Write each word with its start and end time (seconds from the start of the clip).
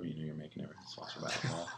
So 0.00 0.06
you 0.06 0.14
know 0.14 0.24
you're 0.24 0.34
making 0.34 0.62
everything 0.62 0.82
sponsored 0.86 1.22
by 1.22 1.28
alcohol. 1.28 1.68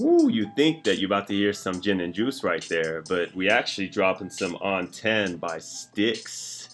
Ooh, 0.00 0.30
you 0.30 0.50
think 0.56 0.84
that 0.84 0.98
you're 0.98 1.08
about 1.08 1.26
to 1.28 1.34
hear 1.34 1.52
some 1.52 1.82
gin 1.82 2.00
and 2.00 2.14
juice 2.14 2.42
right 2.42 2.66
there, 2.70 3.02
but 3.02 3.34
we 3.34 3.50
actually 3.50 3.88
dropping 3.88 4.30
some 4.30 4.56
on 4.56 4.88
10 4.88 5.36
by 5.36 5.58
Styx. 5.58 6.70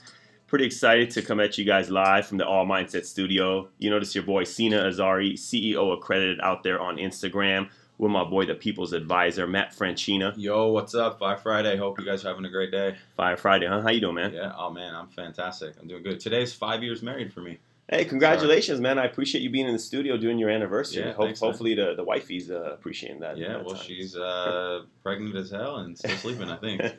Pretty 0.47 0.65
excited 0.65 1.11
to 1.11 1.23
come 1.23 1.41
at 1.41 1.59
you 1.59 1.65
guys 1.65 1.91
live 1.91 2.27
from 2.27 2.39
the 2.39 2.47
All 2.47 2.67
Mindset 2.67 3.05
Studio. 3.05 3.69
You 3.79 3.91
notice 3.91 4.15
your 4.15 4.23
boy 4.23 4.45
Sina 4.45 4.85
Azari, 4.85 5.33
CEO 5.33 5.93
accredited 5.93 6.41
out 6.41 6.63
there 6.63 6.81
on 6.81 6.97
Instagram, 6.97 7.69
with 7.99 8.13
my 8.13 8.23
boy 8.23 8.47
the 8.47 8.55
People's 8.55 8.93
Advisor, 8.93 9.49
Matt 9.49 9.75
Franchina. 9.77 10.33
Yo, 10.37 10.69
what's 10.69 10.95
up? 10.95 11.19
Five 11.19 11.43
Friday. 11.43 11.77
Hope 11.77 11.99
you 11.99 12.07
guys 12.07 12.25
are 12.25 12.29
having 12.29 12.45
a 12.45 12.51
great 12.51 12.71
day. 12.71 12.95
Fire 13.17 13.37
Friday, 13.37 13.67
huh? 13.67 13.83
How 13.83 13.91
you 13.91 14.01
doing, 14.01 14.15
man? 14.15 14.33
Yeah. 14.33 14.53
Oh 14.57 14.71
man, 14.71 14.95
I'm 14.95 15.09
fantastic. 15.09 15.75
I'm 15.81 15.89
doing 15.89 16.05
good. 16.05 16.21
Today's 16.21 16.55
five 16.55 16.85
years 16.85 17.03
married 17.03 17.33
for 17.33 17.41
me. 17.41 17.59
Hey, 17.91 18.05
congratulations, 18.05 18.81
man! 18.83 18.99
I 18.99 19.07
appreciate 19.07 19.41
you 19.41 19.49
being 19.49 19.67
in 19.67 19.73
the 19.73 19.79
studio 19.79 20.19
doing 20.19 20.39
your 20.39 20.51
anniversary. 20.51 21.03
Yeah, 21.05 21.13
Hope, 21.13 21.25
thanks, 21.27 21.41
man. 21.41 21.51
hopefully, 21.51 21.75
the 21.75 21.95
the 21.95 22.05
wifey's 22.05 22.51
uh, 22.51 22.73
appreciating 22.73 23.21
that. 23.21 23.39
Yeah. 23.39 23.55
that 23.55 23.65
Well, 23.65 23.77
time. 23.77 23.85
she's 23.85 24.15
uh, 24.15 24.83
pregnant 25.03 25.35
as 25.37 25.51
hell 25.51 25.77
and 25.77 25.97
still 25.97 26.15
sleeping. 26.17 26.51
I 26.51 26.57
think. 26.57 26.83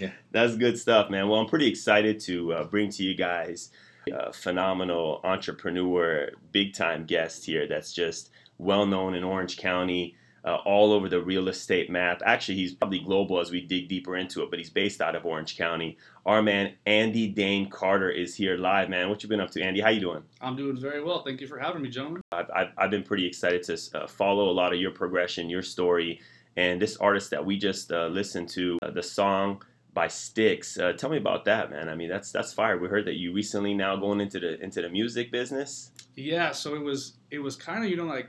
yeah. 0.00 0.10
That's 0.30 0.56
good 0.56 0.78
stuff, 0.78 1.10
man. 1.10 1.28
Well, 1.28 1.40
I'm 1.40 1.48
pretty 1.48 1.66
excited 1.66 2.20
to 2.20 2.52
uh, 2.52 2.64
bring 2.64 2.88
to 2.90 3.02
you 3.02 3.16
guys 3.16 3.70
a 4.12 4.32
phenomenal 4.32 5.20
entrepreneur, 5.24 6.30
big 6.52 6.72
time 6.72 7.04
guest 7.04 7.44
here 7.44 7.66
that's 7.66 7.92
just 7.92 8.30
well 8.58 8.86
known 8.86 9.14
in 9.14 9.24
Orange 9.24 9.56
County, 9.56 10.14
uh, 10.44 10.56
all 10.64 10.92
over 10.92 11.08
the 11.08 11.20
real 11.20 11.48
estate 11.48 11.90
map. 11.90 12.22
Actually, 12.24 12.56
he's 12.56 12.74
probably 12.74 13.00
global 13.00 13.40
as 13.40 13.50
we 13.50 13.60
dig 13.60 13.88
deeper 13.88 14.16
into 14.16 14.42
it, 14.42 14.50
but 14.50 14.58
he's 14.58 14.70
based 14.70 15.00
out 15.00 15.14
of 15.14 15.26
Orange 15.26 15.56
County. 15.56 15.98
Our 16.26 16.42
man 16.42 16.74
Andy 16.86 17.28
Dane 17.28 17.68
Carter 17.70 18.10
is 18.10 18.34
here 18.34 18.56
live, 18.56 18.88
man. 18.88 19.08
What 19.08 19.22
you 19.22 19.28
been 19.28 19.40
up 19.40 19.50
to, 19.52 19.62
Andy? 19.62 19.80
How 19.80 19.90
you 19.90 20.00
doing? 20.00 20.22
I'm 20.40 20.56
doing 20.56 20.76
very 20.76 21.02
well. 21.02 21.22
Thank 21.22 21.40
you 21.40 21.46
for 21.46 21.58
having 21.58 21.82
me, 21.82 21.88
gentlemen. 21.88 22.22
I've, 22.32 22.50
I've, 22.54 22.68
I've 22.76 22.90
been 22.90 23.02
pretty 23.02 23.26
excited 23.26 23.62
to 23.64 23.78
uh, 23.94 24.06
follow 24.06 24.50
a 24.50 24.52
lot 24.52 24.72
of 24.72 24.80
your 24.80 24.90
progression, 24.90 25.48
your 25.48 25.62
story, 25.62 26.20
and 26.56 26.80
this 26.80 26.96
artist 26.96 27.30
that 27.30 27.44
we 27.44 27.56
just 27.56 27.92
uh, 27.92 28.06
listened 28.08 28.48
to, 28.50 28.78
uh, 28.82 28.90
the 28.90 29.02
song 29.02 29.62
by 29.94 30.06
Styx. 30.06 30.78
Uh, 30.78 30.92
tell 30.92 31.10
me 31.10 31.16
about 31.16 31.44
that, 31.46 31.70
man. 31.70 31.88
I 31.88 31.94
mean, 31.94 32.08
that's 32.08 32.30
that's 32.30 32.52
fire. 32.52 32.78
We 32.78 32.88
heard 32.88 33.04
that 33.06 33.16
you 33.16 33.32
recently 33.32 33.74
now 33.74 33.96
going 33.96 34.20
into 34.20 34.38
the 34.38 34.60
into 34.62 34.82
the 34.82 34.88
music 34.88 35.32
business. 35.32 35.90
Yeah, 36.14 36.52
so 36.52 36.74
it 36.74 36.82
was 36.82 37.14
it 37.30 37.38
was 37.38 37.56
kind 37.56 37.84
of 37.84 37.90
you 37.90 37.96
know 37.96 38.04
like 38.04 38.28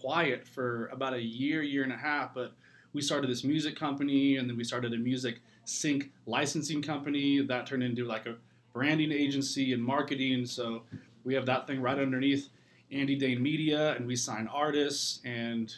quiet 0.00 0.46
for 0.46 0.86
about 0.88 1.12
a 1.12 1.22
year, 1.22 1.62
year 1.62 1.82
and 1.82 1.92
a 1.92 1.96
half, 1.96 2.34
but 2.34 2.52
we 2.92 3.02
started 3.02 3.30
this 3.30 3.44
music 3.44 3.76
company, 3.76 4.36
and 4.36 4.48
then 4.48 4.56
we 4.56 4.64
started 4.64 4.92
a 4.94 4.96
music 4.96 5.40
sync 5.64 6.10
licensing 6.26 6.82
company 6.82 7.40
that 7.42 7.66
turned 7.66 7.82
into 7.82 8.04
like 8.04 8.26
a 8.26 8.36
branding 8.72 9.12
agency 9.12 9.72
and 9.72 9.82
marketing. 9.82 10.46
So 10.46 10.82
we 11.24 11.34
have 11.34 11.46
that 11.46 11.66
thing 11.66 11.80
right 11.80 11.98
underneath 11.98 12.48
Andy 12.90 13.14
Dane 13.14 13.42
Media, 13.42 13.92
and 13.92 14.06
we 14.06 14.16
sign 14.16 14.48
artists 14.48 15.20
and 15.24 15.72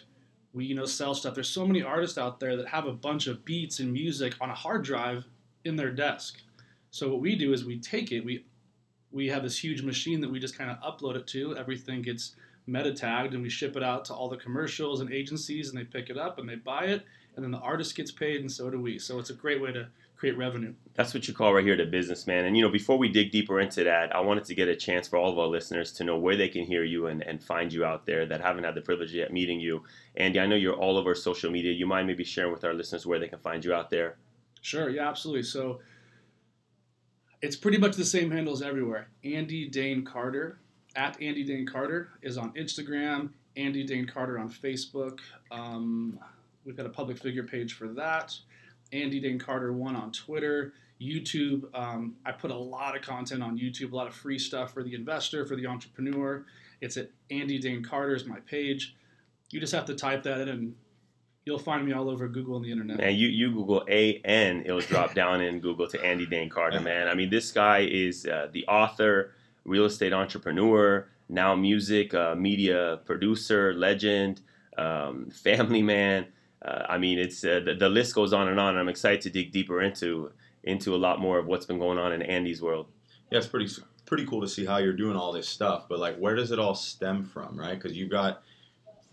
we 0.54 0.64
you 0.66 0.74
know 0.74 0.86
sell 0.86 1.14
stuff. 1.14 1.34
There's 1.34 1.48
so 1.48 1.66
many 1.66 1.82
artists 1.82 2.16
out 2.16 2.40
there 2.40 2.56
that 2.56 2.68
have 2.68 2.86
a 2.86 2.92
bunch 2.92 3.26
of 3.26 3.44
beats 3.44 3.80
and 3.80 3.92
music 3.92 4.34
on 4.40 4.50
a 4.50 4.54
hard 4.54 4.84
drive 4.84 5.24
in 5.64 5.76
their 5.76 5.90
desk. 5.90 6.40
So 6.90 7.08
what 7.08 7.20
we 7.20 7.36
do 7.36 7.52
is 7.52 7.64
we 7.64 7.78
take 7.78 8.12
it, 8.12 8.24
we 8.24 8.44
we 9.10 9.28
have 9.28 9.42
this 9.42 9.62
huge 9.62 9.82
machine 9.82 10.20
that 10.20 10.30
we 10.30 10.38
just 10.38 10.56
kind 10.56 10.70
of 10.70 10.78
upload 10.80 11.16
it 11.16 11.26
to. 11.28 11.56
Everything 11.56 12.02
gets 12.02 12.34
meta 12.66 12.92
tagged, 12.92 13.34
and 13.34 13.42
we 13.42 13.48
ship 13.48 13.76
it 13.76 13.82
out 13.82 14.04
to 14.06 14.14
all 14.14 14.28
the 14.28 14.36
commercials 14.36 15.00
and 15.00 15.12
agencies, 15.12 15.68
and 15.70 15.78
they 15.78 15.84
pick 15.84 16.10
it 16.10 16.16
up 16.16 16.38
and 16.38 16.48
they 16.48 16.56
buy 16.56 16.84
it, 16.84 17.02
and 17.34 17.44
then 17.44 17.50
the 17.50 17.58
artist 17.58 17.96
gets 17.96 18.10
paid, 18.10 18.40
and 18.40 18.50
so 18.50 18.70
do 18.70 18.80
we. 18.80 18.98
So 18.98 19.18
it's 19.18 19.30
a 19.30 19.34
great 19.34 19.60
way 19.60 19.72
to 19.72 19.88
create 20.22 20.38
revenue. 20.38 20.72
That's 20.94 21.12
what 21.14 21.26
you 21.26 21.34
call 21.34 21.52
right 21.52 21.64
here 21.64 21.76
the 21.76 21.84
businessman. 21.84 22.44
And 22.44 22.56
you 22.56 22.62
know, 22.62 22.70
before 22.70 22.96
we 22.96 23.08
dig 23.08 23.32
deeper 23.32 23.58
into 23.58 23.82
that, 23.82 24.14
I 24.14 24.20
wanted 24.20 24.44
to 24.44 24.54
get 24.54 24.68
a 24.68 24.76
chance 24.76 25.08
for 25.08 25.16
all 25.16 25.32
of 25.32 25.38
our 25.38 25.48
listeners 25.48 25.92
to 25.94 26.04
know 26.04 26.16
where 26.16 26.36
they 26.36 26.48
can 26.48 26.64
hear 26.64 26.84
you 26.84 27.08
and, 27.08 27.22
and 27.22 27.42
find 27.42 27.72
you 27.72 27.84
out 27.84 28.06
there 28.06 28.24
that 28.26 28.40
haven't 28.40 28.62
had 28.62 28.76
the 28.76 28.82
privilege 28.82 29.12
yet 29.12 29.32
meeting 29.32 29.58
you. 29.58 29.82
Andy, 30.16 30.38
I 30.38 30.46
know 30.46 30.54
you're 30.54 30.76
all 30.76 30.96
over 30.96 31.16
social 31.16 31.50
media. 31.50 31.72
You 31.72 31.86
mind 31.86 32.06
maybe 32.06 32.22
sharing 32.22 32.52
with 32.52 32.62
our 32.62 32.72
listeners 32.72 33.04
where 33.04 33.18
they 33.18 33.26
can 33.26 33.40
find 33.40 33.64
you 33.64 33.74
out 33.74 33.90
there? 33.90 34.16
Sure, 34.60 34.88
yeah, 34.88 35.08
absolutely. 35.08 35.42
So 35.42 35.80
it's 37.40 37.56
pretty 37.56 37.78
much 37.78 37.96
the 37.96 38.04
same 38.04 38.30
handles 38.30 38.62
everywhere. 38.62 39.08
Andy 39.24 39.68
Dane 39.68 40.04
Carter 40.04 40.60
at 40.96 41.20
Andy 41.20 41.44
Dane 41.44 41.66
Carter 41.66 42.08
is 42.22 42.36
on 42.38 42.52
Instagram. 42.52 43.30
Andy 43.56 43.84
Dane 43.84 44.06
Carter 44.06 44.38
on 44.38 44.50
Facebook. 44.50 45.18
Um, 45.50 46.18
we've 46.64 46.76
got 46.76 46.86
a 46.86 46.90
public 46.90 47.18
figure 47.18 47.42
page 47.42 47.74
for 47.74 47.88
that. 47.88 48.34
Andy 48.92 49.20
Dane 49.20 49.38
Carter 49.38 49.72
one 49.72 49.96
on 49.96 50.12
Twitter. 50.12 50.72
YouTube. 51.00 51.64
Um, 51.74 52.14
I 52.24 52.32
put 52.32 52.50
a 52.50 52.56
lot 52.56 52.96
of 52.96 53.02
content 53.02 53.42
on 53.42 53.58
YouTube, 53.58 53.92
a 53.92 53.96
lot 53.96 54.06
of 54.06 54.14
free 54.14 54.38
stuff 54.38 54.72
for 54.72 54.82
the 54.82 54.94
investor, 54.94 55.44
for 55.44 55.56
the 55.56 55.66
entrepreneur. 55.66 56.44
It's 56.80 56.96
at 56.96 57.10
Andy 57.30 57.58
Dane 57.58 57.82
Carter 57.82 58.14
is 58.14 58.24
my 58.24 58.40
page. 58.40 58.94
You 59.50 59.60
just 59.60 59.72
have 59.74 59.84
to 59.86 59.94
type 59.94 60.22
that 60.22 60.40
in 60.40 60.48
and 60.48 60.74
you'll 61.44 61.58
find 61.58 61.84
me 61.84 61.92
all 61.92 62.08
over 62.08 62.28
Google 62.28 62.56
and 62.56 62.64
the 62.64 62.70
internet. 62.72 62.98
Man, 62.98 63.14
you, 63.14 63.28
you 63.28 63.52
Google 63.52 63.84
A 63.88 64.20
N, 64.24 64.62
it'll 64.64 64.80
drop 64.80 65.14
down 65.14 65.40
in 65.42 65.60
Google 65.60 65.88
to 65.88 66.04
Andy 66.04 66.26
Dane 66.26 66.48
Carter, 66.48 66.80
man. 66.82 67.08
I 67.08 67.14
mean, 67.14 67.30
this 67.30 67.50
guy 67.52 67.80
is 67.80 68.26
uh, 68.26 68.48
the 68.52 68.66
author, 68.66 69.32
real 69.64 69.84
estate 69.84 70.12
entrepreneur, 70.12 71.08
now 71.28 71.54
music, 71.54 72.14
uh, 72.14 72.34
media 72.34 73.00
producer, 73.04 73.74
legend, 73.74 74.40
um, 74.78 75.30
family 75.42 75.82
man. 75.82 76.26
Uh, 76.60 76.84
I 76.88 76.98
mean, 76.98 77.18
it's 77.18 77.44
uh, 77.44 77.60
the, 77.64 77.74
the 77.74 77.88
list 77.88 78.14
goes 78.14 78.32
on 78.32 78.48
and 78.48 78.60
on. 78.60 78.76
I'm 78.76 78.88
excited 78.88 79.20
to 79.22 79.30
dig 79.30 79.52
deeper 79.52 79.82
into 79.82 80.30
into 80.64 80.94
a 80.94 80.96
lot 80.96 81.20
more 81.20 81.38
of 81.38 81.46
what's 81.46 81.66
been 81.66 81.78
going 81.78 81.98
on 81.98 82.12
in 82.12 82.22
Andy's 82.22 82.62
world. 82.62 82.86
Yeah, 83.30 83.38
it's 83.38 83.48
pretty 83.48 83.68
pretty 84.06 84.26
cool 84.26 84.42
to 84.42 84.48
see 84.48 84.64
how 84.64 84.76
you're 84.76 84.92
doing 84.92 85.16
all 85.16 85.32
this 85.32 85.48
stuff. 85.48 85.86
But 85.88 85.98
like, 85.98 86.16
where 86.18 86.34
does 86.34 86.50
it 86.50 86.58
all 86.58 86.74
stem 86.74 87.24
from, 87.24 87.58
right? 87.58 87.74
Because 87.74 87.96
you've 87.96 88.10
got 88.10 88.42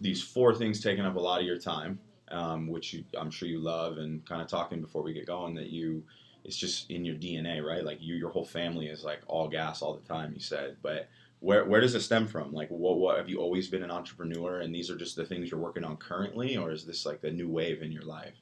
these 0.01 0.21
four 0.21 0.53
things 0.53 0.81
taking 0.81 1.05
up 1.05 1.15
a 1.15 1.19
lot 1.19 1.39
of 1.39 1.45
your 1.45 1.57
time, 1.57 1.99
um, 2.31 2.67
which 2.67 2.93
you, 2.93 3.03
I'm 3.17 3.31
sure 3.31 3.47
you 3.47 3.59
love. 3.59 3.97
And 3.97 4.25
kind 4.27 4.41
of 4.41 4.47
talking 4.47 4.81
before 4.81 5.01
we 5.01 5.13
get 5.13 5.25
going 5.25 5.55
that 5.55 5.69
you, 5.69 6.03
it's 6.44 6.57
just 6.57 6.89
in 6.89 7.05
your 7.05 7.16
DNA, 7.16 7.63
right? 7.63 7.83
Like 7.83 8.01
you, 8.01 8.16
your 8.16 8.29
whole 8.29 8.45
family 8.45 8.88
is 8.88 9.03
like 9.03 9.22
all 9.27 9.47
gas 9.47 9.81
all 9.81 9.95
the 9.95 10.07
time. 10.07 10.33
You 10.33 10.39
said, 10.39 10.77
but 10.81 11.09
where 11.39 11.66
where 11.66 11.81
does 11.81 11.95
it 11.95 12.01
stem 12.01 12.27
from? 12.27 12.51
Like, 12.53 12.69
what 12.69 12.97
what 12.97 13.17
have 13.17 13.29
you 13.29 13.38
always 13.39 13.69
been 13.69 13.83
an 13.83 13.91
entrepreneur, 13.91 14.59
and 14.59 14.73
these 14.73 14.89
are 14.89 14.95
just 14.95 15.16
the 15.16 15.25
things 15.25 15.50
you're 15.50 15.59
working 15.59 15.83
on 15.83 15.97
currently, 15.97 16.57
or 16.57 16.72
is 16.72 16.85
this 16.85 17.05
like 17.05 17.22
the 17.22 17.31
new 17.31 17.50
wave 17.50 17.81
in 17.81 17.91
your 17.91 18.03
life? 18.03 18.35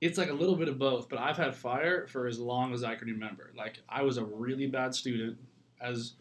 It's 0.00 0.18
like 0.18 0.30
a 0.30 0.34
little 0.34 0.56
bit 0.56 0.68
of 0.68 0.78
both, 0.78 1.08
but 1.08 1.18
I've 1.18 1.36
had 1.36 1.54
fire 1.54 2.06
for 2.06 2.26
as 2.26 2.38
long 2.38 2.74
as 2.74 2.84
I 2.84 2.94
can 2.96 3.08
remember. 3.08 3.52
Like 3.56 3.80
I 3.88 4.02
was 4.02 4.18
a 4.18 4.24
really 4.24 4.66
bad 4.66 4.94
student, 4.94 5.38
as 5.80 6.14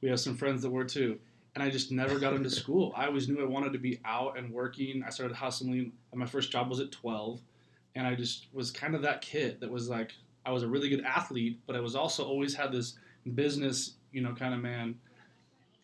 we 0.00 0.08
have 0.08 0.20
some 0.20 0.36
friends 0.36 0.62
that 0.62 0.70
were 0.70 0.84
too, 0.84 1.18
and 1.54 1.62
I 1.62 1.70
just 1.70 1.92
never 1.92 2.18
got 2.18 2.34
into 2.34 2.50
school. 2.62 2.92
I 2.96 3.06
always 3.06 3.28
knew 3.28 3.40
I 3.40 3.46
wanted 3.46 3.72
to 3.74 3.78
be 3.78 4.00
out 4.04 4.38
and 4.38 4.52
working. 4.52 5.02
I 5.06 5.10
started 5.10 5.34
hustling. 5.34 5.92
My 6.14 6.26
first 6.26 6.50
job 6.50 6.70
was 6.70 6.80
at 6.80 6.90
12, 6.90 7.40
and 7.96 8.06
I 8.06 8.14
just 8.14 8.46
was 8.52 8.70
kind 8.70 8.94
of 8.94 9.02
that 9.02 9.20
kid 9.20 9.60
that 9.60 9.70
was 9.70 9.90
like 9.90 10.12
I 10.46 10.50
was 10.50 10.62
a 10.62 10.68
really 10.68 10.88
good 10.88 11.04
athlete, 11.04 11.60
but 11.66 11.76
I 11.76 11.80
was 11.80 11.94
also 11.94 12.24
always 12.24 12.54
had 12.54 12.72
this 12.72 12.94
business, 13.34 13.94
you 14.12 14.20
know, 14.20 14.34
kind 14.34 14.54
of 14.54 14.60
man, 14.60 14.96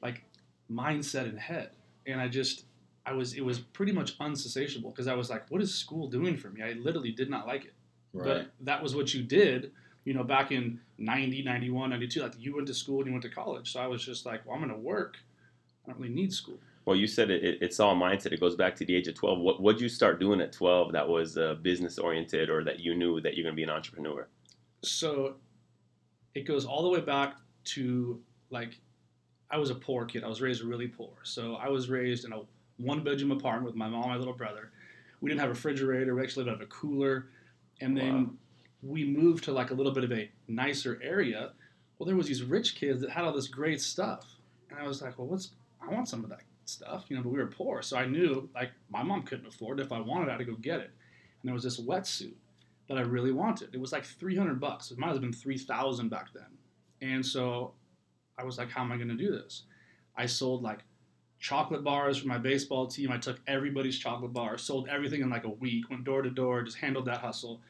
like 0.03 0.23
mindset 0.71 1.25
and 1.25 1.39
head, 1.39 1.71
and 2.07 2.21
I 2.21 2.29
just 2.29 2.65
I 3.07 3.13
was 3.13 3.35
it 3.35 3.45
was 3.45 3.59
pretty 3.59 3.93
much 3.93 4.15
unsatiable 4.21 4.91
because 4.91 5.07
I 5.07 5.15
was 5.15 5.31
like, 5.31 5.51
what 5.51 5.63
is 5.63 5.75
school 5.75 6.09
doing 6.09 6.37
for 6.37 6.51
me? 6.51 6.63
I 6.63 6.73
literally 6.73 7.13
did 7.13 7.31
not 7.31 7.47
like 7.47 7.65
it. 7.65 7.75
But 8.13 8.51
that 8.61 8.83
was 8.83 8.95
what 8.95 9.15
you 9.15 9.23
did, 9.23 9.73
you 10.05 10.15
know, 10.15 10.25
back 10.25 10.51
in 10.51 10.81
90, 10.99 11.43
91, 11.43 11.91
92. 11.91 12.21
Like 12.21 12.33
you 12.39 12.55
went 12.55 12.67
to 12.67 12.75
school 12.75 12.99
and 12.99 13.07
you 13.07 13.13
went 13.13 13.23
to 13.23 13.29
college. 13.29 13.73
So 13.73 13.81
I 13.81 13.87
was 13.87 14.05
just 14.05 14.27
like, 14.27 14.45
well, 14.45 14.57
I'm 14.57 14.63
going 14.63 14.75
to 14.75 14.81
work. 14.81 15.17
I 15.87 15.91
don't 15.93 16.01
really 16.01 16.13
need 16.13 16.33
school. 16.33 16.59
Well, 16.87 16.97
you 16.97 17.07
said 17.07 17.31
it, 17.31 17.45
it, 17.45 17.59
it's 17.61 17.79
all 17.79 17.95
mindset. 17.95 18.33
It 18.33 18.41
goes 18.41 18.57
back 18.57 18.75
to 18.77 18.85
the 18.85 18.97
age 18.97 19.07
of 19.07 19.15
12. 19.15 19.39
What 19.39 19.61
what'd 19.61 19.81
you 19.81 19.89
start 19.89 20.19
doing 20.19 20.41
at 20.41 20.53
12 20.53 20.93
that 20.93 21.09
was 21.09 21.37
uh, 21.37 21.55
business 21.63 21.99
oriented 21.99 22.51
or 22.51 22.65
that 22.65 22.81
you 22.81 22.97
knew 22.97 23.21
that 23.21 23.37
you're 23.37 23.45
going 23.45 23.55
to 23.55 23.57
be 23.57 23.63
an 23.63 23.71
entrepreneur? 23.71 24.27
So 24.83 25.35
it 26.35 26.47
goes 26.47 26.65
all 26.65 26.83
the 26.83 26.89
way 26.89 27.01
back 27.01 27.37
to 27.65 28.21
like, 28.51 28.79
I 29.51 29.59
was 29.59 29.71
a 29.71 29.75
poor 29.75 30.05
kid. 30.05 30.25
I 30.25 30.29
was 30.29 30.41
raised 30.41 30.63
really 30.63 30.89
poor. 30.89 31.13
So 31.23 31.57
I 31.57 31.69
was 31.69 31.89
raised 31.91 32.25
in 32.25 32.33
a 32.33 32.41
one 32.79 33.03
bedroom 33.05 33.31
apartment 33.33 33.67
with 33.67 33.75
my 33.75 33.89
mom 33.89 34.03
and 34.05 34.13
my 34.13 34.17
little 34.17 34.33
brother. 34.33 34.71
We 35.21 35.29
didn't 35.29 35.41
have 35.41 35.51
a 35.51 35.53
refrigerator. 35.53 36.15
We 36.15 36.23
actually 36.23 36.45
lived 36.47 36.57
out 36.57 36.63
of 36.63 36.69
a 36.69 36.71
cooler. 36.71 37.27
And 37.81 37.97
then 37.97 38.15
Wow. 38.15 38.31
we 38.83 39.05
moved 39.05 39.45
to 39.45 39.53
like 39.53 39.71
a 39.71 39.75
little 39.75 39.93
bit 39.93 40.05
of 40.05 40.13
a 40.13 40.31
nicer 40.49 40.99
area. 41.03 41.53
Well, 41.99 42.07
there 42.07 42.17
was 42.17 42.27
these 42.27 42.43
rich 42.43 42.75
kids 42.77 43.01
that 43.03 43.11
had 43.11 43.25
all 43.25 43.33
this 43.33 43.49
great 43.49 43.81
stuff. 43.81 44.37
And 44.71 44.79
I 44.79 44.87
was 44.87 45.03
like, 45.03 45.19
well, 45.19 45.27
what's, 45.27 45.51
I 45.83 45.93
want 45.93 46.09
some 46.09 46.25
of 46.25 46.31
that 46.31 46.41
stuff, 46.65 47.05
you 47.09 47.17
know, 47.17 47.23
but 47.23 47.31
we 47.31 47.39
were 47.39 47.47
poor. 47.47 47.83
So 47.83 47.97
I 47.99 48.07
knew 48.07 48.49
like 48.55 48.71
my 48.89 49.03
mom 49.03 49.23
couldn't 49.25 49.47
afford 49.47 49.81
it. 49.81 49.87
If 49.87 49.93
I 49.93 50.01
wanted 50.01 50.29
I 50.29 50.33
had 50.33 50.39
to 50.39 50.45
go 50.45 50.55
get 50.55 50.81
it. 50.81 50.91
And 51.43 51.49
there 51.49 51.55
was 51.55 51.65
this 51.65 51.81
wetsuit 51.81 52.35
that 52.91 52.99
I 52.99 53.03
really 53.03 53.31
wanted. 53.31 53.73
It 53.73 53.81
was 53.81 53.93
like 53.93 54.05
300 54.05 54.59
bucks. 54.59 54.91
It 54.91 54.99
might 54.99 55.13
have 55.13 55.21
been 55.21 55.33
3,000 55.33 56.09
back 56.09 56.27
then. 56.35 56.59
And 57.01 57.25
so 57.25 57.73
I 58.37 58.43
was 58.43 58.59
like, 58.59 58.69
how 58.69 58.83
am 58.83 58.91
I 58.91 58.97
going 58.97 59.09
to 59.09 59.15
do 59.15 59.31
this? 59.31 59.63
I 60.17 60.27
sold 60.27 60.65
like 60.65 60.81
chocolate 61.39 61.85
bars 61.85 62.19
for 62.19 62.27
my 62.27 62.37
baseball 62.37 62.89
team. 62.89 63.13
I 63.13 63.17
took 63.17 63.39
everybody's 63.47 63.97
chocolate 63.97 64.33
bar, 64.33 64.59
sold 64.59 64.89
everything 64.89 65.21
in 65.21 65.31
like 65.31 65.45
a 65.45 65.51
week, 65.51 65.89
went 65.89 66.03
door 66.03 66.21
to 66.21 66.31
door, 66.31 66.65
just 66.65 66.79
handled 66.79 67.05
that 67.05 67.21
hustle. 67.21 67.61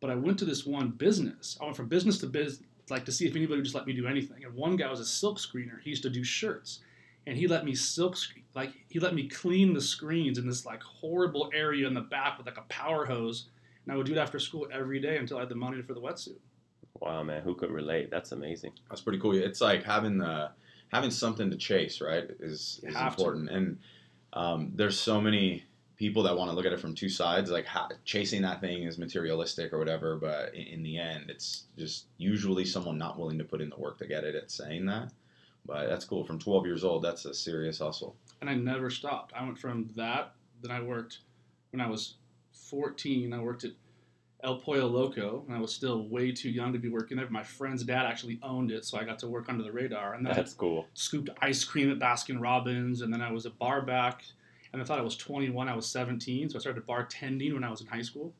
But 0.00 0.10
I 0.10 0.14
went 0.14 0.38
to 0.38 0.44
this 0.44 0.64
one 0.64 0.90
business. 0.90 1.58
I 1.60 1.64
went 1.64 1.76
from 1.76 1.88
business 1.88 2.18
to 2.18 2.28
business, 2.28 2.62
like 2.88 3.04
to 3.06 3.12
see 3.12 3.26
if 3.26 3.34
anybody 3.34 3.56
would 3.56 3.64
just 3.64 3.74
let 3.74 3.84
me 3.84 3.94
do 3.94 4.06
anything. 4.06 4.44
And 4.44 4.54
one 4.54 4.76
guy 4.76 4.88
was 4.88 5.00
a 5.00 5.04
silk 5.04 5.38
screener. 5.38 5.82
He 5.82 5.90
used 5.90 6.04
to 6.04 6.10
do 6.10 6.22
shirts, 6.22 6.82
and 7.26 7.36
he 7.36 7.48
let 7.48 7.64
me 7.64 7.74
silk 7.74 8.16
screen 8.16 8.44
like 8.54 8.72
he 8.88 8.98
let 8.98 9.14
me 9.14 9.28
clean 9.28 9.72
the 9.72 9.80
screens 9.80 10.38
in 10.38 10.46
this 10.46 10.66
like 10.66 10.82
horrible 10.82 11.50
area 11.52 11.86
in 11.86 11.94
the 11.94 12.00
back 12.00 12.38
with 12.38 12.46
like 12.46 12.58
a 12.58 12.62
power 12.68 13.04
hose, 13.04 13.48
and 13.88 13.94
I 13.94 13.96
would 13.96 14.06
do 14.06 14.12
it 14.12 14.18
after 14.18 14.38
school 14.38 14.68
every 14.70 15.00
day 15.00 15.16
until 15.16 15.38
I 15.38 15.40
had 15.40 15.48
the 15.48 15.54
money 15.54 15.80
for 15.80 15.94
the 15.94 16.00
wetsuit. 16.00 16.36
Wow, 17.00 17.22
man, 17.22 17.42
who 17.42 17.54
could 17.54 17.70
relate? 17.70 18.10
That's 18.10 18.32
amazing. 18.32 18.72
That's 18.90 19.00
pretty 19.00 19.18
cool. 19.18 19.34
It's 19.34 19.62
like 19.62 19.82
having 19.82 20.18
the 20.18 20.50
having 20.92 21.10
something 21.10 21.50
to 21.50 21.56
chase, 21.56 22.00
right? 22.02 22.24
Is 22.40 22.80
is 22.82 22.94
have 22.94 23.16
to. 23.16 23.22
important. 23.22 23.50
And 23.50 23.78
um, 24.34 24.72
there's 24.74 24.98
so 25.00 25.20
many 25.20 25.64
people 25.96 26.22
that 26.24 26.36
want 26.36 26.50
to 26.50 26.54
look 26.54 26.66
at 26.66 26.72
it 26.72 26.80
from 26.80 26.94
two 26.94 27.08
sides. 27.08 27.50
Like 27.50 27.64
ha- 27.64 27.88
chasing 28.04 28.42
that 28.42 28.60
thing 28.60 28.82
is 28.82 28.98
materialistic 28.98 29.72
or 29.72 29.78
whatever, 29.78 30.16
but 30.16 30.54
in, 30.54 30.66
in 30.66 30.82
the 30.82 30.98
end, 30.98 31.30
it's 31.30 31.64
just 31.78 32.06
usually 32.18 32.64
someone 32.66 32.98
not 32.98 33.18
willing 33.18 33.38
to 33.38 33.44
put 33.44 33.62
in 33.62 33.70
the 33.70 33.78
work 33.78 33.96
to 33.98 34.06
get 34.06 34.24
it 34.24 34.34
at 34.34 34.50
saying 34.50 34.84
that. 34.86 35.10
But 35.64 35.88
that's 35.88 36.04
cool. 36.04 36.24
From 36.24 36.38
12 36.38 36.66
years 36.66 36.84
old, 36.84 37.02
that's 37.04 37.24
a 37.24 37.34
serious 37.34 37.78
hustle. 37.78 38.16
and 38.40 38.50
I 38.50 38.54
never 38.54 38.90
stopped. 38.90 39.32
I 39.34 39.44
went 39.44 39.58
from 39.58 39.88
that. 39.96 40.34
Then 40.62 40.72
I 40.72 40.80
worked 40.80 41.20
when 41.70 41.80
I 41.80 41.88
was 41.88 42.14
14. 42.58 43.32
I 43.32 43.40
worked 43.40 43.64
at 43.64 43.72
El 44.44 44.56
Pollo 44.60 44.86
Loco, 44.86 45.44
and 45.48 45.56
I 45.56 45.60
was 45.60 45.74
still 45.74 46.08
way 46.08 46.30
too 46.30 46.50
young 46.50 46.72
to 46.72 46.78
be 46.78 46.88
working 46.88 47.16
there. 47.16 47.28
My 47.28 47.42
friend's 47.42 47.82
dad 47.82 48.06
actually 48.06 48.38
owned 48.42 48.70
it, 48.70 48.84
so 48.84 48.98
I 48.98 49.04
got 49.04 49.18
to 49.20 49.28
work 49.28 49.48
under 49.48 49.64
the 49.64 49.72
radar. 49.72 50.14
And 50.14 50.24
That's 50.24 50.54
cool. 50.54 50.86
Scooped 50.94 51.30
ice 51.42 51.64
cream 51.64 51.90
at 51.90 51.98
Baskin 51.98 52.40
Robbins, 52.40 53.00
and 53.02 53.12
then 53.12 53.20
I 53.20 53.32
was 53.32 53.46
a 53.46 53.50
bar 53.50 53.82
back. 53.82 54.22
And 54.72 54.82
I 54.82 54.84
thought 54.84 54.98
I 54.98 55.02
was 55.02 55.16
21. 55.16 55.66
I 55.68 55.74
was 55.74 55.86
17, 55.88 56.50
so 56.50 56.58
I 56.58 56.60
started 56.60 56.86
bartending 56.86 57.54
when 57.54 57.64
I 57.64 57.70
was 57.70 57.80
in 57.80 57.86
high 57.86 58.02
school. 58.02 58.34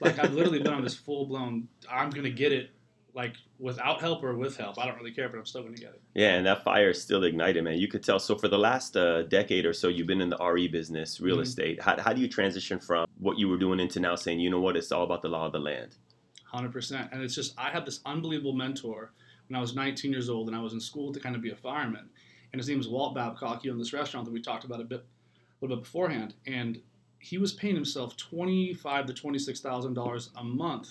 Like 0.00 0.18
I've 0.18 0.32
literally 0.32 0.58
been 0.58 0.72
on 0.72 0.82
this 0.82 0.94
full 0.94 1.26
blown. 1.26 1.68
I'm 1.90 2.08
gonna 2.10 2.30
get 2.30 2.50
it, 2.50 2.70
like 3.14 3.34
without 3.58 4.00
help 4.00 4.24
or 4.24 4.34
with 4.34 4.56
help. 4.56 4.78
I 4.78 4.86
don't 4.86 4.96
really 4.96 5.12
care, 5.12 5.28
but 5.28 5.36
I'm 5.38 5.44
still 5.44 5.62
gonna 5.62 5.76
get 5.76 5.90
it. 5.90 6.00
Yeah, 6.14 6.30
and 6.36 6.46
that 6.46 6.64
fire 6.64 6.90
is 6.90 7.02
still 7.02 7.22
ignited, 7.24 7.62
man. 7.62 7.76
You 7.78 7.88
could 7.88 8.02
tell. 8.02 8.18
So 8.18 8.36
for 8.36 8.48
the 8.48 8.58
last 8.58 8.96
uh, 8.96 9.22
decade 9.24 9.66
or 9.66 9.74
so, 9.74 9.88
you've 9.88 10.06
been 10.06 10.22
in 10.22 10.30
the 10.30 10.38
RE 10.42 10.66
business, 10.66 11.20
real 11.20 11.36
Mhm. 11.36 11.42
estate. 11.42 11.82
How, 11.82 12.00
how 12.00 12.12
do 12.14 12.22
you 12.22 12.28
transition 12.28 12.80
from 12.80 13.05
what 13.26 13.38
you 13.38 13.48
were 13.48 13.58
doing 13.58 13.80
into 13.80 13.98
now 13.98 14.14
saying, 14.14 14.38
you 14.38 14.48
know 14.48 14.60
what, 14.60 14.76
it's 14.76 14.92
all 14.92 15.02
about 15.02 15.20
the 15.20 15.28
law 15.28 15.46
of 15.46 15.52
the 15.52 15.58
land? 15.58 15.96
Hundred 16.44 16.72
percent. 16.72 17.10
And 17.12 17.20
it's 17.22 17.34
just 17.34 17.54
I 17.58 17.70
had 17.70 17.84
this 17.84 18.00
unbelievable 18.06 18.52
mentor 18.52 19.12
when 19.48 19.58
I 19.58 19.60
was 19.60 19.74
19 19.74 20.12
years 20.12 20.30
old, 20.30 20.46
and 20.46 20.56
I 20.56 20.62
was 20.62 20.72
in 20.72 20.80
school 20.80 21.12
to 21.12 21.20
kind 21.20 21.34
of 21.34 21.42
be 21.42 21.50
a 21.50 21.56
fireman. 21.56 22.08
And 22.52 22.60
his 22.60 22.68
name 22.68 22.78
was 22.78 22.88
Walt 22.88 23.16
Babcock. 23.16 23.62
He 23.62 23.70
owned 23.70 23.80
this 23.80 23.92
restaurant 23.92 24.24
that 24.26 24.32
we 24.32 24.40
talked 24.40 24.64
about 24.64 24.80
a 24.80 24.84
bit, 24.84 25.00
a 25.00 25.64
little 25.64 25.76
bit 25.76 25.84
beforehand. 25.84 26.34
And 26.46 26.80
he 27.18 27.36
was 27.36 27.52
paying 27.52 27.74
himself 27.74 28.16
twenty-five 28.16 29.06
to 29.06 29.12
twenty-six 29.12 29.60
thousand 29.60 29.94
dollars 29.94 30.30
a 30.36 30.44
month 30.44 30.88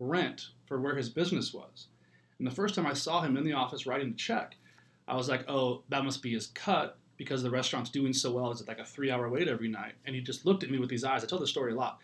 rent 0.00 0.48
for 0.66 0.80
where 0.80 0.96
his 0.96 1.08
business 1.08 1.54
was. 1.54 1.86
And 2.38 2.46
the 2.46 2.54
first 2.54 2.74
time 2.74 2.86
I 2.86 2.92
saw 2.92 3.22
him 3.22 3.36
in 3.36 3.44
the 3.44 3.52
office 3.52 3.86
writing 3.86 4.10
the 4.10 4.16
check, 4.16 4.56
I 5.06 5.14
was 5.14 5.28
like, 5.28 5.48
"Oh, 5.48 5.84
that 5.90 6.04
must 6.04 6.22
be 6.22 6.32
his 6.32 6.48
cut." 6.48 6.98
Because 7.18 7.42
the 7.42 7.50
restaurant's 7.50 7.90
doing 7.90 8.14
so 8.14 8.32
well, 8.32 8.50
it's 8.50 8.66
like 8.66 8.78
a 8.78 8.84
three-hour 8.84 9.28
wait 9.28 9.48
every 9.48 9.68
night. 9.68 9.92
And 10.06 10.14
he 10.14 10.22
just 10.22 10.46
looked 10.46 10.62
at 10.64 10.70
me 10.70 10.78
with 10.78 10.88
these 10.88 11.04
eyes. 11.04 11.22
I 11.22 11.26
tell 11.26 11.38
this 11.38 11.50
story 11.50 11.72
a 11.72 11.76
lot. 11.76 11.98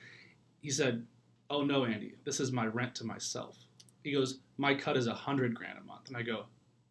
He 0.60 0.68
said, 0.70 1.06
oh 1.50 1.62
no 1.62 1.84
andy 1.84 2.14
this 2.24 2.40
is 2.40 2.52
my 2.52 2.64
rent 2.66 2.94
to 2.94 3.04
myself 3.04 3.54
he 4.02 4.10
goes 4.12 4.38
my 4.56 4.74
cut 4.74 4.96
is 4.96 5.06
a 5.06 5.12
hundred 5.12 5.54
grand 5.54 5.78
a 5.78 5.84
month 5.84 6.08
and 6.08 6.16
i 6.16 6.22
go 6.22 6.46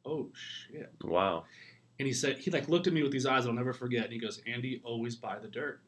oh 0.05 0.29
shit 0.35 0.91
Wow. 1.03 1.45
and 1.97 2.05
he 2.07 2.13
said 2.13 2.37
he 2.37 2.51
like 2.51 2.69
looked 2.69 2.85
at 2.85 2.93
me 2.93 3.01
with 3.01 3.11
these 3.11 3.25
eyes 3.25 3.47
i'll 3.47 3.51
never 3.51 3.73
forget 3.73 4.03
and 4.03 4.13
he 4.13 4.19
goes 4.19 4.41
andy 4.45 4.79
always 4.85 5.15
buy 5.15 5.39
the 5.39 5.47
dirt 5.47 5.81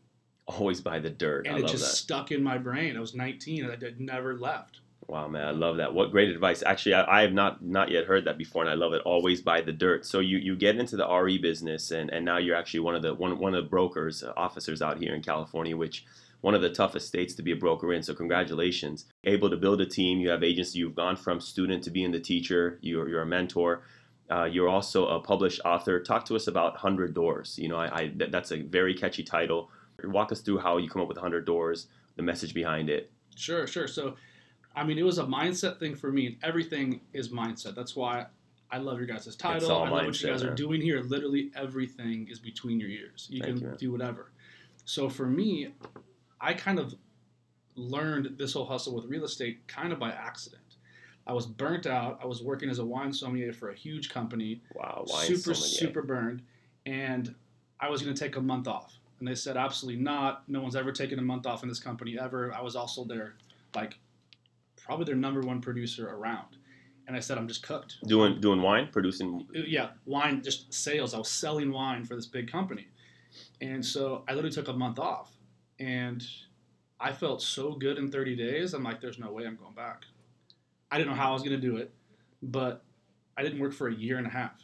Always 0.48 0.82
buy 0.82 0.98
the 1.00 1.12
dirt. 1.12 1.46
and 1.46 1.58
I 1.58 1.60
it 1.60 1.68
just 1.68 1.84
that. 1.84 1.96
stuck 1.96 2.32
in 2.32 2.44
my 2.44 2.58
brain 2.58 2.98
i 2.98 3.00
was 3.00 3.14
19 3.14 3.66
and 3.66 3.72
i 3.86 3.90
never 4.00 4.36
left 4.36 4.80
Wow, 5.08 5.28
man, 5.28 5.48
I 5.48 5.52
love 5.52 5.78
that. 5.78 5.94
What 5.94 6.12
great 6.12 6.30
advice. 6.30 6.64
Actually, 6.66 6.96
I, 6.96 7.20
I 7.20 7.22
have 7.22 7.32
not 7.32 7.64
not 7.64 7.92
yet 7.92 8.06
heard 8.06 8.26
that 8.26 8.38
before, 8.40 8.64
and 8.64 8.72
I 8.72 8.74
love 8.74 8.94
it. 8.94 9.02
Always 9.06 9.40
buy 9.42 9.62
the 9.62 9.72
dirt. 9.72 10.06
So 10.06 10.20
you, 10.20 10.38
you 10.38 10.56
get 10.56 10.78
into 10.78 10.98
the 10.98 11.08
RE 11.08 11.38
business, 11.38 11.92
and, 11.92 12.10
and 12.10 12.26
now 12.26 12.38
you're 12.38 12.56
actually 12.56 12.80
one 12.80 12.96
of 12.96 13.04
the 13.04 13.14
one 13.14 13.38
one 13.38 13.54
of 13.54 13.64
the 13.64 13.70
brokers, 13.70 14.24
uh, 14.24 14.34
officers 14.36 14.82
out 14.82 14.98
here 14.98 15.14
in 15.14 15.22
California, 15.22 15.78
which 15.78 16.06
one 16.42 16.56
of 16.56 16.62
the 16.64 16.72
toughest 16.72 17.08
states 17.08 17.36
to 17.36 17.44
be 17.44 17.52
a 17.52 17.56
broker 17.56 17.94
in. 17.94 18.02
So 18.02 18.16
congratulations. 18.16 19.06
Able 19.26 19.50
to 19.52 19.58
build 19.58 19.80
a 19.82 19.86
team. 19.86 20.20
You 20.20 20.30
have 20.30 20.44
agency. 20.44 20.80
You've 20.80 20.96
gone 20.96 21.16
from 21.18 21.40
student 21.40 21.84
to 21.84 21.92
being 21.92 22.12
the 22.12 22.20
teacher. 22.20 22.80
You're 22.82 23.08
you're 23.08 23.22
a 23.22 23.26
mentor. 23.28 23.84
Uh, 24.32 24.46
you're 24.46 24.68
also 24.70 25.06
a 25.08 25.20
published 25.20 25.62
author. 25.66 26.00
Talk 26.02 26.26
to 26.26 26.36
us 26.36 26.48
about 26.48 26.78
Hundred 26.78 27.14
Doors. 27.14 27.60
You 27.60 27.70
know, 27.70 27.78
I, 27.78 27.96
I 27.96 28.12
that- 28.16 28.32
that's 28.32 28.52
a 28.52 28.62
very 28.62 28.96
catchy 28.96 29.22
title. 29.24 29.70
Walk 30.04 30.32
us 30.32 30.42
through 30.42 30.58
how 30.60 30.78
you 30.78 30.90
come 30.90 31.02
up 31.04 31.08
with 31.08 31.18
Hundred 31.20 31.46
Doors, 31.46 31.88
the 32.16 32.24
message 32.24 32.56
behind 32.56 32.90
it. 32.90 33.12
sure 33.36 33.68
sure 33.68 33.88
so 33.88 34.16
i 34.76 34.84
mean 34.84 34.98
it 34.98 35.04
was 35.04 35.18
a 35.18 35.24
mindset 35.24 35.80
thing 35.80 35.96
for 35.96 36.12
me 36.12 36.28
and 36.28 36.38
everything 36.44 37.02
is 37.14 37.30
mindset. 37.30 37.76
That's 37.76 37.96
why 37.96 38.26
i 38.72 38.78
love 38.78 38.98
your 38.98 39.08
guys' 39.08 39.36
title. 39.36 39.72
i 39.72 39.80
love 39.80 39.92
what 39.92 40.04
you 40.06 40.12
mindset, 40.12 40.28
guys 40.28 40.44
are 40.44 40.54
doing 40.54 40.82
here. 40.82 41.02
Literally 41.02 41.52
everything 41.56 42.28
is 42.30 42.40
between 42.40 42.80
your 42.80 42.90
ears. 42.90 43.28
You 43.30 43.42
Thank 43.42 43.60
can 43.60 43.72
you, 43.72 43.78
do 43.78 43.92
whatever. 43.92 44.32
So 44.86 45.10
for 45.10 45.26
me 45.26 45.70
i 46.42 46.54
kind 46.54 46.80
of 46.80 46.96
learned 47.76 48.38
this 48.38 48.54
whole 48.54 48.66
hustle 48.66 48.96
with 48.96 49.06
real 49.06 49.26
estate 49.26 49.68
kind 49.68 49.92
of 49.92 50.00
by 50.00 50.12
accident. 50.12 50.62
I 51.28 51.34
was 51.34 51.46
burnt 51.46 51.88
out. 51.88 52.20
I 52.22 52.26
was 52.26 52.44
working 52.44 52.70
as 52.70 52.80
a 52.80 52.86
wine 52.86 53.12
sommelier 53.12 53.54
for 53.54 53.70
a 53.70 53.76
huge 53.76 54.10
company. 54.10 54.62
Wow, 54.76 55.06
wine 55.08 55.26
super 55.26 55.54
sommelier. 55.54 55.80
super 55.80 56.02
burned. 56.02 56.42
And 56.86 57.34
i 57.80 57.90
was 57.90 58.02
going 58.02 58.16
to 58.16 58.20
take 58.20 58.36
a 58.36 58.42
month 58.42 58.68
off. 58.68 58.98
And 59.20 59.28
they 59.28 59.36
said 59.36 59.58
absolutely 59.58 60.02
not. 60.02 60.48
No 60.48 60.62
one's 60.62 60.76
ever 60.76 60.92
taken 60.92 61.20
a 61.20 61.22
month 61.22 61.46
off 61.48 61.64
in 61.64 61.70
this 61.70 61.80
company 61.80 62.18
ever. 62.20 62.54
I 62.54 62.62
was 62.62 62.76
also 62.76 63.04
there, 63.04 63.36
like 63.76 63.98
probably 64.84 65.06
their 65.06 65.16
number 65.16 65.42
one 65.42 65.62
producer 65.62 66.10
around. 66.10 66.58
And 67.08 67.16
i 67.16 67.20
said 67.20 67.38
i'm 67.38 67.48
just 67.48 67.64
cooked. 67.64 67.98
Doing 68.08 68.40
doing 68.42 68.62
wine, 68.62 68.90
producing. 68.92 69.48
Uh, 69.56 69.62
yeah 69.66 69.90
wine 70.06 70.42
just 70.44 70.74
sales. 70.74 71.14
I 71.14 71.18
was 71.18 71.30
selling 71.30 71.72
wine 71.72 72.04
for 72.06 72.16
this 72.16 72.26
big 72.26 72.52
company. 72.52 72.88
And 73.62 73.86
so 73.86 74.24
i 74.28 74.34
literally 74.34 74.54
took 74.54 74.68
a 74.68 74.74
month 74.74 75.00
off. 75.00 75.32
And 75.80 76.26
i 77.00 77.12
felt 77.12 77.42
so 77.42 77.74
good 77.74 77.98
in 77.98 78.12
30 78.12 78.36
days. 78.36 78.74
I'm 78.74 78.84
like 78.84 79.02
there's 79.02 79.20
no 79.20 79.32
way 79.32 79.46
i'm 79.46 79.56
going 79.56 79.76
back. 79.76 80.04
I 80.92 80.98
didn't 80.98 81.10
know 81.10 81.18
how 81.18 81.30
i 81.30 81.34
was 81.34 81.42
going 81.42 81.60
to 81.60 81.68
do 81.68 81.78
it 81.78 81.94
but 82.42 82.84
i 83.38 83.42
didn't 83.44 83.60
work 83.60 83.74
for 83.74 83.88
a 83.88 83.94
year 83.94 84.18
and 84.18 84.28
a 84.28 84.30
half. 84.30 84.62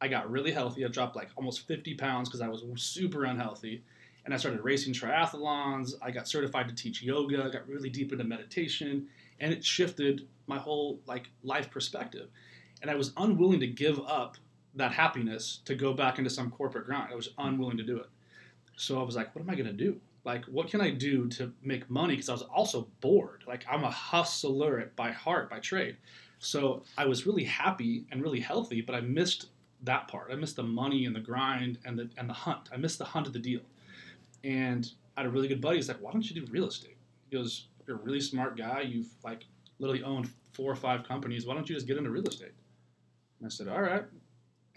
I 0.00 0.08
got 0.08 0.28
really 0.30 0.50
healthy. 0.50 0.84
I 0.84 0.88
dropped 0.88 1.14
like 1.14 1.28
almost 1.36 1.66
50 1.68 1.94
pounds 1.94 2.28
because 2.28 2.40
i 2.40 2.48
was 2.48 2.64
super 2.76 3.24
unhealthy. 3.24 3.82
And 4.24 4.32
i 4.32 4.36
started 4.36 4.62
racing 4.62 4.94
triathlons. 4.94 5.94
I 6.00 6.12
got 6.12 6.28
certified 6.28 6.68
to 6.68 6.74
teach 6.74 7.02
yoga. 7.02 7.44
I 7.44 7.50
got 7.50 7.66
really 7.66 7.90
deep 7.90 8.12
into 8.12 8.24
meditation 8.24 9.08
and 9.42 9.52
it 9.52 9.64
shifted 9.64 10.26
my 10.46 10.56
whole 10.56 11.00
like 11.06 11.28
life 11.42 11.70
perspective. 11.70 12.28
And 12.80 12.90
i 12.90 12.94
was 12.94 13.12
unwilling 13.16 13.60
to 13.60 13.66
give 13.66 14.00
up 14.00 14.38
that 14.74 14.92
happiness 14.92 15.60
to 15.66 15.74
go 15.74 15.92
back 15.92 16.18
into 16.18 16.30
some 16.30 16.50
corporate 16.50 16.86
grind. 16.86 17.12
I 17.12 17.16
was 17.16 17.34
unwilling 17.36 17.76
to 17.76 17.82
do 17.82 17.98
it. 17.98 18.06
So 18.76 18.98
i 18.98 19.02
was 19.02 19.16
like 19.16 19.34
what 19.34 19.42
am 19.42 19.50
i 19.50 19.54
going 19.54 19.66
to 19.66 19.72
do? 19.72 20.00
Like 20.24 20.44
what 20.46 20.68
can 20.68 20.80
i 20.80 20.90
do 20.90 21.28
to 21.30 21.52
make 21.62 21.90
money? 21.90 22.14
Because 22.14 22.30
i 22.30 22.32
was 22.32 22.42
also 22.42 22.88
bored. 23.00 23.44
Like 23.46 23.66
i'm 23.68 23.84
a 23.84 23.90
hustler 23.90 24.90
by 24.96 25.10
heart 25.10 25.50
by 25.50 25.58
trade. 25.58 25.96
So 26.38 26.84
i 26.96 27.04
was 27.04 27.26
really 27.26 27.44
happy 27.44 28.06
and 28.10 28.22
really 28.22 28.40
healthy 28.40 28.80
but 28.80 28.94
i 28.94 29.00
missed 29.00 29.46
that 29.84 30.06
part. 30.06 30.30
I 30.30 30.36
missed 30.36 30.54
the 30.54 30.62
money 30.62 31.06
and 31.06 31.16
the 31.16 31.20
grind 31.20 31.78
and 31.84 31.98
the 31.98 32.08
and 32.16 32.28
the 32.28 32.34
hunt. 32.34 32.68
I 32.72 32.76
missed 32.76 32.98
the 32.98 33.04
hunt 33.04 33.26
of 33.26 33.32
the 33.32 33.40
deal. 33.40 33.62
And 34.44 34.88
i 35.16 35.20
had 35.20 35.26
a 35.26 35.30
really 35.30 35.48
good 35.48 35.60
buddy 35.60 35.76
he's 35.76 35.88
like 35.88 36.00
why 36.00 36.12
don't 36.12 36.28
you 36.28 36.40
do 36.40 36.50
real 36.52 36.68
estate? 36.68 36.96
He 37.28 37.36
goes 37.36 37.66
you're 37.86 37.96
a 37.96 38.00
really 38.00 38.20
smart 38.20 38.56
guy 38.56 38.80
you've 38.80 39.08
like 39.24 39.44
literally 39.78 40.02
owned 40.02 40.28
four 40.52 40.70
or 40.70 40.76
five 40.76 41.06
companies 41.06 41.46
why 41.46 41.54
don't 41.54 41.68
you 41.68 41.74
just 41.74 41.86
get 41.86 41.96
into 41.96 42.10
real 42.10 42.26
estate 42.26 42.52
and 43.38 43.46
i 43.46 43.48
said 43.48 43.68
all 43.68 43.80
right 43.82 44.04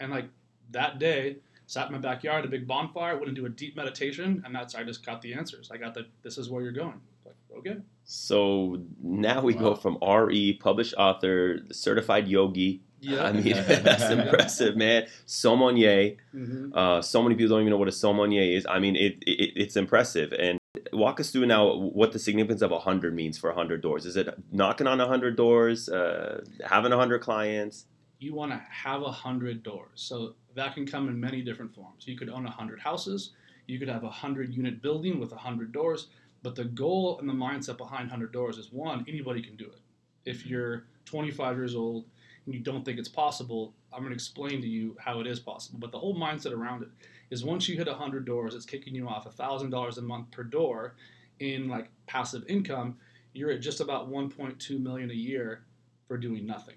and 0.00 0.10
like 0.10 0.28
that 0.70 0.98
day 0.98 1.36
sat 1.66 1.86
in 1.86 1.92
my 1.92 1.98
backyard 1.98 2.44
a 2.44 2.48
big 2.48 2.66
bonfire 2.66 3.16
went 3.16 3.28
into 3.28 3.46
a 3.46 3.48
deep 3.48 3.76
meditation 3.76 4.42
and 4.44 4.54
that's 4.54 4.74
i 4.74 4.82
just 4.84 5.04
got 5.04 5.20
the 5.22 5.32
answers 5.34 5.70
i 5.72 5.76
got 5.76 5.94
the 5.94 6.06
this 6.22 6.38
is 6.38 6.48
where 6.50 6.62
you're 6.62 6.72
going 6.72 7.00
like 7.24 7.34
okay 7.56 7.76
So 8.04 8.82
now 9.02 9.42
we 9.42 9.52
go 9.54 9.74
from 9.74 9.98
RE, 10.00 10.52
published 10.62 10.94
author, 10.96 11.58
certified 11.72 12.28
yogi. 12.28 12.82
yeah 13.00 13.24
I 13.24 13.32
mean, 13.32 13.52
that's 13.88 14.08
impressive, 14.10 14.76
man. 14.76 15.06
Sommelier. 15.26 16.16
hmm 16.30 16.70
Uh, 16.72 17.02
so 17.02 17.20
many 17.22 17.34
people 17.34 17.50
don't 17.56 17.62
even 17.62 17.70
know 17.74 17.78
what 17.84 17.88
a 17.88 17.98
sommelier 18.04 18.42
is. 18.56 18.64
I 18.68 18.78
mean, 18.78 18.94
it, 18.94 19.14
it 19.26 19.52
it's 19.62 19.76
impressive. 19.76 20.32
And 20.32 20.58
walk 20.92 21.20
us 21.20 21.30
through 21.30 21.46
now 21.46 21.74
what 21.74 22.12
the 22.12 22.18
significance 22.18 22.62
of 22.62 22.70
hundred 22.70 23.14
means 23.14 23.38
for 23.38 23.52
hundred 23.52 23.82
doors. 23.82 24.06
Is 24.06 24.16
it 24.16 24.28
knocking 24.52 24.86
on 24.86 24.98
hundred 24.98 25.36
doors, 25.36 25.88
uh, 25.88 26.44
having 26.64 26.92
hundred 26.92 27.20
clients? 27.20 27.86
you 28.18 28.34
want 28.34 28.52
to 28.52 28.62
have 28.70 29.02
a 29.02 29.10
hundred 29.10 29.62
doors. 29.62 29.90
So 29.94 30.34
that 30.54 30.74
can 30.74 30.86
come 30.86 31.08
in 31.08 31.20
many 31.20 31.42
different 31.42 31.74
forms. 31.74 32.06
You 32.06 32.16
could 32.16 32.30
own 32.30 32.46
a 32.46 32.50
hundred 32.50 32.80
houses. 32.80 33.32
You 33.66 33.78
could 33.78 33.88
have 33.88 34.04
a 34.04 34.10
hundred 34.10 34.54
unit 34.54 34.80
building 34.80 35.20
with 35.20 35.32
a 35.32 35.36
hundred 35.36 35.72
doors. 35.72 36.08
But 36.42 36.54
the 36.54 36.64
goal 36.64 37.18
and 37.18 37.28
the 37.28 37.34
mindset 37.34 37.76
behind 37.76 38.10
hundred 38.10 38.32
doors 38.32 38.58
is 38.58 38.72
one, 38.72 39.04
anybody 39.08 39.42
can 39.42 39.56
do 39.56 39.66
it. 39.66 39.80
If 40.24 40.46
you're 40.46 40.84
25 41.04 41.56
years 41.56 41.74
old 41.74 42.06
and 42.46 42.54
you 42.54 42.60
don't 42.60 42.84
think 42.84 42.98
it's 42.98 43.08
possible, 43.08 43.74
I'm 43.92 44.00
going 44.00 44.10
to 44.10 44.14
explain 44.14 44.60
to 44.62 44.68
you 44.68 44.96
how 45.00 45.20
it 45.20 45.26
is 45.26 45.40
possible. 45.40 45.78
But 45.78 45.92
the 45.92 45.98
whole 45.98 46.16
mindset 46.16 46.52
around 46.52 46.82
it 46.82 46.88
is 47.30 47.44
once 47.44 47.68
you 47.68 47.76
hit 47.76 47.86
100 47.86 48.24
doors, 48.24 48.54
it's 48.54 48.66
kicking 48.66 48.94
you 48.94 49.08
off 49.08 49.26
$1,000 49.26 49.98
a 49.98 50.02
month 50.02 50.30
per 50.30 50.42
door 50.44 50.94
in 51.40 51.68
like 51.68 51.90
passive 52.06 52.44
income. 52.48 52.96
You're 53.32 53.50
at 53.50 53.60
just 53.60 53.80
about 53.80 54.10
1.2 54.10 54.80
million 54.80 55.10
a 55.10 55.14
year 55.14 55.64
for 56.08 56.16
doing 56.18 56.46
nothing. 56.46 56.76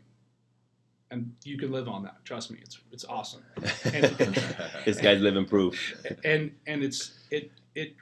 and 1.12 1.34
you 1.44 1.58
can 1.58 1.72
live 1.72 1.88
on 1.88 2.03
that. 2.03 2.24
Trust 2.25 2.51
me, 2.51 2.60
it's 2.62 2.79
it's 2.91 3.06
awesome. 3.06 3.44
this 4.86 5.00
guy's 5.01 5.22
living 5.22 5.46
proof. 5.46 5.96
and 6.24 6.51
and 6.68 6.84
it's 6.84 7.20
it 7.32 7.51
it 7.75 7.96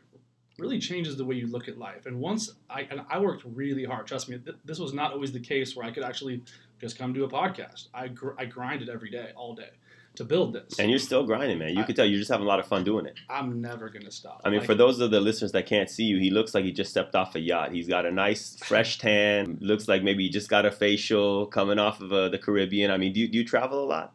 really 0.59 0.79
changes 0.79 1.15
the 1.17 1.23
way 1.25 1.35
you 1.35 1.47
look 1.47 1.67
at 1.67 1.77
life. 1.77 2.05
And 2.05 2.19
once 2.19 2.51
I 2.69 2.81
and 2.89 3.01
I 3.09 3.19
worked 3.19 3.43
really 3.45 3.85
hard. 3.85 4.07
Trust 4.07 4.29
me, 4.29 4.37
th- 4.39 4.57
this 4.65 4.79
was 4.79 4.93
not 4.93 5.11
always 5.13 5.31
the 5.31 5.39
case 5.39 5.75
where 5.75 5.85
I 5.85 5.91
could 5.91 6.03
actually 6.03 6.43
just 6.81 6.97
come 6.97 7.13
do 7.13 7.23
a 7.23 7.29
podcast. 7.29 7.87
I 7.93 8.07
gr- 8.09 8.37
I 8.37 8.45
grinded 8.45 8.89
every 8.89 9.09
day, 9.09 9.31
all 9.35 9.55
day, 9.55 9.69
to 10.17 10.25
build 10.25 10.53
this. 10.53 10.79
And 10.79 10.89
you're 10.89 10.99
still 10.99 11.23
grinding, 11.23 11.57
man. 11.59 11.73
You 11.73 11.81
I- 11.81 11.85
can 11.85 11.95
tell 11.95 12.05
you're 12.05 12.19
just 12.19 12.29
having 12.31 12.45
a 12.45 12.49
lot 12.49 12.59
of 12.59 12.67
fun 12.67 12.83
doing 12.83 13.05
it. 13.05 13.15
I'm 13.29 13.61
never 13.61 13.89
gonna 13.89 14.11
stop. 14.11 14.41
I 14.43 14.49
mean, 14.49 14.59
Like, 14.59 14.67
for 14.67 14.75
those 14.75 14.99
of 14.99 15.11
the 15.11 15.19
listeners 15.21 15.51
that 15.53 15.65
can't 15.65 15.89
see 15.89 16.03
you, 16.03 16.17
he 16.19 16.29
looks 16.29 16.53
like 16.53 16.65
he 16.65 16.71
just 16.71 16.91
stepped 16.91 17.15
off 17.15 17.35
a 17.35 17.39
yacht. 17.39 17.71
He's 17.71 17.87
got 17.87 18.05
a 18.05 18.11
nice, 18.11 18.57
fresh 18.63 18.97
tan. 19.05 19.57
Looks 19.61 19.87
like 19.87 20.03
maybe 20.03 20.23
he 20.23 20.29
just 20.29 20.49
got 20.49 20.65
a 20.65 20.71
facial 20.71 21.45
coming 21.47 21.79
off 21.79 22.01
of 22.01 22.11
uh, 22.11 22.29
the 22.29 22.37
Caribbean. 22.37 22.91
I 22.91 22.97
mean, 22.97 23.13
do 23.13 23.19
you, 23.21 23.27
do 23.27 23.37
you 23.37 23.45
travel 23.45 23.83
a 23.83 23.85
lot? 23.87 24.13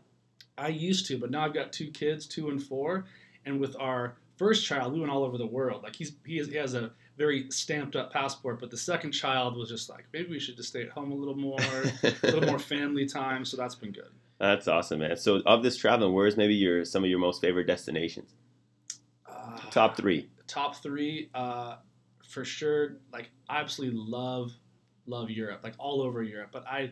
I 0.59 0.69
used 0.69 1.07
to, 1.07 1.19
but 1.19 1.31
now 1.31 1.45
I've 1.45 1.55
got 1.55 1.73
two 1.73 1.91
kids, 1.91 2.27
two 2.27 2.51
and 2.51 2.63
four, 2.63 3.07
and 3.47 3.59
with 3.59 3.75
our 3.81 4.17
first 4.37 4.65
child, 4.67 4.93
we 4.93 5.01
went 5.01 5.11
all 5.11 5.25
over 5.25 5.39
the 5.39 5.47
world. 5.47 5.83
Like 5.83 5.97
he's 5.97 6.13
he, 6.27 6.39
is, 6.39 6.49
he 6.49 6.57
has 6.57 6.75
a 6.75 6.91
very 7.17 7.51
stamped 7.51 7.95
up 7.97 8.13
passport, 8.13 8.59
but 8.61 8.71
the 8.71 8.77
second 8.77 9.13
child 9.13 9.57
was 9.57 9.69
just 9.69 9.89
like 9.89 10.05
maybe 10.13 10.31
we 10.31 10.39
should 10.39 10.57
just 10.57 10.69
stay 10.71 10.83
at 10.83 10.91
home 10.91 11.11
a 11.13 11.15
little 11.15 11.37
more, 11.37 11.59
a 12.03 12.15
little 12.23 12.47
more 12.47 12.59
family 12.59 13.07
time. 13.07 13.45
So 13.45 13.57
that's 13.57 13.75
been 13.75 13.93
good. 13.93 14.11
That's 14.43 14.67
awesome, 14.67 14.99
man. 14.99 15.17
So, 15.17 15.41
of 15.47 15.63
this 15.63 15.77
traveling, 15.77 16.13
where's 16.13 16.37
maybe 16.37 16.55
your 16.55 16.85
some 16.85 17.05
of 17.05 17.09
your 17.09 17.21
most 17.21 17.41
favorite 17.41 17.69
destinations? 17.69 18.35
Uh, 19.25 19.57
Top 19.71 19.97
three. 19.97 20.29
top 20.49 20.75
three, 20.83 21.31
uh, 21.33 21.77
for 22.29 22.45
sure. 22.45 22.97
Like 23.13 23.31
I 23.49 23.61
absolutely 23.61 24.01
love 24.03 24.51
love 25.07 25.31
Europe, 25.31 25.61
like 25.63 25.75
all 25.79 26.03
over 26.03 26.25
Europe. 26.25 26.51
But 26.53 26.67
I 26.67 26.91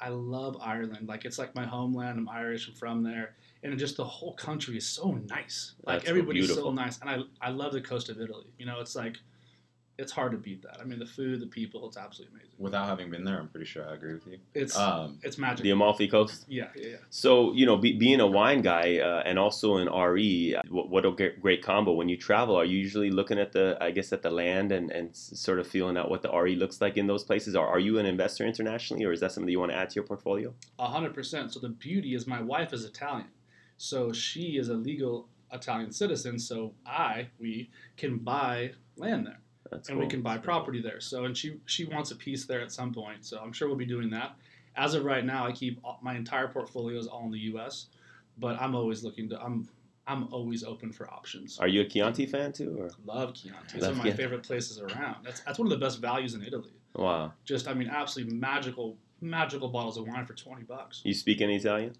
I 0.00 0.08
love 0.08 0.56
Ireland. 0.60 1.06
Like 1.06 1.24
it's 1.24 1.38
like 1.38 1.54
my 1.54 1.64
homeland. 1.64 2.18
I'm 2.18 2.28
Irish. 2.28 2.66
I'm 2.66 2.74
from 2.74 3.04
there, 3.04 3.36
and 3.62 3.78
just 3.78 3.96
the 3.96 4.04
whole 4.04 4.34
country 4.34 4.76
is 4.76 4.88
so 4.88 5.12
nice. 5.28 5.74
Like 5.84 6.00
That's 6.00 6.10
everybody's 6.10 6.52
so 6.52 6.72
nice, 6.72 6.98
and 7.00 7.08
I 7.08 7.18
I 7.40 7.50
love 7.50 7.72
the 7.72 7.80
coast 7.80 8.08
of 8.08 8.20
Italy. 8.20 8.52
You 8.58 8.66
know, 8.66 8.80
it's 8.80 8.96
like 8.96 9.18
it's 10.00 10.12
hard 10.12 10.32
to 10.32 10.38
beat 10.38 10.62
that. 10.62 10.78
I 10.80 10.84
mean, 10.84 10.98
the 10.98 11.06
food, 11.06 11.40
the 11.40 11.46
people, 11.46 11.86
it's 11.86 11.96
absolutely 11.96 12.36
amazing. 12.36 12.56
Without 12.58 12.86
having 12.86 13.10
been 13.10 13.22
there, 13.22 13.38
I'm 13.38 13.48
pretty 13.48 13.66
sure 13.66 13.86
I 13.88 13.94
agree 13.94 14.14
with 14.14 14.26
you. 14.26 14.38
It's 14.54 14.76
Um, 14.76 15.18
it's 15.22 15.36
magic. 15.36 15.62
The 15.62 15.70
Amalfi 15.70 16.08
Coast. 16.08 16.46
yeah, 16.48 16.68
yeah, 16.74 16.88
yeah. 16.88 16.96
So, 17.10 17.52
you 17.52 17.66
know, 17.66 17.76
be, 17.76 17.92
being 17.92 18.20
a 18.20 18.26
wine 18.26 18.62
guy 18.62 18.98
uh, 18.98 19.22
and 19.26 19.38
also 19.38 19.76
an 19.76 19.88
RE, 19.88 20.56
what, 20.70 20.88
what 20.88 21.04
a 21.04 21.10
great, 21.10 21.40
great 21.42 21.62
combo. 21.62 21.92
When 21.92 22.08
you 22.08 22.16
travel, 22.16 22.56
are 22.56 22.64
you 22.64 22.78
usually 22.78 23.10
looking 23.10 23.38
at 23.38 23.52
the, 23.52 23.76
I 23.80 23.90
guess, 23.90 24.12
at 24.12 24.22
the 24.22 24.30
land 24.30 24.72
and, 24.72 24.90
and 24.90 25.14
sort 25.14 25.58
of 25.58 25.66
feeling 25.66 25.96
out 25.98 26.10
what 26.10 26.22
the 26.22 26.32
RE 26.32 26.56
looks 26.56 26.80
like 26.80 26.96
in 26.96 27.06
those 27.06 27.22
places? 27.22 27.54
Are, 27.54 27.66
are 27.66 27.78
you 27.78 27.98
an 27.98 28.06
investor 28.06 28.46
internationally 28.46 29.04
or 29.04 29.12
is 29.12 29.20
that 29.20 29.32
something 29.32 29.50
you 29.50 29.60
want 29.60 29.72
to 29.72 29.76
add 29.76 29.90
to 29.90 29.94
your 29.96 30.04
portfolio? 30.04 30.54
A 30.78 30.88
hundred 30.88 31.14
percent. 31.14 31.52
So 31.52 31.60
the 31.60 31.68
beauty 31.68 32.14
is 32.14 32.26
my 32.26 32.40
wife 32.40 32.72
is 32.72 32.84
Italian, 32.84 33.28
so 33.76 34.12
she 34.12 34.56
is 34.56 34.68
a 34.70 34.74
legal 34.74 35.28
Italian 35.52 35.92
citizen. 35.92 36.38
So 36.38 36.74
I 36.86 37.28
we 37.38 37.70
can 37.96 38.18
buy 38.18 38.72
land 38.96 39.26
there. 39.26 39.40
That's 39.70 39.88
and 39.88 39.98
we 39.98 40.06
can 40.06 40.20
buy 40.20 40.38
property 40.38 40.82
there. 40.82 41.00
So, 41.00 41.24
and 41.24 41.36
she 41.36 41.60
she 41.66 41.84
wants 41.84 42.10
a 42.10 42.16
piece 42.16 42.44
there 42.44 42.60
at 42.60 42.72
some 42.72 42.92
point. 42.92 43.24
So 43.24 43.38
I'm 43.38 43.52
sure 43.52 43.68
we'll 43.68 43.76
be 43.76 43.86
doing 43.86 44.10
that. 44.10 44.32
As 44.76 44.94
of 44.94 45.04
right 45.04 45.24
now, 45.24 45.46
I 45.46 45.52
keep 45.52 45.80
my 46.02 46.14
entire 46.14 46.48
portfolio 46.48 46.98
is 46.98 47.06
all 47.06 47.24
in 47.24 47.30
the 47.30 47.38
U.S., 47.38 47.86
but 48.38 48.60
I'm 48.60 48.74
always 48.74 49.02
looking 49.02 49.28
to. 49.30 49.40
I'm 49.40 49.68
I'm 50.06 50.32
always 50.32 50.64
open 50.64 50.92
for 50.92 51.08
options. 51.08 51.58
Are 51.58 51.68
you 51.68 51.82
a 51.82 51.84
Chianti 51.84 52.26
fan 52.26 52.52
too? 52.52 52.76
Or? 52.80 52.90
Love 53.04 53.34
Chianti. 53.34 53.76
It's 53.76 53.82
one 53.82 53.90
of 53.92 53.96
my 53.98 54.04
Chianti. 54.04 54.22
favorite 54.22 54.42
places 54.42 54.80
around. 54.80 55.16
That's 55.24 55.40
that's 55.40 55.58
one 55.58 55.66
of 55.66 55.78
the 55.78 55.84
best 55.84 56.00
values 56.00 56.34
in 56.34 56.42
Italy. 56.42 56.72
Wow. 56.96 57.32
Just 57.44 57.68
I 57.68 57.74
mean, 57.74 57.88
absolutely 57.88 58.34
magical 58.34 58.96
magical 59.20 59.68
bottles 59.68 59.96
of 59.96 60.08
wine 60.08 60.26
for 60.26 60.34
twenty 60.34 60.62
bucks. 60.62 61.02
You 61.04 61.14
speak 61.14 61.40
any 61.40 61.56
Italian? 61.56 61.94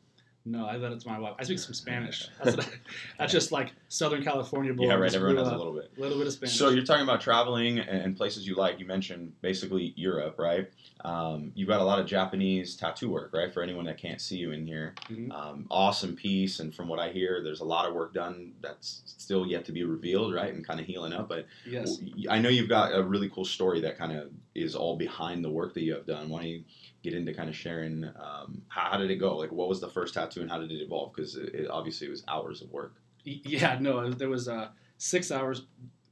No, 0.47 0.67
I 0.67 0.77
let 0.79 0.93
it's 0.93 1.05
my 1.05 1.19
wife. 1.19 1.35
I 1.39 1.45
speak 1.45 1.59
some 1.59 1.75
Spanish. 1.75 2.27
That's, 2.43 2.59
I- 2.67 2.71
that's 3.19 3.31
just 3.33 3.53
like 3.53 3.73
Southern 3.89 4.25
California 4.25 4.73
boy. 4.73 4.87
yeah, 4.87 4.95
right. 4.95 5.15
Everyone 5.15 5.37
has 5.37 5.49
a 5.49 5.57
little 5.57 5.75
bit. 5.75 5.91
A 5.97 6.01
little 6.01 6.17
bit 6.17 6.27
of 6.29 6.33
Spanish. 6.33 6.57
So 6.57 6.71
you're 6.71 6.83
talking 6.85 7.03
about 7.03 7.21
traveling 7.21 7.79
and 7.79 8.17
places 8.17 8.47
you 8.47 8.55
like. 8.57 8.81
You 8.81 8.87
mentioned 8.87 9.35
basically 9.43 9.93
Europe, 9.97 10.37
right? 10.39 10.71
Um, 11.05 11.53
you've 11.55 11.69
got 11.69 11.81
a 11.81 11.85
lot 11.85 11.99
of 11.99 12.07
Japanese 12.07 12.75
tattoo 12.75 13.11
work, 13.11 13.33
right? 13.35 13.53
For 13.53 13.63
anyone 13.63 13.85
that 13.85 13.99
can't 13.99 14.21
see 14.21 14.37
you 14.39 14.53
in 14.53 14.67
here, 14.67 14.95
Mhm. 15.11 15.31
um, 15.33 15.67
awesome 15.71 16.17
piece. 16.17 16.59
And 16.61 16.75
from 16.75 16.89
what 16.89 16.99
I 16.99 17.11
hear, 17.11 17.43
there's 17.43 17.61
a 17.61 17.65
lot 17.65 17.87
of 17.87 17.95
work 17.95 18.15
done 18.15 18.53
that's 18.63 19.03
still 19.05 19.47
yet 19.47 19.67
to 19.67 19.73
be 19.73 19.85
revealed, 19.85 20.33
right? 20.33 20.53
And 20.55 20.67
kind 20.67 20.81
of 20.81 20.87
healing 20.87 21.13
up. 21.13 21.29
But 21.29 21.47
yes. 21.67 21.99
I 22.31 22.39
know 22.39 22.49
you've 22.49 22.69
got 22.69 22.95
a 22.95 23.03
really 23.03 23.29
cool 23.29 23.45
story 23.45 23.81
that 23.83 23.99
kind 23.99 24.13
of 24.13 24.31
is 24.55 24.75
all 24.75 24.97
behind 24.97 25.45
the 25.45 25.51
work 25.51 25.75
that 25.75 25.83
you 25.83 25.93
have 25.95 26.07
done. 26.07 26.29
Why 26.31 26.41
don't 26.41 26.49
you 26.51 26.65
get 27.03 27.15
into 27.15 27.33
kind 27.33 27.49
of 27.49 27.57
sharing 27.57 28.05
um, 28.05 28.63
how, 28.69 28.91
how 28.93 28.99
did 28.99 29.11
it 29.11 29.17
go? 29.17 29.37
Like, 29.37 29.53
what 29.53 29.69
was 29.69 29.81
the 29.81 29.89
first 29.89 30.15
tattoo 30.15 30.41
and 30.43 30.51
how 30.51 30.59
did 30.59 30.71
it 30.71 30.83
evolve? 30.83 31.13
Because 31.15 31.37
it, 31.37 31.55
it 31.55 31.71
obviously 31.71 32.07
it 32.07 32.11
was 32.11 32.25
hours 32.29 32.63
of 32.63 32.71
work. 32.71 32.95
Yeah, 33.25 33.79
no, 33.81 34.11
there 34.11 34.29
was 34.29 34.49
uh, 34.49 34.69
six 34.99 35.31
hours, 35.31 35.63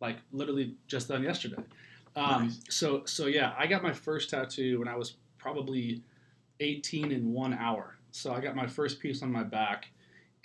like 0.01 0.17
literally 0.33 0.75
just 0.87 1.09
done 1.09 1.23
yesterday. 1.23 1.63
Um, 2.17 2.45
Nice. 2.45 2.61
So, 2.69 3.05
so 3.05 3.27
yeah, 3.27 3.55
I 3.59 3.67
got 3.67 3.83
my 3.83 3.93
first 3.93 4.31
tattoo 4.31 4.79
when 4.81 4.89
I 4.89 4.97
was 4.97 5.15
probably 5.39 6.03
18 6.61 7.13
in 7.13 7.33
one 7.33 7.55
hour. 7.55 7.97
So 8.11 8.33
I 8.33 8.41
got 8.41 8.57
my 8.57 8.67
first 8.67 9.01
piece 9.01 9.23
on 9.23 9.31
my 9.31 9.45
back, 9.45 9.91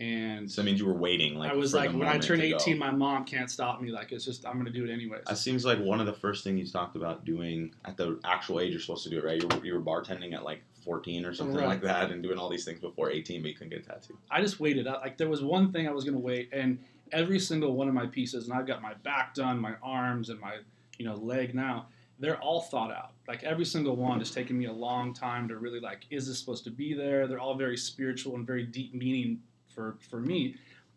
and 0.03 0.51
So 0.51 0.61
that 0.61 0.65
means 0.65 0.79
you 0.79 0.85
were 0.85 0.93
waiting. 0.93 1.35
Like 1.35 1.51
I 1.51 1.55
was 1.55 1.73
like, 1.73 1.91
when 1.91 2.07
I 2.07 2.17
turn 2.17 2.39
to 2.39 2.49
go. 2.49 2.55
18, 2.57 2.77
my 2.77 2.91
mom 2.91 3.23
can't 3.25 3.49
stop 3.49 3.81
me. 3.81 3.89
Like, 3.91 4.11
it's 4.11 4.25
just 4.25 4.45
I'm 4.45 4.57
gonna 4.57 4.69
do 4.69 4.83
it 4.85 4.91
anyways. 4.91 5.23
That 5.27 5.37
seems 5.37 5.65
like 5.65 5.79
one 5.79 5.99
of 5.99 6.05
the 6.05 6.13
first 6.13 6.43
things 6.43 6.59
you 6.59 6.67
talked 6.71 6.95
about 6.95 7.25
doing 7.25 7.73
at 7.85 7.95
the 7.97 8.19
actual 8.25 8.59
age 8.59 8.71
you're 8.71 8.81
supposed 8.81 9.03
to 9.05 9.09
do 9.09 9.17
it, 9.19 9.23
right? 9.23 9.41
You 9.41 9.47
were, 9.47 9.65
you 9.65 9.73
were 9.73 9.81
bartending 9.81 10.33
at 10.33 10.43
like 10.43 10.61
14 10.83 11.25
or 11.25 11.33
something 11.33 11.55
Right. 11.55 11.67
like 11.67 11.81
that 11.81 12.11
and 12.11 12.21
doing 12.21 12.37
all 12.37 12.49
these 12.49 12.65
things 12.65 12.79
before 12.79 13.09
18, 13.09 13.41
but 13.41 13.47
you 13.49 13.55
couldn't 13.55 13.69
get 13.69 13.79
a 13.85 13.89
tattoo. 13.89 14.17
I 14.29 14.41
just 14.41 14.59
waited. 14.59 14.87
I- 14.87 14.99
Like 14.99 15.17
there 15.17 15.29
was 15.29 15.41
one 15.41 15.71
thing 15.71 15.87
I 15.87 15.91
was 15.91 16.03
gonna 16.03 16.17
wait, 16.19 16.49
and 16.51 16.79
every 17.11 17.39
single 17.39 17.75
one 17.75 17.87
of 17.87 17.93
my 17.93 18.05
pieces, 18.07 18.45
and 18.49 18.53
I've 18.57 18.67
got 18.67 18.81
my 18.81 18.93
back 18.95 19.33
done, 19.33 19.59
my 19.59 19.75
arms, 19.81 20.29
and 20.29 20.39
my 20.39 20.57
you 20.97 21.05
know 21.05 21.15
leg 21.15 21.55
now. 21.55 21.87
They're 22.19 22.39
all 22.41 22.61
thought 22.61 22.91
out. 22.91 23.11
Like 23.27 23.43
every 23.43 23.65
single 23.65 23.95
one 23.95 24.19
has 24.19 24.29
taken 24.31 24.57
me 24.57 24.65
a 24.65 24.71
long 24.71 25.13
time 25.13 25.47
to 25.47 25.57
really 25.57 25.79
like, 25.79 26.05
is 26.11 26.27
this 26.27 26.37
supposed 26.39 26.63
to 26.65 26.69
be 26.69 26.93
there? 26.93 27.27
They're 27.27 27.39
all 27.39 27.55
very 27.55 27.75
spiritual 27.75 28.35
and 28.35 28.45
very 28.45 28.63
deep 28.65 28.93
meaning 28.93 29.41
for 29.73 29.97
for 30.09 30.19
me. 30.19 30.55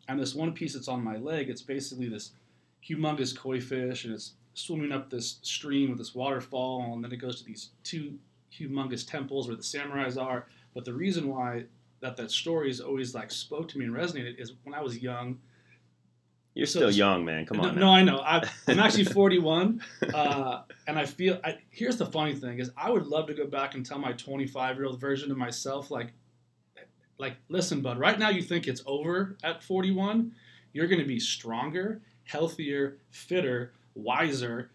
And 0.08 0.20
this 0.20 0.34
one 0.34 0.52
piece 0.52 0.74
that's 0.74 0.88
on 0.88 1.02
my 1.02 1.16
leg, 1.16 1.48
it's 1.50 1.62
basically 1.62 2.08
this 2.08 2.32
humongous 2.88 3.36
koi 3.36 3.60
fish, 3.60 4.04
and 4.04 4.14
it's 4.14 4.34
swimming 4.54 4.92
up 4.92 5.10
this 5.10 5.38
stream 5.42 5.88
with 5.90 5.98
this 5.98 6.14
waterfall, 6.14 6.92
and 6.94 7.02
then 7.02 7.12
it 7.12 7.16
goes 7.16 7.40
to 7.40 7.44
these 7.44 7.70
two 7.82 8.14
humongous 8.52 9.08
temples 9.08 9.48
where 9.48 9.56
the 9.56 9.62
samurais 9.62 10.20
are. 10.20 10.46
But 10.74 10.84
the 10.84 10.94
reason 10.94 11.28
why 11.28 11.64
that 12.00 12.16
that 12.18 12.30
story 12.30 12.68
has 12.68 12.80
always 12.80 13.14
like 13.14 13.30
spoke 13.30 13.68
to 13.68 13.78
me 13.78 13.86
and 13.86 13.94
resonated 13.94 14.38
is 14.38 14.52
when 14.64 14.74
I 14.74 14.82
was 14.82 14.98
young. 14.98 15.38
You're 16.54 16.66
So- 16.66 16.78
still 16.78 16.90
young, 16.90 17.24
man. 17.24 17.44
Come 17.44 17.58
no, 17.58 17.64
on. 17.68 17.78
no, 17.78 17.88
I 17.90 18.02
know. 18.02 18.18
I, 18.20 18.48
I'm 18.68 18.78
actually 18.78 19.04
41, 19.04 19.82
uh, 20.14 20.62
and 20.86 20.98
I 20.98 21.04
feel. 21.04 21.38
I, 21.44 21.58
here's 21.70 21.96
the 21.98 22.06
funny 22.06 22.34
thing: 22.34 22.60
is 22.60 22.70
I 22.78 22.90
would 22.90 23.06
love 23.06 23.26
to 23.26 23.34
go 23.34 23.46
back 23.46 23.74
and 23.74 23.84
tell 23.84 23.98
my 23.98 24.12
25 24.12 24.76
year 24.76 24.86
old 24.86 24.98
version 25.00 25.30
of 25.30 25.36
myself, 25.36 25.90
like, 25.90 26.12
like, 27.18 27.36
listen, 27.48 27.80
bud. 27.80 27.98
Right 27.98 28.18
now, 28.18 28.30
you 28.30 28.42
think 28.42 28.66
it's 28.66 28.82
over 28.86 29.36
at 29.42 29.62
41. 29.62 30.32
You're 30.72 30.86
going 30.86 31.00
to 31.00 31.06
be 31.06 31.18
stronger, 31.18 32.02
healthier, 32.24 32.98
fitter, 33.10 33.72
wiser, 33.94 34.70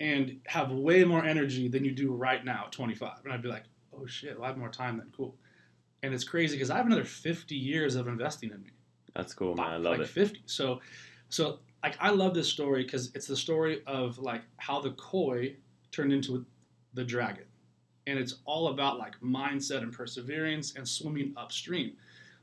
and 0.00 0.40
have 0.46 0.72
way 0.72 1.04
more 1.04 1.24
energy 1.24 1.68
than 1.68 1.84
you 1.84 1.92
do 1.92 2.12
right 2.12 2.44
now 2.44 2.64
at 2.66 2.72
25. 2.72 3.18
And 3.24 3.32
I'd 3.32 3.42
be 3.42 3.48
like, 3.48 3.64
oh 3.94 4.06
shit, 4.06 4.36
well, 4.36 4.44
I 4.44 4.48
have 4.48 4.56
more 4.58 4.70
time 4.70 4.96
then. 4.98 5.08
Cool. 5.16 5.36
And 6.02 6.14
it's 6.14 6.24
crazy 6.24 6.56
because 6.56 6.70
I 6.70 6.76
have 6.76 6.86
another 6.86 7.04
50 7.04 7.54
years 7.54 7.94
of 7.94 8.08
investing 8.08 8.50
in 8.50 8.62
me 8.62 8.70
That's 9.14 9.34
cool, 9.34 9.54
man. 9.54 9.66
I 9.66 9.76
love 9.76 9.98
like 9.98 10.00
it. 10.00 10.08
50 10.08 10.42
so 10.46 10.80
so 11.28 11.58
like 11.82 11.96
i 12.00 12.10
love 12.10 12.34
this 12.34 12.48
story 12.48 12.82
because 12.82 13.10
it's 13.14 13.26
the 13.26 13.36
story 13.36 13.82
of 13.86 14.18
like 14.18 14.42
how 14.56 14.80
the 14.80 14.90
koi 14.92 15.54
turned 15.92 16.12
into 16.12 16.44
the 16.94 17.04
dragon 17.04 17.44
and 18.06 18.18
it's 18.18 18.36
all 18.44 18.68
about 18.68 18.98
like 18.98 19.20
mindset 19.20 19.82
and 19.82 19.92
perseverance 19.92 20.74
and 20.76 20.86
swimming 20.86 21.32
upstream. 21.36 21.92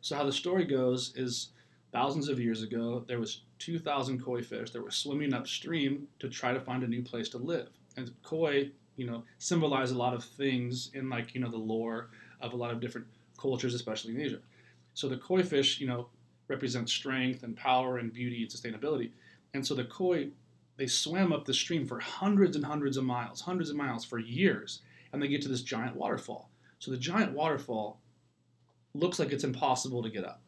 So 0.01 0.15
how 0.15 0.23
the 0.23 0.31
story 0.31 0.65
goes 0.65 1.13
is 1.15 1.49
thousands 1.91 2.29
of 2.29 2.39
years 2.39 2.63
ago 2.63 3.03
there 3.07 3.19
was 3.19 3.41
2000 3.59 4.23
koi 4.23 4.41
fish 4.41 4.71
that 4.71 4.81
were 4.81 4.91
swimming 4.91 5.33
upstream 5.33 6.07
to 6.19 6.29
try 6.29 6.53
to 6.53 6.59
find 6.59 6.83
a 6.83 6.87
new 6.87 7.01
place 7.01 7.29
to 7.29 7.37
live. 7.37 7.69
And 7.95 8.11
koi 8.23 8.71
you 8.95 9.05
know 9.05 9.23
symbolize 9.37 9.91
a 9.91 9.97
lot 9.97 10.13
of 10.13 10.23
things 10.23 10.91
in 10.93 11.09
like 11.09 11.35
you 11.35 11.41
know 11.41 11.49
the 11.49 11.57
lore 11.57 12.09
of 12.41 12.53
a 12.53 12.57
lot 12.57 12.71
of 12.71 12.79
different 12.79 13.07
cultures 13.39 13.73
especially 13.73 14.15
in 14.15 14.21
asia. 14.21 14.39
So 14.93 15.07
the 15.07 15.17
koi 15.17 15.43
fish 15.43 15.79
you 15.79 15.87
know 15.87 16.07
represent 16.47 16.89
strength 16.89 17.43
and 17.43 17.55
power 17.55 17.97
and 17.97 18.13
beauty 18.13 18.41
and 18.41 18.51
sustainability. 18.51 19.11
And 19.53 19.65
so 19.65 19.75
the 19.75 19.85
koi, 19.85 20.29
they 20.77 20.87
swam 20.87 21.33
up 21.33 21.45
the 21.45 21.53
stream 21.53 21.85
for 21.85 21.99
hundreds 21.99 22.55
and 22.55 22.65
hundreds 22.65 22.97
of 22.97 23.03
miles, 23.03 23.41
hundreds 23.41 23.69
of 23.69 23.75
miles 23.75 24.05
for 24.05 24.19
years, 24.19 24.81
and 25.11 25.21
they 25.21 25.27
get 25.27 25.41
to 25.43 25.49
this 25.49 25.61
giant 25.61 25.95
waterfall. 25.95 26.49
So 26.79 26.91
the 26.91 26.97
giant 26.97 27.33
waterfall 27.33 27.99
looks 28.93 29.19
like 29.19 29.31
it's 29.31 29.43
impossible 29.43 30.03
to 30.03 30.09
get 30.09 30.25
up. 30.25 30.41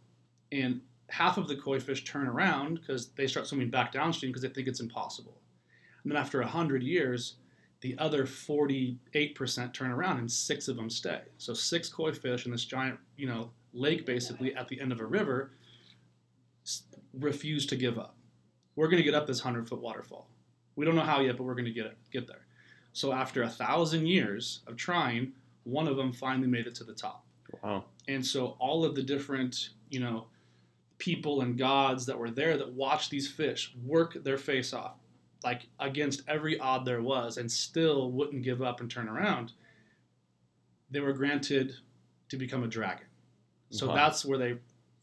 And 0.52 0.82
half 1.10 1.38
of 1.38 1.48
the 1.48 1.56
koi 1.56 1.80
fish 1.80 2.04
turn 2.04 2.28
around 2.28 2.76
because 2.76 3.10
they 3.10 3.28
start 3.28 3.48
swimming 3.48 3.70
back 3.70 3.92
downstream 3.92 4.32
because 4.32 4.44
they 4.44 4.50
think 4.50 4.68
it's 4.68 4.80
impossible. 4.80 5.42
And 6.04 6.12
then 6.12 6.22
after 6.22 6.42
a 6.42 6.48
hundred 6.48 6.84
years, 6.84 7.36
the 7.82 7.98
other 7.98 8.26
48% 8.26 9.74
turn 9.74 9.92
around 9.92 10.18
and 10.18 10.32
six 10.32 10.68
of 10.68 10.76
them 10.76 10.90
stay. 10.90 11.22
So 11.38 11.54
six 11.54 11.90
koi 11.90 12.12
fish 12.12 12.46
in 12.46 12.52
this 12.52 12.66
giant, 12.66 13.00
you 13.16 13.28
know, 13.28 13.52
lake 13.74 14.06
basically 14.06 14.54
at 14.56 14.68
the 14.68 14.80
end 14.82 14.92
of 14.92 15.00
a 15.00 15.06
river 15.06 15.52
refuse 17.14 17.66
to 17.68 17.76
give 17.76 17.98
up. 17.98 18.16
We're 18.76 18.88
going 18.88 18.98
to 18.98 19.04
get 19.04 19.16
up 19.16 19.28
this 19.28 19.44
100 19.44 19.68
foot 19.68 19.82
waterfall. 19.82 20.30
We 20.76 20.86
don't 20.86 20.96
know 20.96 21.02
how 21.02 21.20
yet, 21.22 21.38
but 21.38 21.44
we're 21.44 21.56
going 21.56 21.66
to 21.66 21.72
get 21.72 21.86
it, 21.86 21.98
get 22.12 22.28
there. 22.28 22.46
So 22.94 23.14
after 23.14 23.44
a 23.44 23.50
thousand 23.50 24.08
years 24.08 24.62
of 24.68 24.76
trying, 24.76 25.34
one 25.64 25.88
of 25.88 25.96
them 25.98 26.12
finally 26.12 26.48
made 26.48 26.68
it 26.68 26.76
to 26.76 26.84
the 26.84 26.94
top. 26.94 27.26
Wow. 27.64 27.86
And 28.08 28.26
so 28.26 28.56
all 28.60 28.84
of 28.84 28.96
the 28.96 29.04
different, 29.04 29.70
you 29.90 30.00
know, 30.00 30.28
people 30.98 31.42
and 31.42 31.58
gods 31.58 32.06
that 32.06 32.18
were 32.18 32.32
there 32.32 32.58
that 32.58 32.72
watched 32.74 33.10
these 33.10 33.30
fish 33.30 33.74
work 33.86 34.22
their 34.24 34.38
face 34.38 34.74
off, 34.74 34.98
like 35.44 35.68
against 35.80 36.24
every 36.28 36.60
odd 36.60 36.86
there 36.86 37.02
was, 37.02 37.38
and 37.38 37.50
still 37.50 38.12
wouldn't 38.12 38.44
give 38.44 38.62
up 38.62 38.82
and 38.82 38.90
turn 38.92 39.08
around, 39.08 39.54
they 40.92 41.00
were 41.00 41.14
granted 41.14 41.76
to 42.30 42.38
become 42.38 42.64
a 42.64 42.68
dragon. 42.68 43.06
So 43.70 43.88
Wow. 43.88 43.96
that's 43.96 44.26
where 44.26 44.38
they 44.38 44.58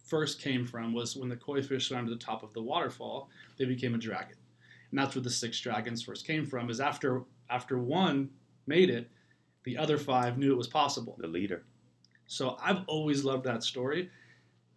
first 0.04 0.40
came 0.40 0.66
from 0.66 0.92
was 0.92 1.16
when 1.16 1.28
the 1.28 1.36
koi 1.36 1.62
fish 1.62 1.88
swam 1.88 2.04
to 2.04 2.10
the 2.10 2.18
top 2.18 2.42
of 2.42 2.52
the 2.52 2.62
waterfall, 2.62 3.28
they 3.56 3.64
became 3.64 3.94
a 3.94 3.98
dragon. 3.98 4.36
And 4.90 4.98
that's 4.98 5.14
where 5.14 5.22
the 5.22 5.30
six 5.30 5.60
dragons 5.60 6.02
first 6.02 6.26
came 6.26 6.46
from, 6.46 6.70
is 6.70 6.80
after 6.80 7.22
after 7.50 7.78
one 7.78 8.30
made 8.66 8.90
it, 8.90 9.10
the 9.64 9.76
other 9.78 9.98
five 9.98 10.38
knew 10.38 10.52
it 10.52 10.56
was 10.56 10.68
possible. 10.68 11.16
The 11.18 11.26
leader. 11.26 11.64
So 12.26 12.56
I've 12.62 12.80
always 12.86 13.24
loved 13.24 13.44
that 13.44 13.62
story. 13.62 14.10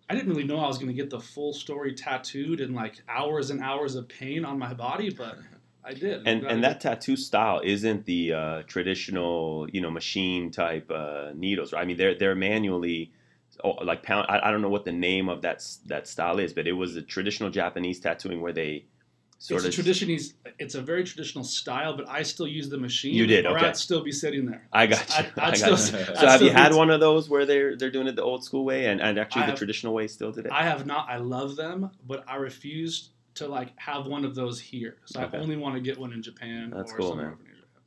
I 0.10 0.16
didn't 0.16 0.30
really 0.30 0.44
know 0.44 0.60
I 0.60 0.68
was 0.68 0.78
going 0.78 0.88
to 0.88 0.94
get 0.94 1.10
the 1.10 1.20
full 1.20 1.54
story 1.54 1.94
tattooed 1.94 2.62
and 2.62 2.74
like 2.74 2.96
hours 3.08 3.52
and 3.52 3.62
hours 3.62 3.96
of 3.96 4.08
pain 4.08 4.44
on 4.44 4.58
my 4.58 4.74
body, 4.74 5.12
but 5.12 5.38
I 5.84 5.94
did. 5.94 6.28
And 6.28 6.44
and 6.44 6.64
that 6.64 6.82
tattoo 6.82 7.16
style 7.16 7.62
isn't 7.64 8.06
the 8.06 8.34
uh, 8.34 8.64
traditional, 8.64 9.68
you 9.72 9.82
know, 9.82 9.92
machine 9.92 10.52
type 10.52 10.90
uh, 10.92 11.32
needles. 11.36 11.74
Right? 11.74 11.82
I 11.82 11.86
mean, 11.86 11.98
they're 11.98 12.16
they're 12.16 12.36
manually, 12.36 13.12
oh, 13.64 13.72
like 13.84 14.04
pound. 14.04 14.26
I, 14.30 14.48
I 14.48 14.52
don't 14.52 14.62
know 14.62 14.70
what 14.70 14.86
the 14.86 14.92
name 14.92 15.30
of 15.30 15.44
that 15.44 15.64
that 15.86 16.08
style 16.08 16.40
is, 16.40 16.54
but 16.54 16.68
it 16.68 16.74
was 16.74 16.96
a 16.96 17.02
traditional 17.02 17.50
Japanese 17.50 18.00
tattooing 18.00 18.42
where 18.42 18.54
they 18.54 18.86
sort 19.40 19.66
it's 19.66 19.74
a 19.74 19.82
tradition. 19.82 20.10
He's, 20.10 20.36
it's 20.60 20.76
a 20.76 20.82
very 20.82 21.04
traditional 21.04 21.44
style, 21.44 21.96
but 21.98 22.08
I 22.08 22.22
still 22.24 22.48
use 22.48 22.70
the 22.70 22.78
machine. 22.78 23.14
You 23.16 23.26
did, 23.26 23.46
or 23.46 23.58
okay. 23.58 23.68
I'd 23.68 23.78
still 23.78 24.04
be 24.04 24.12
sitting 24.12 24.46
there. 24.46 24.68
I 24.72 24.86
got 24.86 25.10
you. 25.10 25.16
I'd, 25.16 25.26
I 25.38 25.48
I'd 25.48 25.60
got 25.60 25.80
still, 25.80 26.00
you. 26.00 26.06
I'd 26.12 26.18
So 26.18 26.28
have 26.28 26.42
you 26.42 26.52
had 26.52 26.74
one 26.76 26.90
of 26.92 27.00
those 27.00 27.28
where 27.30 27.46
they're 27.46 27.76
they're 27.76 27.90
doing 27.92 28.08
it 28.08 28.16
the 28.16 28.24
old 28.24 28.44
school 28.44 28.64
way 28.66 28.86
and, 28.86 29.02
and 29.02 29.18
actually 29.18 29.42
I 29.44 29.46
the 29.48 29.52
have- 29.54 29.58
traditional 29.58 29.94
way 29.94 30.08
still 30.08 30.32
today? 30.32 30.50
I 30.52 30.64
have 30.64 30.86
not. 30.86 31.10
I 31.10 31.18
love 31.18 31.56
them, 31.56 31.90
but 32.06 32.24
I 32.28 32.36
refuse 32.36 33.10
to 33.36 33.48
like 33.48 33.72
have 33.78 34.06
one 34.08 34.26
of 34.26 34.36
those 34.36 34.60
here. 34.60 34.98
So 35.06 35.22
Okay. 35.22 35.38
I 35.38 35.42
only 35.42 35.56
want 35.56 35.76
to 35.76 35.82
get 35.82 35.98
one 35.98 36.12
in 36.14 36.22
Japan 36.22 36.72
That's 36.76 36.92
or 36.92 36.98
cool, 36.98 37.10
somewhere 37.10 37.28
man. 37.30 37.38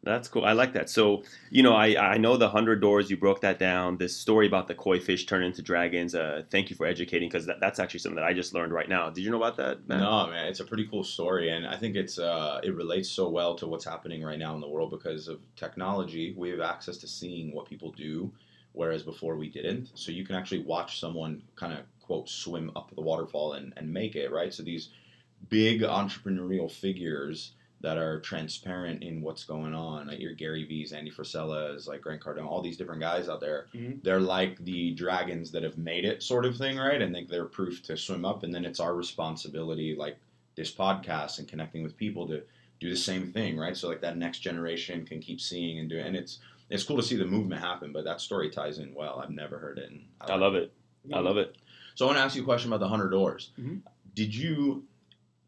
That's 0.04 0.26
cool. 0.26 0.44
I 0.44 0.52
like 0.52 0.72
that. 0.72 0.90
So, 0.90 1.22
you 1.50 1.62
know, 1.62 1.74
I, 1.74 2.14
I 2.14 2.18
know 2.18 2.36
the 2.36 2.46
100 2.46 2.80
doors, 2.80 3.08
you 3.08 3.16
broke 3.16 3.40
that 3.42 3.60
down. 3.60 3.96
This 3.98 4.16
story 4.16 4.48
about 4.48 4.66
the 4.66 4.74
koi 4.74 4.98
fish 4.98 5.26
turn 5.26 5.44
into 5.44 5.62
dragons. 5.62 6.14
Uh, 6.14 6.42
thank 6.50 6.70
you 6.70 6.76
for 6.76 6.86
educating 6.86 7.28
because 7.28 7.46
that, 7.46 7.60
that's 7.60 7.78
actually 7.78 8.00
something 8.00 8.16
that 8.16 8.24
I 8.24 8.32
just 8.32 8.52
learned 8.52 8.72
right 8.72 8.88
now. 8.88 9.10
Did 9.10 9.22
you 9.22 9.30
know 9.30 9.36
about 9.36 9.56
that, 9.58 9.86
Matt? 9.86 10.00
No, 10.00 10.26
man, 10.26 10.46
it's 10.46 10.58
a 10.58 10.64
pretty 10.64 10.88
cool 10.88 11.04
story, 11.04 11.50
and 11.50 11.66
I 11.66 11.76
think 11.76 11.94
it's 11.94 12.18
uh, 12.18 12.60
it 12.64 12.74
relates 12.74 13.08
so 13.08 13.28
well 13.28 13.54
to 13.54 13.68
what's 13.68 13.84
happening 13.84 14.24
right 14.24 14.38
now 14.38 14.54
in 14.56 14.60
the 14.60 14.68
world 14.68 14.90
because 14.90 15.28
of 15.28 15.40
technology. 15.54 16.34
We 16.36 16.50
have 16.50 16.60
access 16.60 16.96
to 16.98 17.06
seeing 17.06 17.54
what 17.54 17.66
people 17.66 17.92
do, 17.92 18.32
whereas 18.72 19.04
before 19.04 19.36
we 19.36 19.48
didn't. 19.48 19.90
So 19.94 20.10
you 20.10 20.26
can 20.26 20.34
actually 20.34 20.64
watch 20.64 20.98
someone 20.98 21.42
kind 21.54 21.74
of 21.74 21.80
quote 22.00 22.28
swim 22.28 22.72
up 22.74 22.90
the 22.94 23.00
waterfall 23.00 23.52
and, 23.52 23.72
and 23.76 23.92
make 23.92 24.16
it 24.16 24.32
right. 24.32 24.52
So 24.52 24.64
these 24.64 24.90
big 25.48 25.82
entrepreneurial 25.82 26.70
figures 26.70 27.52
that 27.82 27.98
are 27.98 28.20
transparent 28.20 29.02
in 29.02 29.20
what's 29.20 29.44
going 29.44 29.74
on, 29.74 30.06
like 30.06 30.20
your 30.20 30.32
Gary 30.34 30.64
V's, 30.64 30.92
Andy 30.92 31.10
Frisella's, 31.10 31.86
like 31.88 32.00
Grant 32.00 32.22
Cardone, 32.22 32.46
all 32.46 32.62
these 32.62 32.76
different 32.76 33.00
guys 33.00 33.28
out 33.28 33.40
there. 33.40 33.66
Mhm. 33.74 34.02
They're 34.02 34.20
like 34.20 34.64
the 34.64 34.92
dragons 34.94 35.50
that 35.50 35.62
have 35.64 35.76
made 35.78 36.04
it, 36.04 36.22
sort 36.22 36.44
of 36.46 36.56
thing, 36.56 36.78
right? 36.78 37.02
And 37.02 37.12
think 37.12 37.28
they're 37.28 37.44
proof 37.44 37.82
to 37.84 37.96
swim 37.96 38.24
up, 38.24 38.44
and 38.44 38.54
then 38.54 38.64
it's 38.64 38.78
our 38.80 38.94
responsibility, 38.94 39.96
like 39.96 40.16
this 40.54 40.72
podcast 40.72 41.38
and 41.40 41.48
connecting 41.48 41.82
with 41.82 41.96
people, 41.96 42.26
to 42.28 42.42
do 42.78 42.88
the 42.90 42.96
same 42.96 43.32
thing, 43.32 43.56
right? 43.58 43.76
So 43.76 43.88
like 43.88 44.00
that 44.02 44.16
next 44.16 44.38
generation 44.40 45.04
can 45.04 45.20
keep 45.20 45.40
seeing 45.40 45.78
and 45.78 45.88
doing, 45.88 46.06
and 46.06 46.16
it's 46.16 46.38
it's 46.70 46.84
cool 46.84 46.96
to 46.96 47.02
see 47.02 47.16
the 47.16 47.26
movement 47.26 47.60
happen. 47.60 47.92
But 47.92 48.04
that 48.04 48.20
story 48.20 48.48
ties 48.48 48.78
in 48.78 48.94
well. 48.94 49.20
I've 49.22 49.30
never 49.30 49.58
heard 49.58 49.78
it. 49.78 49.90
And 49.90 50.04
I 50.20 50.36
love 50.36 50.54
it. 50.54 50.72
I 51.12 51.18
love 51.18 51.36
it. 51.36 51.56
so 51.96 52.06
I 52.06 52.08
want 52.08 52.18
to 52.18 52.22
ask 52.24 52.34
you 52.36 52.42
a 52.42 52.44
question 52.44 52.70
about 52.72 52.80
the 52.80 52.88
hundred 52.88 53.10
doors. 53.10 53.50
Mhm. 53.58 53.82
Did 54.14 54.34
you 54.34 54.84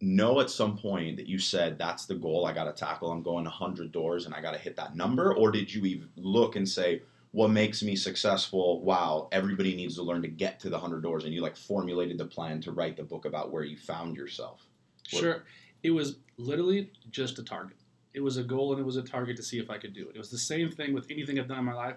know 0.04 0.40
at 0.40 0.50
some 0.50 0.76
point 0.76 1.16
that 1.16 1.26
you 1.26 1.38
said 1.38 1.78
that's 1.78 2.06
the 2.06 2.14
goal 2.14 2.46
I 2.46 2.52
got 2.52 2.64
to 2.64 2.72
tackle? 2.72 3.10
I'm 3.10 3.22
going 3.22 3.44
hundred 3.46 3.92
doors 3.92 4.26
and 4.26 4.34
I 4.34 4.40
got 4.40 4.52
to 4.52 4.58
hit 4.58 4.76
that 4.76 4.94
number, 4.96 5.34
or 5.34 5.50
did 5.50 5.72
you 5.72 5.84
even 5.86 6.08
look 6.16 6.56
and 6.56 6.68
say, 6.68 7.02
what 7.32 7.48
makes 7.48 7.82
me 7.82 7.96
successful? 7.96 8.80
Wow, 8.82 9.28
everybody 9.32 9.74
needs 9.74 9.96
to 9.96 10.02
learn 10.02 10.22
to 10.22 10.28
get 10.28 10.60
to 10.60 10.70
the 10.70 10.78
hundred 10.78 11.02
doors, 11.02 11.24
and 11.24 11.32
you 11.34 11.40
like 11.40 11.56
formulated 11.56 12.18
the 12.18 12.24
plan 12.26 12.60
to 12.60 12.70
write 12.72 12.96
the 12.96 13.02
book 13.02 13.24
about 13.24 13.50
where 13.50 13.64
you 13.64 13.76
found 13.76 14.16
yourself. 14.16 14.66
What- 15.10 15.20
Sure. 15.20 15.44
It 15.82 15.90
was 15.90 16.16
literally 16.38 16.90
just 17.10 17.38
a 17.38 17.42
target. 17.42 17.76
It 18.14 18.20
was 18.20 18.36
a 18.38 18.42
goal 18.42 18.72
and 18.72 18.80
it 18.80 18.84
was 18.84 18.96
a 18.96 19.02
target 19.02 19.36
to 19.36 19.42
see 19.42 19.58
if 19.58 19.68
I 19.68 19.76
could 19.76 19.92
do 19.92 20.08
it. 20.08 20.14
It 20.14 20.18
was 20.18 20.30
the 20.30 20.38
same 20.38 20.70
thing 20.70 20.94
with 20.94 21.06
anything 21.10 21.38
I've 21.38 21.48
done 21.48 21.58
in 21.58 21.64
my 21.64 21.74
life. 21.74 21.96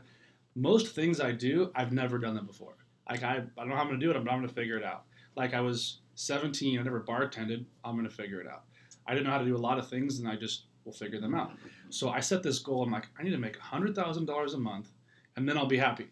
Most 0.56 0.94
things 0.96 1.22
I 1.22 1.32
do, 1.32 1.72
I've 1.76 1.92
never 1.94 2.18
done 2.18 2.36
them 2.36 2.46
before. 2.48 2.74
Like 3.10 3.24
I, 3.24 3.36
I 3.36 3.42
don't 3.56 3.70
know 3.70 3.76
how 3.76 3.82
I'm 3.84 3.88
gonna 3.88 4.00
do 4.00 4.10
it, 4.12 4.14
but 4.16 4.30
I'm 4.30 4.40
gonna 4.42 4.48
figure 4.50 4.78
it 4.78 4.84
out. 4.84 5.04
Like 5.36 5.54
I 5.54 5.62
was 5.62 6.00
17, 6.18 6.80
I 6.80 6.82
never 6.82 7.02
bartended. 7.02 7.66
I'm 7.86 7.96
gonna 7.96 8.10
figure 8.10 8.42
it 8.42 8.48
out. 8.48 8.64
I 9.06 9.14
didn't 9.14 9.26
know 9.28 9.32
how 9.32 9.38
to 9.38 9.46
do 9.46 9.56
a 9.56 9.58
lot 9.58 9.78
of 9.78 9.88
things, 9.88 10.20
and 10.20 10.28
I 10.28 10.36
just 10.36 10.64
will 10.84 10.92
figure 10.92 11.22
them 11.22 11.36
out. 11.36 11.52
So 11.90 12.10
I 12.10 12.20
set 12.20 12.42
this 12.42 12.58
goal. 12.60 12.84
I'm 12.84 12.92
like, 12.92 13.06
I 13.20 13.24
need 13.24 13.32
to 13.32 13.38
make 13.38 13.56
hundred 13.58 13.96
thousand 13.96 14.26
dollars 14.26 14.56
a 14.56 14.58
month, 14.58 14.90
and 15.36 15.48
then 15.48 15.58
I'll 15.58 15.68
be 15.68 15.78
happy. 15.78 16.08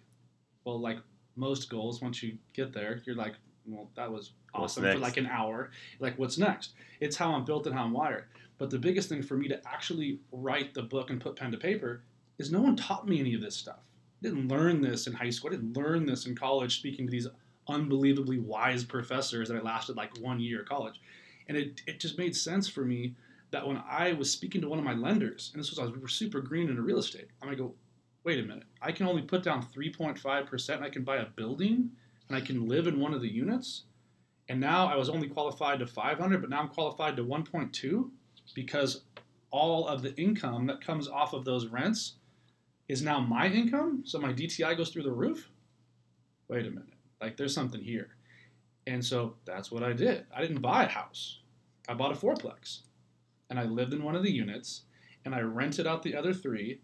Well, 0.64 0.80
like 0.80 1.00
most 1.36 1.70
goals, 1.72 2.02
once 2.02 2.22
you 2.22 2.38
get 2.54 2.72
there, 2.72 3.02
you're 3.06 3.16
like, 3.16 3.34
well, 3.66 3.90
that 3.96 4.12
was 4.12 4.34
awesome 4.54 4.84
for 4.84 4.98
like 4.98 5.18
an 5.18 5.26
hour. 5.26 5.72
Like, 6.00 6.20
what's 6.20 6.38
next? 6.38 6.74
It's 7.00 7.18
how 7.18 7.34
I'm 7.34 7.44
built 7.44 7.66
and 7.66 7.76
how 7.76 7.84
I'm 7.84 7.94
wired. 7.94 8.26
But 8.60 8.70
the 8.70 8.78
biggest 8.78 9.10
thing 9.10 9.24
for 9.24 9.36
me 9.36 9.48
to 9.48 9.60
actually 9.68 10.20
write 10.32 10.76
the 10.76 10.84
book 10.84 11.10
and 11.10 11.20
put 11.20 11.36
pen 11.36 11.52
to 11.52 11.58
paper 11.58 12.04
is 12.38 12.52
no 12.52 12.62
one 12.62 12.76
taught 12.76 13.08
me 13.08 13.20
any 13.20 13.34
of 13.34 13.42
this 13.42 13.56
stuff. 13.56 13.80
I 14.22 14.30
didn't 14.30 14.48
learn 14.48 14.82
this 14.82 15.08
in 15.08 15.14
high 15.14 15.32
school. 15.32 15.50
I 15.52 15.56
didn't 15.56 15.76
learn 15.76 16.06
this 16.06 16.26
in 16.28 16.36
college 16.36 16.78
speaking 16.78 17.08
to 17.08 17.12
these 17.12 17.28
unbelievably 17.68 18.40
wise 18.40 18.84
professors 18.84 19.50
that 19.50 19.58
I 19.58 19.62
lasted 19.62 19.96
like 19.96 20.18
one 20.20 20.40
year 20.40 20.62
at 20.62 20.70
college. 20.70 21.02
And 21.48 21.58
it, 21.58 21.82
it 21.88 22.00
just 22.00 22.18
made 22.18 22.36
sense 22.36 22.68
for 22.68 22.84
me 22.84 23.16
that 23.52 23.68
when 23.68 23.82
I 23.90 24.14
was 24.14 24.32
speaking 24.32 24.62
to 24.62 24.70
one 24.70 24.80
of 24.80 24.86
my 24.86 24.94
lenders, 24.94 25.52
and 25.54 25.62
this 25.62 25.70
was 25.70 25.80
I 25.80 25.86
was 25.86 26.14
super 26.14 26.42
green 26.42 26.70
into 26.70 26.82
real 26.82 27.00
estate, 27.00 27.28
I'm 27.42 27.48
gonna 27.48 27.58
go, 27.58 27.74
wait 28.24 28.40
a 28.40 28.44
minute, 28.44 28.64
I 28.82 28.92
can 28.92 29.08
only 29.08 29.22
put 29.22 29.44
down 29.44 29.66
3.5% 29.76 30.76
and 30.76 30.84
I 30.84 30.90
can 30.90 31.04
buy 31.04 31.18
a 31.18 31.26
building 31.26 31.92
and 32.28 32.38
I 32.38 32.42
can 32.42 32.68
live 32.68 32.88
in 32.88 33.00
one 33.00 33.14
of 33.14 33.22
the 33.22 33.32
units. 33.32 33.84
And 34.50 34.60
now 34.60 34.88
I 34.88 34.96
was 34.96 35.10
only 35.10 35.28
qualified 35.28 35.80
to 35.80 35.88
500, 35.88 36.42
but 36.42 36.50
now 36.50 36.60
I'm 36.60 36.70
qualified 36.70 37.16
to 37.18 37.24
1.2 37.24 38.10
because 38.54 39.02
all 39.52 39.88
of 39.88 40.02
the 40.02 40.16
income 40.16 40.68
that 40.68 40.82
comes 40.82 41.08
off 41.08 41.34
of 41.34 41.46
those 41.46 41.68
rents 41.68 42.14
is 42.88 43.02
now 43.02 43.20
my 43.20 43.48
income. 43.48 44.04
So 44.06 44.20
my 44.20 44.34
DTI 44.34 44.76
goes 44.76 44.90
through 44.90 45.04
the 45.04 45.12
roof. 45.12 45.50
Wait 46.48 46.66
a 46.66 46.70
minute. 46.70 46.95
Like 47.26 47.38
there's 47.38 47.56
something 47.56 47.82
here. 47.82 48.10
And 48.86 49.04
so 49.04 49.34
that's 49.46 49.72
what 49.72 49.82
I 49.82 49.94
did. 49.94 50.28
I 50.32 50.42
didn't 50.42 50.62
buy 50.62 50.84
a 50.84 50.88
house. 50.88 51.40
I 51.90 51.96
bought 51.96 52.12
a 52.12 52.16
fourplex. 52.16 52.82
And 53.50 53.58
I 53.60 53.64
lived 53.64 53.94
in 53.94 54.04
one 54.04 54.14
of 54.14 54.22
the 54.22 54.32
units 54.32 54.84
and 55.26 55.34
I 55.34 55.42
rented 55.42 55.88
out 55.88 56.04
the 56.04 56.16
other 56.16 56.36
three 56.36 56.82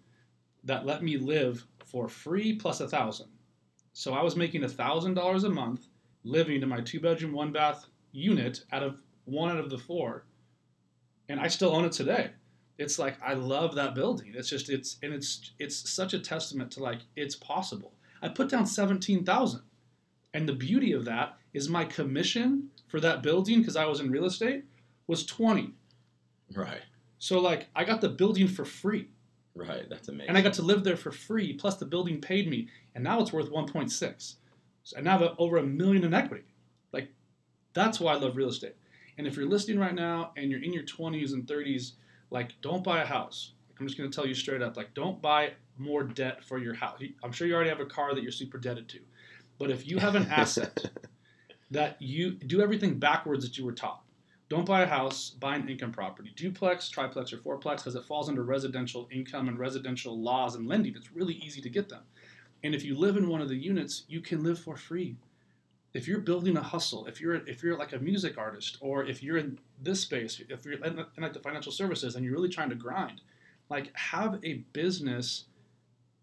that 0.63 0.84
let 0.84 1.04
me 1.04 1.17
live 1.17 1.67
for 1.86 2.08
free 2.08 2.56
plus 2.56 2.80
a 2.80 2.88
thousand. 2.88 3.27
So 3.93 4.15
I 4.15 4.23
was 4.23 4.36
making 4.36 4.63
a 4.63 4.67
thousand 4.67 5.13
dollars 5.13 5.43
a 5.43 5.49
month 5.49 5.89
living 6.23 6.63
in 6.63 6.69
my 6.69 6.82
two 6.82 6.99
bedroom, 6.99 7.34
one 7.34 7.51
bath 7.51 7.86
unit 8.12 8.62
out 8.71 8.82
of 8.82 8.97
one 9.25 9.51
out 9.51 9.60
of 9.60 9.69
the 9.69 9.77
four. 9.77 10.25
And 11.30 11.39
I 11.39 11.49
still 11.49 11.75
own 11.75 11.86
it 11.86 11.91
today. 11.91 12.32
It's 12.80 12.97
like 12.97 13.17
I 13.23 13.36
love 13.36 13.75
that 13.75 13.93
building. 13.93 14.34
It's 14.36 14.49
just 14.49 14.71
it's 14.71 14.97
and 15.04 15.13
it's 15.13 15.51
it's 15.60 15.88
such 15.88 16.15
a 16.15 16.19
testament 16.19 16.71
to 16.71 16.80
like 16.82 17.01
it's 17.15 17.36
possible. 17.36 17.93
I 18.23 18.30
put 18.30 18.49
down 18.49 18.65
seventeen 18.65 19.23
thousand. 19.23 19.62
And 20.34 20.48
the 20.48 20.54
beauty 20.54 20.94
of 20.94 21.06
that 21.06 21.38
is 21.54 21.67
my 21.70 21.84
commission 21.86 22.70
for 22.88 23.00
that 23.02 23.22
building, 23.22 23.60
because 23.60 23.76
I 23.76 23.86
was 23.86 24.00
in 24.00 24.12
real 24.12 24.26
estate, 24.26 24.63
was 25.08 25.26
20. 25.26 25.74
Right, 26.54 26.82
So 27.17 27.39
like 27.39 27.67
I 27.76 27.84
got 27.86 28.02
the 28.02 28.10
building 28.10 28.48
for 28.48 28.65
free. 28.65 29.08
right. 29.56 29.89
That's 29.89 30.10
amazing. 30.10 30.30
And 30.30 30.38
I 30.38 30.41
got 30.41 30.54
to 30.54 30.62
live 30.62 30.84
there 30.84 30.98
for 30.98 31.12
free, 31.12 31.54
plus 31.54 31.76
the 31.76 31.86
building 31.86 32.20
paid 32.20 32.50
me, 32.50 32.67
and 32.96 33.04
now 33.04 33.22
it's 33.22 33.32
worth 33.34 33.50
1.6. 33.50 34.36
So 34.84 34.98
I 34.98 35.02
now 35.02 35.17
have 35.20 35.36
over 35.38 35.58
a 35.58 35.63
million 35.63 36.04
in 36.04 36.13
equity. 36.13 36.44
Like, 36.91 37.10
that's 37.74 38.00
why 38.00 38.13
I 38.13 38.17
love 38.17 38.36
real 38.36 38.50
estate. 38.50 38.76
And 39.17 39.28
if 39.28 39.36
you're 39.38 39.48
listening 39.48 39.80
right 39.80 39.94
now 39.96 40.32
and 40.36 40.50
you're 40.50 40.63
in 40.63 40.74
your 40.74 40.84
20s 40.84 41.34
and 41.34 41.46
30s, 41.46 41.94
like, 42.32 42.60
don't 42.62 42.84
buy 42.84 43.02
a 43.02 43.06
house. 43.06 43.54
I'm 43.80 43.88
just 43.88 43.98
going 43.98 44.10
to 44.10 44.15
tell 44.15 44.28
you 44.28 44.34
straight 44.34 44.62
up, 44.62 44.76
like, 44.78 44.94
don't 44.94 45.22
buy 45.22 45.54
more 45.78 46.04
debt 46.04 46.44
for 46.44 46.58
your 46.60 46.74
house. 46.74 47.00
I'm 47.24 47.32
sure 47.32 47.48
you 47.48 47.56
already 47.56 47.70
have 47.70 47.80
a 47.80 47.86
car 47.86 48.13
that 48.13 48.24
you're 48.24 48.32
super 48.32 48.58
debted 48.58 48.89
to, 48.89 49.00
but 49.62 49.69
if 49.69 49.88
you 49.88 50.00
have 50.00 50.15
an 50.15 50.26
asset 50.26 50.89
that 51.71 52.02
you 52.02 52.32
do 52.32 52.62
everything 52.62 52.97
backwards 52.97 53.45
that 53.45 53.60
you 53.60 53.63
were 53.63 53.71
taught. 53.71 54.04
don't 54.50 54.65
buy 54.65 54.82
a 54.82 54.88
house, 54.88 55.30
buy 55.30 55.56
an 55.56 55.69
income 55.69 55.91
property. 55.91 56.34
Duplex, 56.36 56.89
triplex, 56.89 57.32
or 57.32 57.38
fourplex 57.38 57.78
because 57.78 57.93
it 57.93 58.04
falls 58.06 58.28
under 58.28 58.43
residential 58.43 59.08
income 59.12 59.47
and 59.47 59.60
residential 59.60 60.19
laws 60.19 60.56
and 60.56 60.67
lending. 60.67 60.95
It's 60.95 61.12
really 61.13 61.36
easy 61.36 61.62
to 61.62 61.69
get 61.69 61.89
them. 61.89 62.02
And 62.63 62.74
if 62.74 62.84
you 62.84 62.97
live 62.97 63.17
in 63.17 63.30
one 63.30 63.39
of 63.39 63.50
the 63.50 63.56
units, 63.56 64.04
you 64.08 64.19
can 64.19 64.43
live 64.43 64.58
for 64.58 64.76
free. 64.76 65.15
If 65.93 66.08
you're 66.08 66.21
building 66.21 66.58
a 66.58 66.63
hustle, 66.63 67.06
if 67.06 67.21
you're 67.21 67.36
if 67.47 67.62
you're 67.62 67.78
like 67.78 67.93
a 67.93 68.00
music 68.00 68.39
artist, 68.39 68.78
or 68.82 69.06
if 69.06 69.21
you're 69.21 69.38
in 69.38 69.60
this 69.80 70.00
space, 70.00 70.41
if 70.50 70.65
you're 70.65 70.74
in, 70.74 70.97
in 70.97 71.24
like 71.24 71.34
the 71.34 71.39
financial 71.39 71.71
services 71.71 72.15
and 72.15 72.26
you're 72.26 72.34
really 72.34 72.50
trying 72.50 72.69
to 72.69 72.76
grind, 72.76 73.21
like 73.69 73.95
have 73.95 74.39
a 74.43 74.63
business 74.74 75.45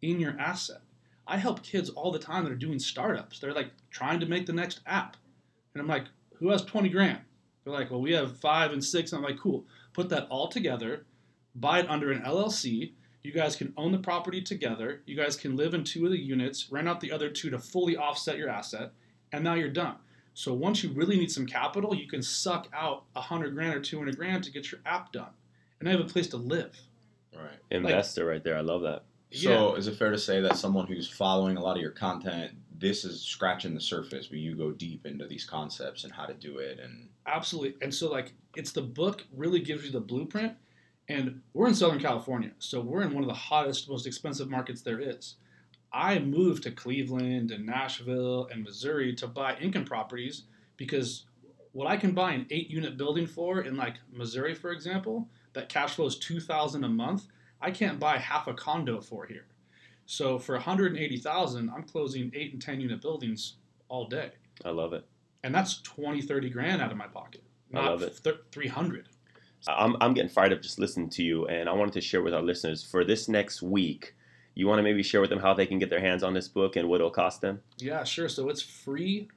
in 0.02 0.18
your 0.18 0.36
asset. 0.40 0.82
I 1.28 1.36
help 1.36 1.62
kids 1.62 1.90
all 1.90 2.10
the 2.10 2.18
time 2.18 2.44
that 2.44 2.52
are 2.52 2.56
doing 2.56 2.78
startups. 2.78 3.38
They're 3.38 3.52
like 3.52 3.70
trying 3.90 4.18
to 4.20 4.26
make 4.26 4.46
the 4.46 4.52
next 4.52 4.80
app. 4.86 5.16
And 5.74 5.82
I'm 5.82 5.86
like, 5.86 6.04
who 6.34 6.50
has 6.50 6.64
20 6.64 6.88
grand? 6.88 7.18
They're 7.62 7.72
like, 7.72 7.90
well, 7.90 8.00
we 8.00 8.12
have 8.12 8.38
five 8.38 8.72
and 8.72 8.82
six. 8.82 9.12
And 9.12 9.18
I'm 9.18 9.30
like, 9.30 9.38
cool. 9.38 9.66
Put 9.92 10.08
that 10.08 10.26
all 10.30 10.48
together, 10.48 11.04
buy 11.54 11.80
it 11.80 11.90
under 11.90 12.10
an 12.10 12.22
LLC. 12.22 12.92
You 13.22 13.32
guys 13.32 13.56
can 13.56 13.74
own 13.76 13.92
the 13.92 13.98
property 13.98 14.40
together. 14.40 15.02
You 15.04 15.16
guys 15.16 15.36
can 15.36 15.54
live 15.54 15.74
in 15.74 15.84
two 15.84 16.06
of 16.06 16.12
the 16.12 16.18
units, 16.18 16.72
rent 16.72 16.88
out 16.88 17.00
the 17.00 17.12
other 17.12 17.28
two 17.28 17.50
to 17.50 17.58
fully 17.58 17.96
offset 17.96 18.38
your 18.38 18.48
asset, 18.48 18.92
and 19.32 19.44
now 19.44 19.54
you're 19.54 19.68
done. 19.68 19.96
So 20.32 20.54
once 20.54 20.82
you 20.82 20.90
really 20.90 21.18
need 21.18 21.30
some 21.30 21.46
capital, 21.46 21.94
you 21.94 22.06
can 22.06 22.22
suck 22.22 22.68
out 22.72 23.04
a 23.16 23.20
hundred 23.20 23.54
grand 23.54 23.74
or 23.74 23.80
two 23.80 23.98
hundred 23.98 24.16
grand 24.16 24.44
to 24.44 24.52
get 24.52 24.70
your 24.70 24.80
app 24.86 25.12
done, 25.12 25.30
and 25.80 25.88
I 25.88 25.92
have 25.92 26.00
a 26.00 26.04
place 26.04 26.28
to 26.28 26.36
live. 26.36 26.80
Right. 27.34 27.58
Investor 27.70 28.24
right 28.24 28.42
there. 28.42 28.56
I 28.56 28.60
love 28.60 28.82
that. 28.82 29.02
So 29.32 29.74
is 29.74 29.86
it 29.86 29.96
fair 29.96 30.10
to 30.10 30.18
say 30.18 30.40
that 30.40 30.56
someone 30.56 30.86
who's 30.86 31.08
following 31.08 31.56
a 31.56 31.62
lot 31.62 31.76
of 31.76 31.82
your 31.82 31.90
content, 31.90 32.52
this 32.78 33.04
is 33.04 33.20
scratching 33.20 33.74
the 33.74 33.80
surface, 33.80 34.28
but 34.28 34.38
you 34.38 34.54
go 34.56 34.70
deep 34.72 35.04
into 35.04 35.26
these 35.26 35.44
concepts 35.44 36.04
and 36.04 36.12
how 36.12 36.26
to 36.26 36.34
do 36.34 36.58
it 36.58 36.78
and 36.80 37.08
Absolutely. 37.26 37.74
And 37.82 37.94
so 37.94 38.10
like 38.10 38.32
it's 38.56 38.72
the 38.72 38.82
book 38.82 39.24
really 39.36 39.60
gives 39.60 39.84
you 39.84 39.90
the 39.90 40.00
blueprint. 40.00 40.54
And 41.10 41.40
we're 41.54 41.68
in 41.68 41.74
Southern 41.74 42.00
California, 42.00 42.50
so 42.58 42.82
we're 42.82 43.00
in 43.00 43.14
one 43.14 43.22
of 43.22 43.28
the 43.28 43.34
hottest, 43.34 43.88
most 43.88 44.06
expensive 44.06 44.50
markets 44.50 44.82
there 44.82 45.00
is. 45.00 45.36
I 45.90 46.18
moved 46.18 46.64
to 46.64 46.70
Cleveland 46.70 47.50
and 47.50 47.64
Nashville 47.64 48.46
and 48.52 48.62
Missouri 48.62 49.14
to 49.14 49.26
buy 49.26 49.56
income 49.56 49.86
properties 49.86 50.42
because 50.76 51.24
what 51.72 51.88
I 51.88 51.96
can 51.96 52.12
buy 52.12 52.32
an 52.32 52.46
eight 52.50 52.68
unit 52.68 52.98
building 52.98 53.26
for 53.26 53.62
in 53.62 53.76
like 53.76 53.94
Missouri, 54.12 54.54
for 54.54 54.70
example, 54.70 55.28
that 55.54 55.70
cash 55.70 55.94
flows 55.94 56.18
two 56.18 56.40
thousand 56.40 56.84
a 56.84 56.88
month, 56.88 57.26
I 57.60 57.70
can't 57.70 57.98
buy 57.98 58.18
half 58.18 58.46
a 58.46 58.54
condo 58.54 59.00
for 59.00 59.26
here. 59.26 59.46
So 60.06 60.38
for 60.38 60.54
180,000, 60.54 61.70
I'm 61.74 61.82
closing 61.82 62.30
8 62.34 62.52
and 62.54 62.62
10 62.62 62.80
unit 62.80 63.00
buildings 63.02 63.54
all 63.88 64.06
day. 64.08 64.30
I 64.64 64.70
love 64.70 64.92
it. 64.92 65.04
And 65.44 65.54
that's 65.54 65.80
20, 65.82 66.22
30 66.22 66.50
grand 66.50 66.80
out 66.82 66.90
of 66.90 66.96
my 66.96 67.06
pocket. 67.06 67.42
I 67.72 67.76
Not 67.76 67.84
love 67.90 68.02
it. 68.02 68.20
th- 68.24 68.36
300. 68.52 69.08
I'm, 69.66 69.96
I'm 70.00 70.14
getting 70.14 70.30
fired 70.30 70.52
up 70.52 70.62
just 70.62 70.78
listening 70.78 71.10
to 71.10 71.22
you, 71.22 71.46
and 71.46 71.68
I 71.68 71.72
wanted 71.72 71.92
to 71.94 72.00
share 72.00 72.22
with 72.22 72.32
our 72.32 72.42
listeners 72.42 72.82
for 72.84 73.04
this 73.04 73.28
next 73.28 73.60
week. 73.60 74.14
You 74.54 74.66
want 74.66 74.78
to 74.78 74.82
maybe 74.82 75.02
share 75.02 75.20
with 75.20 75.30
them 75.30 75.40
how 75.40 75.52
they 75.54 75.66
can 75.66 75.78
get 75.78 75.90
their 75.90 76.00
hands 76.00 76.22
on 76.22 76.32
this 76.32 76.48
book 76.48 76.76
and 76.76 76.88
what 76.88 76.96
it'll 76.96 77.10
cost 77.10 77.40
them 77.40 77.60
Yeah, 77.78 78.02
sure. 78.04 78.28
So 78.28 78.48
it's 78.48 78.62
free 78.62 79.28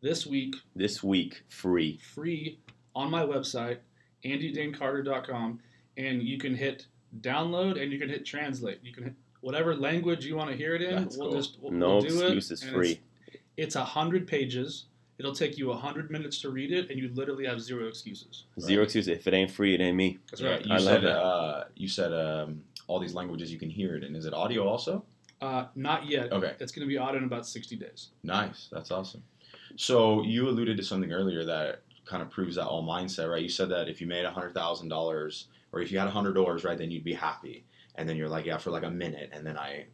this 0.00 0.26
week, 0.26 0.54
this 0.76 1.02
week, 1.02 1.42
free. 1.48 1.98
free 2.02 2.58
on 2.94 3.10
my 3.10 3.22
website, 3.24 3.78
andydanecarter.com, 4.24 5.60
and 5.96 6.22
you 6.22 6.38
can 6.38 6.54
hit 6.54 6.86
download 7.20 7.80
and 7.80 7.92
you 7.92 7.98
can 7.98 8.08
hit 8.08 8.24
translate. 8.24 8.80
You 8.82 8.92
can 8.92 9.04
hit 9.04 9.14
whatever 9.40 9.74
language 9.74 10.24
you 10.24 10.36
want 10.36 10.50
to 10.50 10.56
hear 10.56 10.74
it 10.74 10.82
in. 10.82 10.96
That's 10.96 11.16
we'll 11.16 11.30
cool. 11.30 11.36
just 11.36 11.58
we'll, 11.60 11.72
No 11.72 11.88
we'll 11.96 12.00
do 12.02 12.06
excuses, 12.20 12.62
it. 12.62 12.66
and 12.66 12.74
free. 12.76 13.00
It's, 13.26 13.38
it's 13.56 13.76
a 13.76 13.84
hundred 13.84 14.26
pages. 14.26 14.86
It'll 15.18 15.34
take 15.34 15.58
you 15.58 15.70
a 15.70 15.76
hundred 15.76 16.10
minutes 16.10 16.40
to 16.42 16.50
read 16.50 16.72
it, 16.72 16.88
and 16.90 16.98
you 16.98 17.10
literally 17.12 17.44
have 17.46 17.60
zero 17.60 17.86
excuses. 17.88 18.44
Zero 18.58 18.84
excuses. 18.84 19.08
If 19.08 19.26
it 19.26 19.34
ain't 19.34 19.50
free, 19.50 19.74
it 19.74 19.80
ain't 19.80 19.96
me. 19.96 20.18
That's 20.30 20.40
right. 20.42 20.64
You 20.64 20.74
I 20.74 20.78
said 20.78 21.04
love 21.04 21.04
it. 21.04 21.10
uh, 21.10 21.64
you 21.76 21.88
said 21.88 22.12
um, 22.14 22.62
all 22.86 22.98
these 22.98 23.12
languages 23.12 23.52
you 23.52 23.58
can 23.58 23.68
hear 23.68 23.96
it 23.96 24.04
in. 24.04 24.16
Is 24.16 24.24
it 24.24 24.32
audio 24.32 24.66
also? 24.66 25.04
Uh, 25.42 25.66
not 25.74 26.06
yet. 26.06 26.32
Okay. 26.32 26.54
It's 26.58 26.72
going 26.72 26.86
to 26.86 26.88
be 26.88 26.98
out 26.98 27.14
in 27.14 27.24
about 27.24 27.46
sixty 27.46 27.76
days. 27.76 28.08
Nice. 28.22 28.68
That's 28.72 28.90
awesome. 28.90 29.22
So 29.76 30.22
you 30.22 30.48
alluded 30.48 30.76
to 30.78 30.82
something 30.82 31.12
earlier 31.12 31.44
that 31.44 31.82
kind 32.06 32.22
of 32.22 32.30
proves 32.30 32.56
that 32.56 32.66
all 32.66 32.82
mindset, 32.82 33.30
right? 33.30 33.42
You 33.42 33.48
said 33.48 33.68
that 33.70 33.88
if 33.88 34.00
you 34.00 34.06
made 34.06 34.24
hundred 34.24 34.54
thousand 34.54 34.88
dollars, 34.88 35.48
or 35.72 35.80
if 35.80 35.92
you 35.92 35.98
had 35.98 36.08
hundred 36.08 36.34
dollars, 36.34 36.64
right, 36.64 36.78
then 36.78 36.90
you'd 36.90 37.04
be 37.04 37.14
happy. 37.14 37.64
And 37.96 38.08
then 38.08 38.16
you're 38.16 38.28
like, 38.28 38.46
yeah, 38.46 38.58
for 38.58 38.70
like 38.70 38.82
a 38.82 38.90
minute, 38.90 39.30
and 39.32 39.46
then 39.46 39.58
I 39.58 39.86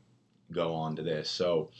go 0.53 0.75
on 0.75 0.97
to 0.97 1.03
this. 1.03 1.29
So 1.31 1.71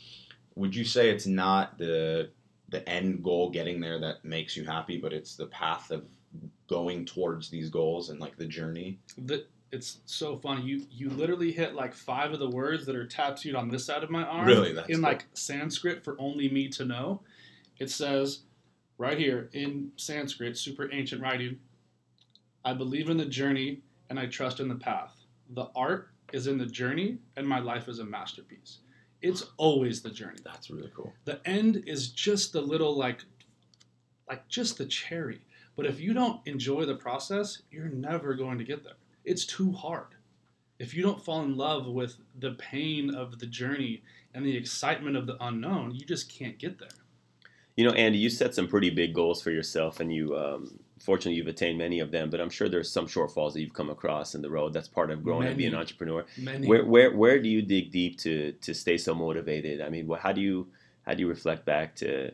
would 0.55 0.75
you 0.75 0.83
say 0.83 1.09
it's 1.09 1.27
not 1.27 1.77
the 1.77 2.29
the 2.69 2.87
end 2.87 3.23
goal 3.23 3.49
getting 3.49 3.79
there 3.79 3.99
that 3.99 4.25
makes 4.25 4.57
you 4.57 4.65
happy, 4.65 4.97
but 4.97 5.13
it's 5.13 5.35
the 5.35 5.45
path 5.47 5.91
of 5.91 6.03
going 6.67 7.05
towards 7.05 7.49
these 7.49 7.69
goals 7.69 8.09
and 8.09 8.19
like 8.19 8.37
the 8.37 8.45
journey? 8.45 8.99
The, 9.17 9.45
it's 9.71 9.99
so 10.05 10.37
funny. 10.37 10.63
You 10.63 10.85
you 10.91 11.09
literally 11.09 11.51
hit 11.51 11.75
like 11.75 11.93
five 11.93 12.33
of 12.33 12.39
the 12.39 12.49
words 12.49 12.85
that 12.85 12.95
are 12.95 13.05
tattooed 13.05 13.55
on 13.55 13.69
this 13.69 13.85
side 13.85 14.03
of 14.03 14.09
my 14.09 14.23
arm. 14.23 14.47
Really? 14.47 14.73
That's 14.73 14.89
in 14.89 14.95
cool. 14.95 15.03
like 15.03 15.25
Sanskrit 15.33 16.03
for 16.03 16.15
only 16.19 16.49
me 16.49 16.67
to 16.69 16.85
know. 16.85 17.21
It 17.79 17.89
says 17.89 18.41
right 18.97 19.17
here 19.17 19.49
in 19.53 19.91
Sanskrit, 19.95 20.57
super 20.57 20.91
ancient 20.91 21.21
writing. 21.21 21.59
I 22.65 22.73
believe 22.73 23.09
in 23.09 23.17
the 23.17 23.25
journey 23.25 23.81
and 24.09 24.19
I 24.19 24.25
trust 24.25 24.59
in 24.59 24.67
the 24.67 24.75
path. 24.75 25.15
The 25.49 25.67
art 25.75 26.09
is 26.33 26.47
in 26.47 26.57
the 26.57 26.65
journey 26.65 27.17
and 27.35 27.47
my 27.47 27.59
life 27.59 27.87
is 27.87 27.99
a 27.99 28.05
masterpiece. 28.05 28.79
It's 29.21 29.43
always 29.57 30.01
the 30.01 30.09
journey. 30.11 30.39
That's 30.43 30.69
really 30.69 30.91
cool. 30.95 31.13
The 31.25 31.39
end 31.45 31.83
is 31.87 32.09
just 32.09 32.53
the 32.53 32.61
little 32.61 32.95
like 32.95 33.23
like 34.29 34.47
just 34.47 34.77
the 34.77 34.85
cherry. 34.85 35.41
But 35.75 35.85
if 35.85 35.99
you 35.99 36.13
don't 36.13 36.45
enjoy 36.45 36.85
the 36.85 36.95
process, 36.95 37.61
you're 37.71 37.87
never 37.87 38.33
going 38.33 38.57
to 38.57 38.63
get 38.63 38.83
there. 38.83 38.97
It's 39.23 39.45
too 39.45 39.71
hard. 39.71 40.07
If 40.79 40.93
you 40.93 41.01
don't 41.01 41.23
fall 41.23 41.41
in 41.43 41.55
love 41.55 41.87
with 41.87 42.17
the 42.37 42.51
pain 42.51 43.13
of 43.13 43.39
the 43.39 43.45
journey 43.45 44.03
and 44.33 44.45
the 44.45 44.55
excitement 44.55 45.15
of 45.15 45.25
the 45.25 45.37
unknown, 45.39 45.95
you 45.95 46.05
just 46.05 46.31
can't 46.31 46.57
get 46.59 46.79
there. 46.79 46.89
You 47.75 47.85
know, 47.85 47.93
Andy, 47.93 48.17
you 48.17 48.29
set 48.29 48.55
some 48.55 48.67
pretty 48.67 48.89
big 48.89 49.13
goals 49.13 49.41
for 49.41 49.51
yourself, 49.51 49.99
and 49.99 50.11
you, 50.11 50.35
um, 50.35 50.79
fortunately, 50.99 51.35
you've 51.35 51.47
attained 51.47 51.77
many 51.77 51.99
of 51.99 52.11
them. 52.11 52.29
But 52.29 52.41
I'm 52.41 52.49
sure 52.49 52.69
there's 52.69 52.91
some 52.91 53.07
shortfalls 53.07 53.53
that 53.53 53.61
you've 53.61 53.73
come 53.73 53.89
across 53.89 54.35
in 54.35 54.41
the 54.41 54.49
road. 54.49 54.73
That's 54.73 54.87
part 54.87 55.11
of 55.11 55.23
growing 55.23 55.47
and 55.47 55.57
being 55.57 55.73
an 55.73 55.79
entrepreneur. 55.79 56.25
Many 56.37 56.67
Where, 56.67 56.85
where, 56.85 57.15
where 57.15 57.41
do 57.41 57.49
you 57.49 57.61
dig 57.61 57.91
deep 57.91 58.19
to 58.19 58.53
to 58.53 58.73
stay 58.73 58.97
so 58.97 59.15
motivated? 59.15 59.81
I 59.81 59.89
mean, 59.89 60.09
how 60.19 60.31
do 60.31 60.41
you 60.41 60.67
how 61.05 61.13
do 61.13 61.21
you 61.21 61.29
reflect 61.29 61.65
back 61.65 61.95
to 61.97 62.31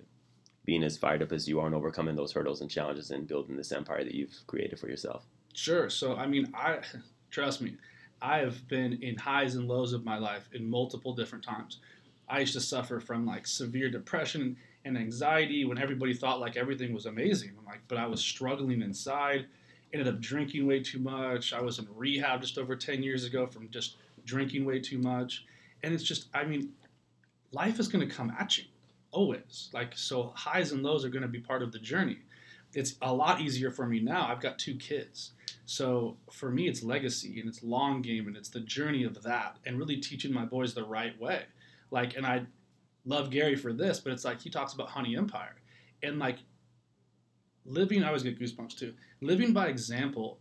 being 0.66 0.84
as 0.84 0.98
fired 0.98 1.22
up 1.22 1.32
as 1.32 1.48
you 1.48 1.60
are 1.60 1.66
and 1.66 1.76
overcoming 1.76 2.16
those 2.16 2.32
hurdles 2.32 2.62
and 2.62 2.70
challenges 2.70 3.12
and 3.12 3.28
building 3.28 3.58
this 3.58 3.72
empire 3.72 4.04
that 4.04 4.16
you've 4.16 4.36
created 4.48 4.80
for 4.80 4.88
yourself? 4.88 5.26
Sure. 5.54 5.90
So 5.90 6.16
I 6.16 6.28
mean, 6.28 6.52
I 6.54 6.80
trust 7.30 7.62
me, 7.62 7.76
I 8.22 8.38
have 8.38 8.68
been 8.68 9.02
in 9.02 9.18
highs 9.18 9.56
and 9.56 9.68
lows 9.68 9.94
of 9.94 10.06
my 10.06 10.18
life 10.18 10.48
in 10.54 10.70
multiple 10.70 11.14
different 11.14 11.44
times. 11.44 11.80
I 12.30 12.40
used 12.40 12.54
to 12.54 12.62
suffer 12.62 13.00
from 13.00 13.26
like 13.26 13.46
severe 13.46 13.90
depression 13.90 14.56
and 14.86 14.98
anxiety 14.98 15.66
when 15.66 15.78
everybody 15.78 16.14
thought 16.14 16.40
like 16.40 16.58
everything 16.58 16.94
was 16.94 17.06
amazing. 17.06 17.52
I'm 17.58 17.66
like, 17.66 17.82
but 17.88 17.98
I 17.98 18.06
was 18.06 18.22
struggling 18.22 18.82
inside. 18.82 19.46
Ended 19.94 20.08
up 20.08 20.20
drinking 20.20 20.66
way 20.66 20.82
too 20.82 21.00
much. 21.00 21.54
I 21.54 21.62
was 21.62 21.80
in 21.80 21.88
rehab 21.96 22.42
just 22.42 22.58
over 22.58 22.76
10 22.76 23.04
years 23.04 23.26
ago 23.26 23.46
from 23.46 23.70
just 23.70 23.98
drinking 24.26 24.66
way 24.66 24.80
too 24.80 24.98
much. 24.98 25.46
And 25.84 25.94
it's 25.94 26.04
just, 26.04 26.28
I 26.34 26.44
mean, 26.44 26.72
life 27.52 27.80
is 27.80 27.88
going 27.88 28.08
to 28.08 28.14
come 28.14 28.34
at 28.40 28.58
you 28.58 28.66
always. 29.12 29.70
Like, 29.72 29.96
so 29.96 30.34
highs 30.36 30.72
and 30.72 30.84
lows 30.84 31.06
are 31.06 31.10
going 31.10 31.22
to 31.22 31.28
be 31.28 31.40
part 31.40 31.62
of 31.62 31.72
the 31.72 31.80
journey. 31.80 32.20
It's 32.74 32.96
a 33.02 33.14
lot 33.14 33.40
easier 33.40 33.70
for 33.70 33.86
me 33.86 34.00
now. 34.00 34.28
I've 34.28 34.42
got 34.42 34.58
two 34.58 34.76
kids. 34.76 35.32
So 35.66 36.18
for 36.32 36.50
me, 36.50 36.68
it's 36.68 36.84
legacy 36.84 37.40
and 37.40 37.48
it's 37.48 37.64
long 37.64 38.02
game 38.02 38.28
and 38.28 38.36
it's 38.36 38.50
the 38.50 38.60
journey 38.62 39.04
of 39.04 39.22
that 39.24 39.58
and 39.66 39.78
really 39.78 39.98
teaching 39.98 40.34
my 40.34 40.46
boys 40.46 40.74
the 40.74 40.84
right 40.84 41.20
way. 41.22 41.44
Like, 41.92 42.18
and 42.18 42.26
I 42.26 42.48
love 43.06 43.30
Gary 43.30 43.56
for 43.56 43.74
this, 43.74 44.00
but 44.00 44.14
it's 44.14 44.26
like 44.26 44.42
he 44.42 44.50
talks 44.50 44.74
about 44.74 44.90
Honey 44.90 45.16
Empire 45.18 45.56
and 46.02 46.20
like 46.20 46.38
living. 47.66 48.04
I 48.04 48.08
always 48.08 48.24
get 48.24 48.40
goosebumps 48.40 48.78
too. 48.78 48.94
Living 49.22 49.54
by 49.54 49.68
example 49.68 50.40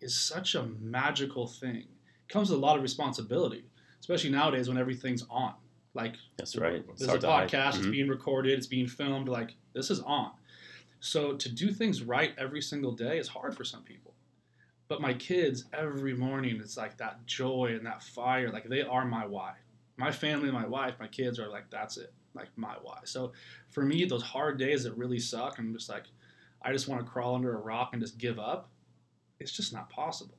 is 0.00 0.14
such 0.18 0.54
a 0.54 0.64
magical 0.80 1.46
thing. 1.46 1.76
It 1.76 2.32
comes 2.32 2.50
with 2.50 2.58
a 2.58 2.62
lot 2.62 2.76
of 2.76 2.82
responsibility, 2.82 3.64
especially 4.00 4.30
nowadays 4.30 4.68
when 4.68 4.78
everything's 4.78 5.24
on. 5.30 5.54
Like 5.94 6.14
That's 6.36 6.56
right. 6.56 6.84
It's 6.90 7.00
there's 7.06 7.24
a 7.24 7.26
hard 7.28 7.48
to 7.50 7.56
hide. 7.60 7.72
podcast, 7.72 7.78
it's 7.78 7.86
Mhm. 7.86 7.92
being 7.92 8.08
recorded, 8.08 8.56
it's 8.56 8.66
being 8.66 8.86
filmed. 8.86 9.28
Like 9.28 9.54
this 9.72 9.90
is 9.90 10.00
on. 10.00 10.32
So 11.00 11.34
to 11.36 11.48
do 11.48 11.72
things 11.72 12.02
right 12.02 12.34
every 12.38 12.60
single 12.60 12.92
day 12.92 13.18
is 13.18 13.28
hard 13.28 13.56
for 13.56 13.64
some 13.64 13.82
people. 13.82 14.14
But 14.88 15.00
my 15.00 15.14
kids, 15.14 15.64
every 15.72 16.14
morning, 16.14 16.56
it's 16.60 16.76
like 16.76 16.96
that 16.98 17.24
joy 17.26 17.74
and 17.76 17.86
that 17.86 18.02
fire. 18.02 18.50
Like 18.52 18.68
they 18.68 18.82
are 18.82 19.04
my 19.04 19.24
why. 19.26 19.54
My 20.00 20.10
family, 20.10 20.50
my 20.50 20.66
wife, 20.66 20.94
my 20.98 21.06
kids 21.06 21.38
are 21.38 21.48
like 21.48 21.70
that's 21.70 21.98
it. 21.98 22.12
Like 22.34 22.48
my 22.56 22.74
why. 22.82 23.00
So 23.04 23.32
for 23.68 23.84
me, 23.84 24.06
those 24.06 24.22
hard 24.22 24.58
days 24.58 24.84
that 24.84 24.96
really 24.96 25.18
suck, 25.18 25.58
I'm 25.58 25.74
just 25.74 25.90
like, 25.90 26.04
I 26.62 26.72
just 26.72 26.88
want 26.88 27.04
to 27.04 27.10
crawl 27.10 27.34
under 27.34 27.54
a 27.54 27.60
rock 27.60 27.90
and 27.92 28.00
just 28.00 28.16
give 28.16 28.38
up. 28.38 28.70
It's 29.40 29.52
just 29.52 29.72
not 29.74 29.90
possible. 29.90 30.36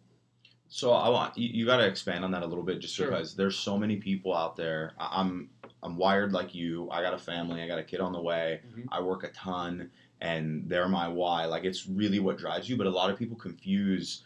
So 0.68 0.94
I 0.94 1.10
want 1.10 1.38
you, 1.38 1.50
you 1.50 1.66
got 1.66 1.78
to 1.78 1.86
expand 1.86 2.24
on 2.26 2.32
that 2.32 2.42
a 2.44 2.46
little 2.46 2.64
bit, 2.64 2.80
just 2.80 2.96
Sure. 2.96 3.08
because 3.12 3.36
there's 3.36 3.58
so 3.58 3.78
many 3.78 3.98
people 3.98 4.34
out 4.36 4.56
there. 4.56 4.94
I'm 5.00 5.50
I'm 5.84 5.96
wired 5.96 6.32
like 6.32 6.56
you. 6.56 6.90
I 6.90 7.02
got 7.04 7.14
a 7.14 7.18
family. 7.20 7.62
I 7.62 7.68
got 7.68 7.78
a 7.80 7.84
kid 7.84 8.00
on 8.00 8.14
the 8.14 8.22
way. 8.22 8.62
Mhm. 8.74 8.86
I 8.92 9.00
work 9.02 9.24
a 9.24 9.30
ton, 9.30 9.92
and 10.22 10.68
they're 10.70 10.88
my 10.88 11.08
why. 11.08 11.46
Like 11.46 11.66
it's 11.66 11.88
really 11.88 12.20
what 12.20 12.38
drives 12.40 12.68
you. 12.68 12.78
But 12.78 12.88
a 12.88 12.92
lot 12.92 13.12
of 13.12 13.18
people 13.20 13.36
confuse 13.38 14.24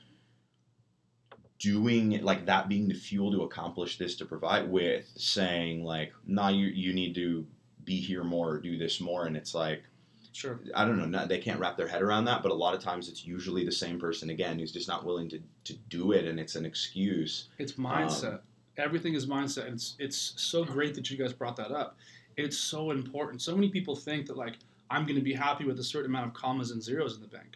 doing 1.66 2.22
like 2.22 2.46
that 2.46 2.70
being 2.70 2.88
the 2.88 2.94
fuel 2.94 3.32
to 3.32 3.42
accomplish 3.42 3.98
this 3.98 4.16
to 4.16 4.24
provide 4.24 4.70
with 4.70 5.12
saying 5.18 5.84
like, 5.84 6.14
nah, 6.28 6.50
you 6.50 6.68
you 6.68 6.94
need 6.94 7.16
to 7.16 7.44
be 7.84 8.00
here 8.00 8.24
more 8.24 8.52
or 8.52 8.60
do 8.60 8.78
this 8.78 9.02
more, 9.02 9.26
and 9.26 9.36
it's 9.36 9.54
like. 9.56 9.84
Sure. 10.32 10.60
I 10.76 10.84
don't 10.84 10.98
know. 10.98 11.06
Not, 11.06 11.30
they 11.30 11.38
can't 11.38 11.62
wrap 11.62 11.78
their 11.78 11.88
head 11.88 12.02
around 12.02 12.26
that, 12.26 12.44
but 12.44 12.52
a 12.52 12.54
lot 12.54 12.74
of 12.74 12.82
times 12.82 13.08
it's 13.08 13.26
usually 13.26 13.64
the 13.64 13.72
same 13.72 13.98
person 13.98 14.30
again 14.32 14.60
who's 14.60 14.74
just 14.74 14.86
not 14.86 15.06
willing 15.06 15.30
to, 15.30 15.40
to 15.64 15.74
do 15.88 16.12
it, 16.12 16.26
and 16.26 16.42
it's 16.42 16.56
an 16.56 16.66
excuse. 16.66 17.48
It's 17.58 17.80
um, 17.80 17.86
mindset. 17.86 18.42
Everything 18.76 19.14
is 19.16 19.28
mindset. 19.28 19.68
And 19.68 19.76
it's 19.76 19.96
it's 19.98 20.34
so 20.36 20.66
great 20.66 20.94
that 20.96 21.10
you 21.10 21.18
guys 21.18 21.32
brought 21.32 21.56
that 21.56 21.72
up. 21.72 21.96
It's 22.36 22.58
so 22.58 22.92
important. 22.92 23.42
So 23.42 23.56
many 23.56 23.70
people 23.70 23.96
think 23.96 24.26
that 24.28 24.36
like 24.36 24.56
I'm 24.90 25.04
going 25.04 25.16
to 25.16 25.24
be 25.24 25.34
happy 25.34 25.64
with 25.64 25.80
a 25.80 25.84
certain 25.84 26.12
amount 26.12 26.28
of 26.28 26.34
commas 26.34 26.72
and 26.72 26.84
zeros 26.84 27.16
in 27.16 27.22
the 27.22 27.30
bank. 27.30 27.56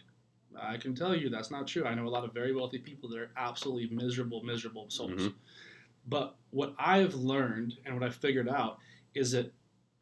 I 0.61 0.77
can 0.77 0.95
tell 0.95 1.15
you 1.15 1.29
that's 1.29 1.51
not 1.51 1.67
true. 1.67 1.85
I 1.85 1.93
know 1.95 2.07
a 2.07 2.09
lot 2.09 2.23
of 2.23 2.33
very 2.33 2.53
wealthy 2.55 2.77
people 2.79 3.09
that 3.09 3.19
are 3.19 3.31
absolutely 3.37 3.95
miserable, 3.95 4.43
miserable 4.43 4.89
souls. 4.89 5.11
Mhm. 5.11 5.33
But 6.07 6.35
what 6.51 6.73
I've 6.79 7.13
learned 7.15 7.77
and 7.85 7.93
what 7.93 8.03
I've 8.03 8.15
figured 8.15 8.49
out 8.49 8.79
is 9.13 9.31
that 9.31 9.53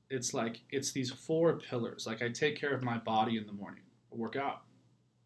it's 0.10 0.34
like 0.34 0.62
it's 0.70 0.91
these 0.91 1.12
four 1.12 1.58
pillars. 1.60 2.06
Like 2.08 2.22
I 2.22 2.30
take 2.30 2.56
care 2.56 2.74
of 2.74 2.84
my 2.84 2.98
body 2.98 3.38
in 3.38 3.46
the 3.46 3.52
morning, 3.54 3.84
I 4.12 4.15
work 4.15 4.36
out. 4.36 4.63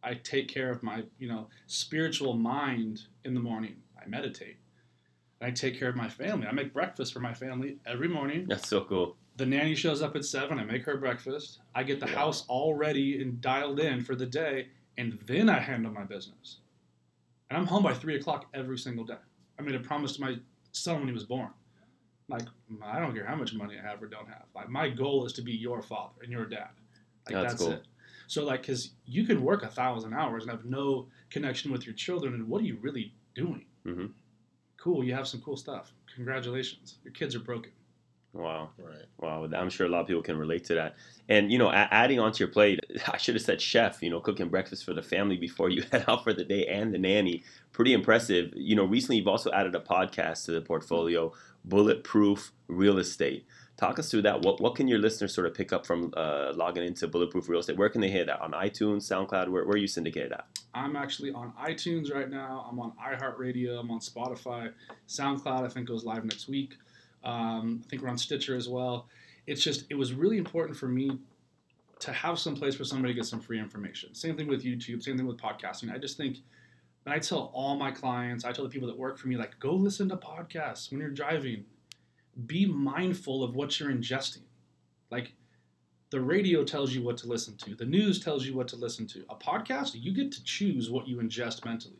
I 0.03 0.15
take 0.15 0.47
care 0.47 0.71
of 0.71 0.81
my, 0.81 1.03
you 1.19 1.27
know, 1.27 1.47
spiritual 1.67 2.33
mind 2.33 3.03
in 3.23 3.35
the 3.35 3.39
morning. 3.39 3.75
I 4.03 4.07
meditate. 4.07 4.57
I 5.41 5.51
take 5.51 5.77
care 5.77 5.89
of 5.89 5.95
my 5.95 6.09
family. 6.09 6.47
I 6.47 6.51
make 6.51 6.73
breakfast 6.73 7.13
for 7.13 7.19
my 7.19 7.33
family 7.35 7.77
every 7.85 8.07
morning. 8.07 8.47
That's 8.47 8.67
so 8.67 8.83
cool. 8.85 9.17
The 9.37 9.45
nanny 9.45 9.75
shows 9.75 10.01
up 10.01 10.15
at 10.15 10.25
seven. 10.25 10.57
I 10.59 10.63
make 10.63 10.83
her 10.85 10.97
breakfast. 10.97 11.59
I 11.75 11.83
get 11.83 11.99
the 11.99 12.07
Wow. 12.07 12.11
house 12.15 12.45
all 12.47 12.73
ready 12.73 13.21
and 13.21 13.39
dialed 13.41 13.79
in 13.79 14.01
for 14.03 14.15
the 14.15 14.25
day, 14.25 14.69
and 15.01 15.17
then 15.25 15.49
I 15.49 15.59
handle 15.59 15.91
my 15.91 16.03
business. 16.03 16.57
And 17.49 17.57
I'm 17.57 17.65
home 17.65 17.81
by 17.81 17.93
three 17.93 18.15
o'clock 18.17 18.45
every 18.53 18.77
single 18.77 19.03
day. 19.03 19.23
I 19.57 19.63
made 19.63 19.73
a 19.73 19.79
promise 19.79 20.13
to 20.13 20.21
my 20.21 20.35
son 20.73 20.99
when 20.99 21.07
he 21.07 21.13
was 21.13 21.23
born. 21.23 21.49
Like 22.29 22.47
I 22.83 22.99
don't 22.99 23.13
care 23.13 23.25
how 23.25 23.35
much 23.35 23.53
money 23.55 23.75
I 23.77 23.85
have 23.89 24.01
or 24.01 24.05
don't 24.05 24.27
have. 24.27 24.45
Like 24.55 24.69
my 24.69 24.89
goal 24.89 25.25
is 25.25 25.33
to 25.33 25.41
be 25.41 25.53
your 25.53 25.81
father 25.81 26.21
and 26.21 26.31
your 26.31 26.45
dad. 26.45 26.69
Like 27.25 27.33
That's 27.33 27.53
that's, 27.53 27.63
cool. 27.63 27.71
it. 27.71 27.83
So 28.27 28.45
like, 28.45 28.65
cause 28.65 28.91
you 29.05 29.25
can 29.25 29.41
work 29.41 29.63
a 29.63 29.67
thousand 29.67 30.13
hours 30.13 30.43
and 30.43 30.51
have 30.51 30.65
no 30.65 31.07
connection 31.31 31.71
with 31.71 31.85
your 31.85 31.95
children, 31.95 32.35
and 32.35 32.47
what 32.47 32.61
are 32.61 32.65
you 32.65 32.77
really 32.79 33.13
doing? 33.35 33.65
Mhm. 33.85 34.11
Cool, 34.77 35.03
you 35.03 35.13
have 35.13 35.27
some 35.27 35.41
cool 35.41 35.57
stuff. 35.57 35.93
Congratulations, 36.15 36.99
your 37.03 37.11
kids 37.13 37.35
are 37.35 37.39
broken. 37.39 37.71
Wow. 38.33 38.69
Right. 38.77 39.05
Wow, 39.19 39.47
I'm 39.55 39.69
sure 39.69 39.85
a 39.87 39.89
lot 39.89 40.01
of 40.01 40.07
people 40.07 40.21
can 40.21 40.37
relate 40.37 40.63
to 40.65 40.75
that. 40.75 40.95
And 41.27 41.51
you 41.51 41.57
know, 41.57 41.69
a- 41.69 41.87
adding 41.91 42.19
onto 42.19 42.43
your 42.43 42.51
plate, 42.51 42.79
I 43.07 43.17
should 43.17 43.35
have 43.35 43.43
said 43.43 43.61
chef. 43.61 44.01
You 44.01 44.09
know, 44.09 44.21
cooking 44.21 44.47
breakfast 44.49 44.85
for 44.85 44.93
the 44.93 45.01
family 45.01 45.37
before 45.37 45.69
you 45.69 45.83
head 45.91 46.05
out 46.07 46.23
for 46.23 46.33
the 46.33 46.45
day, 46.45 46.65
and 46.67 46.93
the 46.93 46.97
nanny. 46.97 47.43
Pretty 47.73 47.93
impressive. 47.93 48.53
You 48.55 48.75
know, 48.75 48.85
recently 48.85 49.17
you've 49.17 49.27
also 49.27 49.51
added 49.51 49.75
a 49.75 49.79
podcast 49.79 50.45
to 50.45 50.51
the 50.51 50.61
portfolio, 50.61 51.33
Bulletproof 51.65 52.51
Real 52.67 52.99
Estate. 52.99 53.45
Talk 53.77 53.97
us 53.99 54.11
through 54.11 54.21
that. 54.23 54.43
What 54.43 54.61
what 54.61 54.75
can 54.75 54.87
your 54.87 54.99
listeners 54.99 55.33
sort 55.33 55.47
of 55.47 55.53
pick 55.53 55.73
up 55.73 55.85
from 55.85 56.13
uh, 56.15 56.53
logging 56.55 56.85
into 56.85 57.07
Bulletproof 57.07 57.49
Real 57.49 57.59
Estate? 57.59 57.77
Where 57.77 57.89
can 57.89 57.99
they 57.99 58.09
hear 58.11 58.25
that? 58.25 58.39
On 58.39 58.51
iTunes, 58.51 59.01
SoundCloud? 59.11 59.49
Where, 59.49 59.65
where 59.65 59.73
are 59.73 59.77
you 59.77 59.87
syndicated 59.87 60.31
at? 60.31 60.45
I'm 60.73 60.95
actually 60.95 61.31
on 61.31 61.51
iTunes 61.61 62.13
right 62.13 62.29
now. 62.29 62.65
I'm 62.69 62.79
on 62.79 62.93
iHeartRadio. 62.93 63.79
I'm 63.79 63.91
on 63.91 63.99
Spotify. 63.99 64.71
SoundCloud, 65.09 65.65
I 65.65 65.67
think, 65.67 65.87
goes 65.87 66.05
live 66.05 66.23
next 66.23 66.47
week. 66.47 66.75
Um, 67.23 67.81
I 67.85 67.89
think 67.89 68.01
we're 68.01 68.09
on 68.09 68.17
Stitcher 68.17 68.55
as 68.55 68.67
well. 68.67 69.07
It's 69.47 69.63
just, 69.63 69.85
it 69.89 69.95
was 69.95 70.13
really 70.13 70.37
important 70.37 70.77
for 70.77 70.87
me 70.87 71.19
to 71.99 72.11
have 72.11 72.39
some 72.39 72.55
place 72.55 72.75
for 72.75 72.83
somebody 72.83 73.13
to 73.13 73.19
get 73.19 73.27
some 73.27 73.39
free 73.39 73.59
information. 73.59 74.13
Same 74.15 74.35
thing 74.35 74.47
with 74.47 74.63
YouTube, 74.63 75.03
same 75.03 75.17
thing 75.17 75.27
with 75.27 75.37
podcasting. 75.37 75.93
I 75.93 75.97
just 75.97 76.17
think, 76.17 76.37
and 77.05 77.13
I 77.13 77.19
tell 77.19 77.51
all 77.53 77.75
my 77.75 77.91
clients, 77.91 78.45
I 78.45 78.51
tell 78.51 78.63
the 78.63 78.69
people 78.69 78.87
that 78.87 78.97
work 78.97 79.17
for 79.17 79.27
me, 79.27 79.35
like, 79.35 79.59
go 79.59 79.73
listen 79.73 80.09
to 80.09 80.17
podcasts 80.17 80.91
when 80.91 80.99
you're 80.99 81.09
driving. 81.09 81.65
Be 82.45 82.65
mindful 82.65 83.43
of 83.43 83.55
what 83.55 83.79
you're 83.79 83.91
ingesting. 83.91 84.43
Like, 85.09 85.33
the 86.11 86.21
radio 86.21 86.63
tells 86.63 86.93
you 86.93 87.01
what 87.01 87.17
to 87.17 87.27
listen 87.27 87.55
to. 87.57 87.75
The 87.75 87.85
news 87.85 88.23
tells 88.23 88.45
you 88.45 88.55
what 88.55 88.67
to 88.69 88.75
listen 88.75 89.07
to. 89.07 89.23
A 89.29 89.35
podcast, 89.35 89.91
you 89.93 90.13
get 90.13 90.31
to 90.33 90.43
choose 90.43 90.89
what 90.89 91.07
you 91.07 91.17
ingest 91.17 91.65
mentally. 91.65 91.97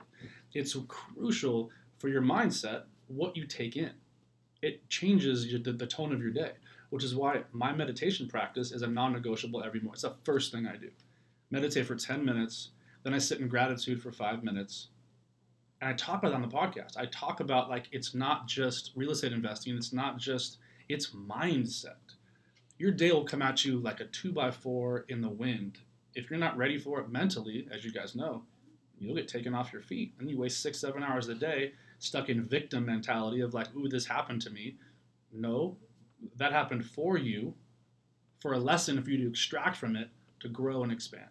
It's 0.54 0.76
crucial 0.88 1.70
for 2.00 2.10
your 2.10 2.22
mindset 2.22 2.84
what 3.08 3.36
you 3.38 3.46
take 3.46 3.78
in. 3.78 3.92
It 4.62 4.88
changes 4.90 5.48
your, 5.48 5.60
the, 5.60 5.74
the 5.74 5.88
tone 5.88 6.14
of 6.14 6.22
your 6.22 6.32
day, 6.32 6.52
which 6.90 7.04
is 7.04 7.16
why 7.16 7.44
my 7.52 7.74
meditation 7.74 8.28
practice 8.28 8.72
is 8.72 8.82
a 8.82 8.88
non-negotiable 8.88 9.64
every 9.64 9.80
morning. 9.80 9.94
It's 9.94 10.04
the 10.04 10.16
first 10.24 10.52
thing 10.52 10.68
I 10.68 10.76
do. 10.76 10.90
Meditate 11.50 11.86
for 11.86 11.96
10 11.96 12.24
minutes, 12.24 12.70
then 13.04 13.14
I 13.14 13.18
sit 13.18 13.40
in 13.40 13.48
gratitude 13.48 14.02
for 14.02 14.12
five 14.12 14.44
minutes, 14.44 14.88
and 15.82 15.90
I 15.90 15.94
talk 15.94 16.20
about 16.20 16.32
it 16.32 16.36
on 16.36 16.42
the 16.42 16.48
podcast. 16.48 16.98
I 16.98 17.08
talk 17.08 17.40
about 17.40 17.70
like 17.70 17.88
it's 17.92 18.14
not 18.14 18.48
just 18.48 18.92
real 18.96 19.12
estate 19.12 19.34
investing. 19.34 19.76
It's 19.76 19.94
not 19.94 20.18
just 20.18 20.60
it's 20.88 21.12
mindset 21.12 21.96
your 22.82 22.92
day 22.92 23.12
will 23.12 23.24
come 23.24 23.44
at 23.44 23.64
you 23.64 23.78
like 23.78 24.00
a 24.00 24.06
two 24.06 24.32
by 24.32 24.50
four 24.50 25.06
in 25.08 25.22
the 25.22 25.30
wind. 25.30 25.78
If 26.16 26.32
you're 26.32 26.40
not 26.40 26.58
ready 26.58 26.80
for 26.80 27.00
it 27.00 27.12
mentally, 27.12 27.68
as 27.72 27.86
you 27.86 27.92
guys 27.92 28.16
know, 28.16 28.42
you'll 28.98 29.16
get 29.16 29.28
taken 29.28 29.54
off 29.54 29.72
your 29.72 29.84
feet 29.84 30.14
and 30.18 30.28
you 30.28 30.40
waste 30.40 30.64
six, 30.64 30.80
seven 30.80 31.04
hours 31.04 31.28
a 31.28 31.36
day 31.36 31.74
stuck 32.02 32.30
in 32.30 32.44
victim 32.44 32.86
mentality 32.86 33.42
of 33.42 33.54
like, 33.54 33.68
ooh, 33.76 33.88
this 33.88 34.06
happened 34.06 34.42
to 34.42 34.50
me. 34.50 34.76
No, 35.32 35.78
that 36.36 36.52
happened 36.52 36.86
for 36.86 37.18
you 37.18 37.54
for 38.42 38.54
a 38.54 38.58
lesson 38.58 39.02
for 39.02 39.12
you 39.12 39.20
to 39.20 39.30
extract 39.30 39.78
from 39.78 39.96
it 39.96 40.10
to 40.40 40.50
grow 40.50 40.82
and 40.84 40.92
expand. 40.92 41.30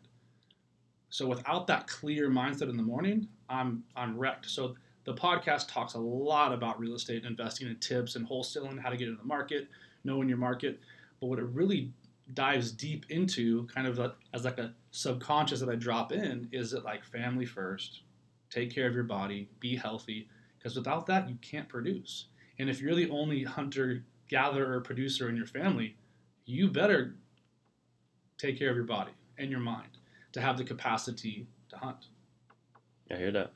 So 1.11 1.27
without 1.27 1.67
that 1.67 1.89
clear 1.89 2.31
mindset 2.31 2.71
in 2.71 2.77
the 2.77 2.85
morning, 2.85 3.27
I'm 3.49 3.83
I'm 3.97 4.17
wrecked. 4.17 4.49
So 4.49 4.77
the 5.05 5.15
podcast 5.15 5.69
talks 5.69 5.95
a 5.95 5.99
lot 5.99 6.53
about 6.53 6.79
real 6.79 6.95
estate 6.95 7.25
investing 7.25 7.67
and 7.67 7.81
tips 7.81 8.15
and 8.15 8.27
wholesaling, 8.27 8.81
how 8.81 8.91
to 8.91 8.97
get 8.97 9.09
into 9.09 9.21
the 9.21 9.27
market, 9.27 9.67
knowing 10.05 10.29
your 10.29 10.39
market. 10.39 10.79
But 11.21 11.27
what 11.27 11.41
it 11.41 11.47
really 11.47 11.93
dives 12.35 12.71
deep 12.71 13.07
into, 13.09 13.67
kind 13.67 13.89
of 13.89 13.99
a, 13.99 14.15
as 14.33 14.45
like 14.45 14.59
a 14.59 14.73
subconscious 14.93 15.59
that 15.59 15.69
I 15.69 15.75
drop 15.75 16.13
in, 16.13 16.49
is 16.53 16.71
that 16.71 16.85
like 16.85 17.05
family 17.05 17.45
first, 17.45 18.03
take 18.51 18.73
care 18.73 18.87
of 18.87 18.95
your 18.95 19.03
body, 19.03 19.49
be 19.59 19.75
healthy, 19.75 20.29
because 20.61 20.77
without 20.77 21.07
that 21.07 21.29
you 21.29 21.37
can't 21.41 21.69
produce. 21.69 22.27
And 22.59 22.69
if 22.69 22.81
you're 22.81 22.95
the 22.95 23.11
only 23.11 23.43
hunter 23.43 24.05
gatherer 24.29 24.81
producer 24.81 25.29
in 25.29 25.37
your 25.37 25.47
family, 25.47 25.97
you 26.45 26.69
better 26.69 27.15
take 28.37 28.59
care 28.59 28.71
of 28.71 28.77
your 28.77 28.85
body 28.85 29.13
and 29.39 29.51
your 29.51 29.61
mind 29.61 29.89
to 30.33 30.41
have 30.41 30.59
the 30.59 30.65
capacity 30.65 31.47
to 31.71 31.77
hunt. 31.77 32.07
I 33.11 33.17
hear 33.17 33.33
that. 33.33 33.53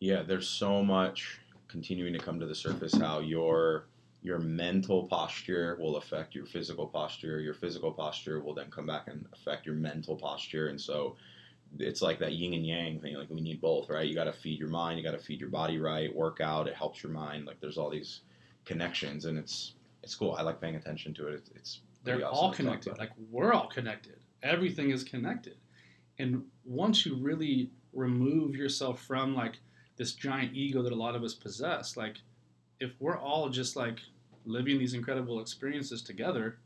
Yeah, 0.00 0.22
there's 0.22 0.48
so 0.48 0.82
much 0.82 1.38
continuing 1.68 2.12
to 2.12 2.18
come 2.18 2.38
to 2.40 2.46
the 2.46 2.54
surface 2.54 2.94
how 2.94 3.20
your 3.20 3.86
your 4.22 4.38
mental 4.38 5.06
posture 5.06 5.76
will 5.78 5.96
affect 5.96 6.34
your 6.34 6.46
physical 6.46 6.86
posture. 6.86 7.40
Your 7.40 7.52
physical 7.52 7.92
posture 7.92 8.40
will 8.40 8.54
then 8.54 8.70
come 8.70 8.86
back 8.86 9.06
and 9.06 9.26
affect 9.34 9.66
your 9.66 9.74
mental 9.74 10.16
posture. 10.16 10.68
And 10.68 10.80
so 10.80 11.16
it's 11.78 12.02
like 12.02 12.18
that 12.20 12.32
yin 12.32 12.54
and 12.54 12.66
yang 12.66 13.00
thing. 13.00 13.14
Like 13.16 13.30
we 13.30 13.40
need 13.40 13.60
both, 13.60 13.88
right? 13.88 14.06
You 14.06 14.14
got 14.14 14.24
to 14.24 14.32
feed 14.32 14.58
your 14.58 14.68
mind, 14.68 14.98
you 14.98 15.04
got 15.04 15.16
to 15.18 15.24
feed 15.24 15.40
your 15.40 15.50
body 15.50 15.78
right, 15.78 16.14
work 16.14 16.40
out, 16.40 16.68
it 16.68 16.74
helps 16.74 17.02
your 17.02 17.12
mind. 17.12 17.46
Like 17.46 17.60
there's 17.60 17.78
all 17.78 17.90
these 17.90 18.20
connections 18.64 19.24
and 19.24 19.38
it's 19.38 19.74
it's 20.02 20.14
cool. 20.14 20.34
I 20.38 20.42
like 20.42 20.60
paying 20.60 20.76
attention 20.76 21.14
to 21.14 21.28
it. 21.28 21.34
It's, 21.34 21.50
it's 21.54 21.80
They're 22.04 22.16
awesome 22.16 22.34
all 22.34 22.52
connected. 22.52 22.98
Like 22.98 23.10
we're 23.30 23.52
all 23.52 23.68
connected. 23.68 24.16
Everything 24.42 24.90
is 24.90 25.02
connected. 25.02 25.56
And 26.18 26.44
once 26.64 27.06
you 27.06 27.16
really 27.16 27.70
remove 27.92 28.54
yourself 28.54 29.00
from 29.02 29.34
like 29.34 29.54
this 29.96 30.12
giant 30.12 30.54
ego 30.54 30.82
that 30.82 30.92
a 30.92 30.96
lot 30.96 31.14
of 31.16 31.22
us 31.22 31.34
possess, 31.34 31.96
like 31.96 32.16
if 32.80 32.92
we're 33.00 33.18
all 33.18 33.48
just 33.48 33.76
like 33.76 34.00
living 34.44 34.78
these 34.78 34.92
incredible 34.94 35.40
experiences 35.40 36.02
together, 36.02 36.58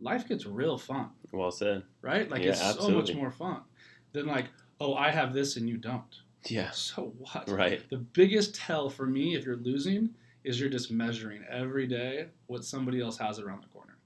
life 0.00 0.26
gets 0.28 0.44
real 0.44 0.76
fun, 0.76 1.10
Well 1.30 1.52
said. 1.52 1.84
right? 2.02 2.28
Like 2.28 2.42
Yeah, 2.42 2.50
it's 2.50 2.60
so 2.84 2.90
much 2.90 3.14
more 3.14 3.30
fun 3.30 3.60
than 4.16 4.26
like, 4.26 4.46
oh, 4.80 4.94
I 4.94 5.10
have 5.10 5.32
this 5.32 5.56
and 5.56 5.68
you 5.68 5.76
don't. 5.76 6.16
Yeah. 6.46 6.70
So 6.70 7.12
what? 7.18 7.48
Right. 7.48 7.88
The 7.90 7.98
biggest 7.98 8.54
tell 8.54 8.88
for 8.90 9.06
me 9.06 9.36
if 9.36 9.44
you're 9.44 9.56
losing 9.56 10.10
is 10.44 10.60
you're 10.60 10.70
just 10.70 10.90
measuring 10.90 11.44
every 11.50 11.86
day 11.86 12.26
what 12.46 12.64
somebody 12.64 13.00
else 13.00 13.18
has 13.18 13.38
around 13.38 13.62
the 13.62 13.68
corner. 13.68 13.96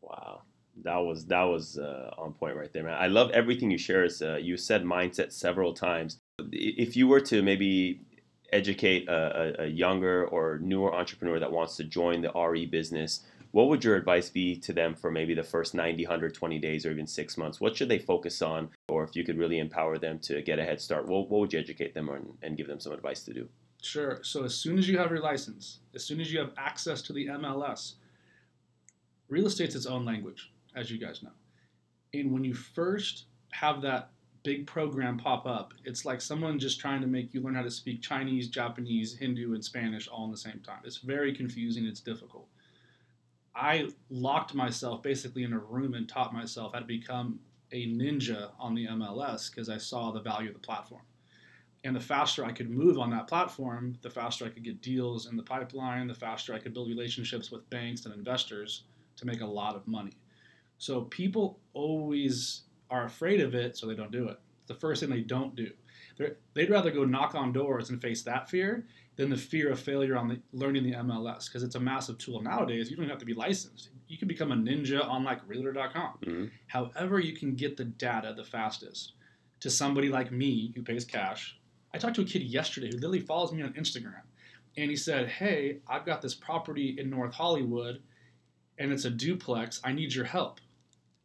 Wow, 0.00 0.42
that 0.82 0.96
was 0.96 1.26
that 1.26 1.42
was 1.42 1.78
uh, 1.78 2.10
on 2.16 2.32
point 2.32 2.56
right 2.56 2.72
there, 2.72 2.82
man. 2.82 2.96
I 2.98 3.06
love 3.06 3.30
everything 3.32 3.70
you 3.70 3.78
share. 3.78 4.08
Uh, 4.22 4.36
you 4.36 4.56
said 4.56 4.82
mindset 4.82 5.32
several 5.32 5.74
times. 5.74 6.18
If 6.52 6.96
you 6.96 7.06
were 7.06 7.20
to 7.20 7.42
maybe 7.42 8.00
educate 8.50 9.08
a, 9.08 9.60
a, 9.60 9.64
a 9.64 9.66
younger 9.66 10.26
or 10.26 10.58
newer 10.60 10.92
entrepreneur 10.94 11.38
that 11.38 11.52
wants 11.52 11.76
to 11.76 11.84
join 11.84 12.22
the 12.22 12.32
RE 12.32 12.66
business, 12.66 13.20
what 13.52 13.68
would 13.68 13.84
your 13.84 13.96
advice 13.96 14.30
be 14.30 14.56
to 14.56 14.72
them 14.72 14.94
for 14.94 15.10
maybe 15.10 15.34
the 15.34 15.42
first 15.42 15.74
90, 15.74 16.04
120 16.04 16.58
days 16.58 16.86
or 16.86 16.90
even 16.90 17.06
six 17.06 17.36
months? 17.36 17.60
What 17.60 17.76
should 17.76 17.88
they 17.88 17.98
focus 17.98 18.42
on? 18.42 18.70
Or 18.88 19.04
if 19.04 19.16
you 19.16 19.24
could 19.24 19.38
really 19.38 19.58
empower 19.58 19.98
them 19.98 20.18
to 20.20 20.42
get 20.42 20.58
a 20.58 20.64
head 20.64 20.80
start, 20.80 21.06
what, 21.06 21.28
what 21.28 21.40
would 21.40 21.52
you 21.52 21.58
educate 21.58 21.94
them 21.94 22.08
on 22.08 22.34
and 22.42 22.56
give 22.56 22.66
them 22.66 22.80
some 22.80 22.92
advice 22.92 23.24
to 23.24 23.32
do? 23.32 23.48
Sure. 23.82 24.20
So 24.22 24.44
as 24.44 24.54
soon 24.54 24.78
as 24.78 24.88
you 24.88 24.98
have 24.98 25.10
your 25.10 25.20
license, 25.20 25.80
as 25.94 26.04
soon 26.04 26.20
as 26.20 26.32
you 26.32 26.38
have 26.38 26.52
access 26.56 27.02
to 27.02 27.12
the 27.12 27.26
MLS, 27.26 27.94
real 29.28 29.46
estate's 29.46 29.74
its 29.74 29.86
own 29.86 30.04
language, 30.04 30.52
as 30.76 30.90
you 30.90 30.98
guys 30.98 31.22
know. 31.22 31.30
And 32.12 32.32
when 32.32 32.44
you 32.44 32.54
first 32.54 33.24
have 33.52 33.82
that 33.82 34.10
big 34.42 34.66
program 34.66 35.18
pop 35.18 35.46
up. 35.46 35.74
It's 35.84 36.04
like 36.04 36.20
someone 36.20 36.58
just 36.58 36.80
trying 36.80 37.00
to 37.00 37.06
make 37.06 37.34
you 37.34 37.40
learn 37.40 37.54
how 37.54 37.62
to 37.62 37.70
speak 37.70 38.02
Chinese, 38.02 38.48
Japanese, 38.48 39.16
Hindu, 39.16 39.54
and 39.54 39.64
Spanish 39.64 40.08
all 40.08 40.24
in 40.24 40.30
the 40.30 40.36
same 40.36 40.60
time. 40.64 40.80
It's 40.84 40.98
very 40.98 41.34
confusing. 41.34 41.84
It's 41.84 42.00
difficult. 42.00 42.48
I 43.60 43.88
locked 44.08 44.54
myself 44.54 45.02
basically 45.02 45.44
in 45.44 45.52
a 45.52 45.58
room 45.58 45.92
and 45.92 46.08
taught 46.08 46.32
myself 46.32 46.72
how 46.72 46.78
to 46.78 46.86
become 46.86 47.38
a 47.72 47.86
ninja 47.86 48.50
on 48.58 48.74
the 48.74 48.86
MLS 48.86 49.50
because 49.50 49.68
I 49.68 49.76
saw 49.76 50.10
the 50.10 50.20
value 50.20 50.48
of 50.48 50.54
the 50.54 50.60
platform. 50.60 51.02
And 51.84 51.94
the 51.94 52.00
faster 52.00 52.44
I 52.44 52.52
could 52.52 52.70
move 52.70 52.98
on 52.98 53.10
that 53.10 53.26
platform, 53.26 53.96
the 54.00 54.10
faster 54.10 54.46
I 54.46 54.48
could 54.48 54.64
get 54.64 54.80
deals 54.80 55.26
in 55.26 55.36
the 55.36 55.42
pipeline, 55.42 56.08
the 56.08 56.14
faster 56.14 56.54
I 56.54 56.58
could 56.58 56.72
build 56.72 56.88
relationships 56.88 57.50
with 57.50 57.68
banks 57.68 58.06
and 58.06 58.14
investors 58.14 58.84
to 59.16 59.26
make 59.26 59.42
a 59.42 59.46
lot 59.46 59.76
of 59.76 59.86
money. 59.86 60.16
So 60.78 61.02
people 61.02 61.58
always 61.74 62.62
are 62.90 63.04
afraid 63.04 63.40
of 63.40 63.54
it, 63.54 63.76
so 63.76 63.86
they 63.86 63.94
don't 63.94 64.10
do 64.10 64.28
it. 64.28 64.38
It's 64.62 64.68
the 64.68 64.74
first 64.74 65.00
thing 65.00 65.10
they 65.10 65.20
don't 65.20 65.54
do. 65.54 65.70
They're, 66.16 66.36
they'd 66.54 66.70
rather 66.70 66.90
go 66.90 67.04
knock 67.04 67.34
on 67.34 67.52
doors 67.52 67.90
and 67.90 68.00
face 68.00 68.22
that 68.22 68.48
fear 68.48 68.86
than 69.16 69.30
the 69.30 69.36
fear 69.36 69.70
of 69.70 69.78
failure 69.80 70.16
on 70.16 70.28
the 70.28 70.40
learning 70.52 70.84
the 70.84 70.92
MLS 70.92 71.46
because 71.46 71.62
it's 71.62 71.74
a 71.74 71.80
massive 71.80 72.18
tool 72.18 72.40
nowadays. 72.40 72.90
You 72.90 72.96
don't 72.96 73.08
have 73.08 73.18
to 73.18 73.26
be 73.26 73.34
licensed. 73.34 73.90
You 74.08 74.16
can 74.18 74.28
become 74.28 74.50
a 74.52 74.56
ninja 74.56 75.06
on 75.06 75.24
like 75.24 75.40
Realtor.com. 75.46 76.18
hmm 76.24 76.44
However, 76.68 77.20
you 77.20 77.34
can 77.36 77.54
get 77.54 77.76
the 77.76 77.84
data 77.84 78.32
the 78.36 78.44
fastest 78.44 79.12
to 79.60 79.70
somebody 79.70 80.08
like 80.08 80.32
me 80.32 80.72
who 80.74 80.82
pays 80.82 81.04
cash. 81.04 81.58
I 81.92 81.98
talked 81.98 82.16
to 82.16 82.22
a 82.22 82.24
kid 82.24 82.42
yesterday 82.42 82.88
who 82.88 82.96
literally 82.96 83.20
follows 83.20 83.52
me 83.52 83.62
on 83.62 83.74
Instagram, 83.74 84.22
and 84.76 84.90
he 84.90 84.96
said, 84.96 85.28
"Hey, 85.28 85.80
I've 85.88 86.06
got 86.06 86.22
this 86.22 86.34
property 86.34 86.96
in 86.98 87.10
North 87.10 87.34
Hollywood, 87.34 88.00
and 88.78 88.92
it's 88.92 89.04
a 89.04 89.10
duplex. 89.10 89.80
I 89.84 89.92
need 89.92 90.14
your 90.14 90.24
help." 90.24 90.60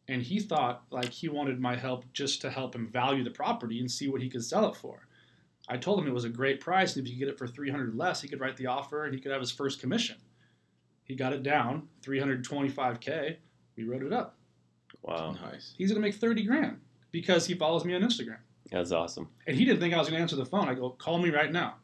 And 0.08 0.22
he 0.22 0.38
thought 0.38 0.84
like 0.90 1.10
he 1.10 1.28
wanted 1.28 1.60
my 1.60 1.76
help 1.76 2.04
just 2.12 2.40
to 2.42 2.50
help 2.50 2.74
him 2.74 2.88
value 2.88 3.24
the 3.24 3.30
property 3.30 3.80
and 3.80 3.90
see 3.90 4.08
what 4.08 4.22
he 4.22 4.28
could 4.28 4.44
sell 4.44 4.68
it 4.70 4.76
for. 4.76 5.05
I 5.68 5.76
told 5.76 5.98
him 5.98 6.06
it 6.06 6.14
was 6.14 6.24
a 6.24 6.28
great 6.28 6.60
price, 6.60 6.94
and 6.96 7.04
if 7.06 7.12
you 7.12 7.18
get 7.18 7.28
it 7.28 7.38
for 7.38 7.46
300 7.46 7.96
less, 7.96 8.22
he 8.22 8.28
could 8.28 8.40
write 8.40 8.56
the 8.56 8.66
offer 8.66 9.04
and 9.04 9.14
he 9.14 9.20
could 9.20 9.32
have 9.32 9.40
his 9.40 9.50
first 9.50 9.80
commission. 9.80 10.16
He 11.04 11.14
got 11.14 11.32
it 11.32 11.42
down, 11.42 11.88
325k. 12.02 13.36
We 13.76 13.84
wrote 13.84 14.02
it 14.02 14.12
up. 14.12 14.36
Wow, 15.02 15.36
Nice. 15.42 15.74
He's 15.76 15.90
gonna 15.90 16.00
make 16.00 16.14
30 16.14 16.44
grand 16.44 16.80
because 17.12 17.46
he 17.46 17.54
follows 17.54 17.84
me 17.84 17.94
on 17.94 18.02
Instagram. 18.02 18.38
that's 18.70 18.92
awesome. 18.92 19.28
And 19.46 19.56
he 19.56 19.64
didn't 19.64 19.80
think 19.80 19.94
I 19.94 19.98
was 19.98 20.08
gonna 20.08 20.20
answer 20.20 20.36
the 20.36 20.46
phone. 20.46 20.68
I 20.68 20.74
go, 20.74 20.90
call 20.90 21.18
me 21.18 21.30
right 21.30 21.52
now. 21.52 21.76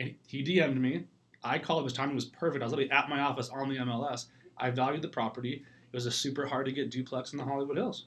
And 0.00 0.14
he 0.26 0.42
DM'd 0.42 0.80
me. 0.80 1.04
I 1.42 1.58
called 1.58 1.80
him. 1.80 1.84
His 1.84 1.92
timing 1.92 2.14
was 2.16 2.24
perfect. 2.24 2.62
I 2.62 2.66
was 2.66 2.72
literally 2.72 2.90
at 2.90 3.08
my 3.08 3.20
office 3.20 3.48
on 3.50 3.68
the 3.68 3.76
MLS. 3.76 4.26
I 4.58 4.70
valued 4.70 5.02
the 5.02 5.08
property. 5.08 5.64
It 5.92 5.96
was 5.96 6.06
a 6.06 6.10
super 6.10 6.46
hard 6.46 6.66
to 6.66 6.72
get 6.72 6.90
duplex 6.90 7.32
in 7.32 7.38
the 7.38 7.44
Hollywood 7.44 7.76
Hills. 7.76 8.06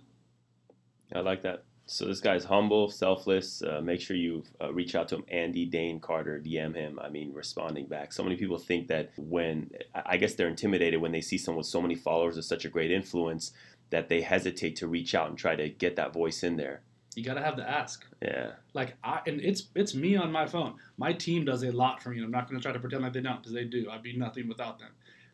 I 1.13 1.19
like 1.21 1.41
that. 1.43 1.63
So 1.91 2.05
this 2.05 2.19
guy's 2.21 2.43
humble, 2.43 2.89
selfless. 2.91 3.63
Uh, 3.63 3.81
make 3.81 3.99
sure 3.99 4.15
you 4.15 4.43
uh, 4.61 4.71
reach 4.71 4.93
out 4.93 5.07
to 5.07 5.15
him, 5.15 5.23
Andy 5.27 5.65
Dane 5.65 5.99
Carter. 5.99 6.39
DM 6.39 6.75
him. 6.75 6.99
I 7.01 7.09
mean, 7.09 7.33
responding 7.33 7.87
back. 7.87 8.13
So 8.13 8.21
many 8.23 8.35
people 8.35 8.59
think 8.59 8.87
that 8.89 9.09
when 9.17 9.71
I 10.05 10.17
guess 10.17 10.35
they're 10.35 10.47
intimidated 10.47 11.01
when 11.01 11.11
they 11.11 11.21
see 11.21 11.39
someone 11.39 11.57
with 11.57 11.65
so 11.67 11.81
many 11.81 11.95
followers 11.95 12.37
or 12.37 12.43
such 12.43 12.63
a 12.63 12.69
great 12.69 12.91
influence 12.91 13.53
that 13.89 14.07
they 14.07 14.21
hesitate 14.21 14.75
to 14.77 14.87
reach 14.87 15.15
out 15.15 15.29
and 15.29 15.37
try 15.37 15.55
to 15.55 15.67
get 15.67 15.95
that 15.95 16.13
voice 16.13 16.43
in 16.43 16.57
there. 16.57 16.81
You 17.15 17.23
gotta 17.23 17.41
have 17.41 17.57
the 17.57 17.67
ask. 17.67 18.05
Yeah, 18.21 18.51
Like 18.75 18.93
I 19.03 19.21
and 19.25 19.41
it's 19.41 19.63
it's 19.73 19.95
me 19.95 20.15
on 20.15 20.31
my 20.31 20.45
phone. 20.45 20.75
My 20.97 21.11
team 21.11 21.43
does 21.43 21.63
a 21.63 21.71
lot 21.71 22.03
for 22.03 22.09
me. 22.09 22.17
and 22.17 22.25
I'm 22.25 22.31
not 22.31 22.47
gonna 22.47 22.61
try 22.61 22.71
to 22.71 22.79
pretend 22.79 23.01
like 23.01 23.13
they 23.13 23.21
don't 23.21 23.37
because 23.37 23.51
they 23.53 23.63
do. 23.63 23.89
I'd 23.89 24.03
be 24.03 24.15
nothing 24.15 24.47
without 24.47 24.77
them. 24.77 24.91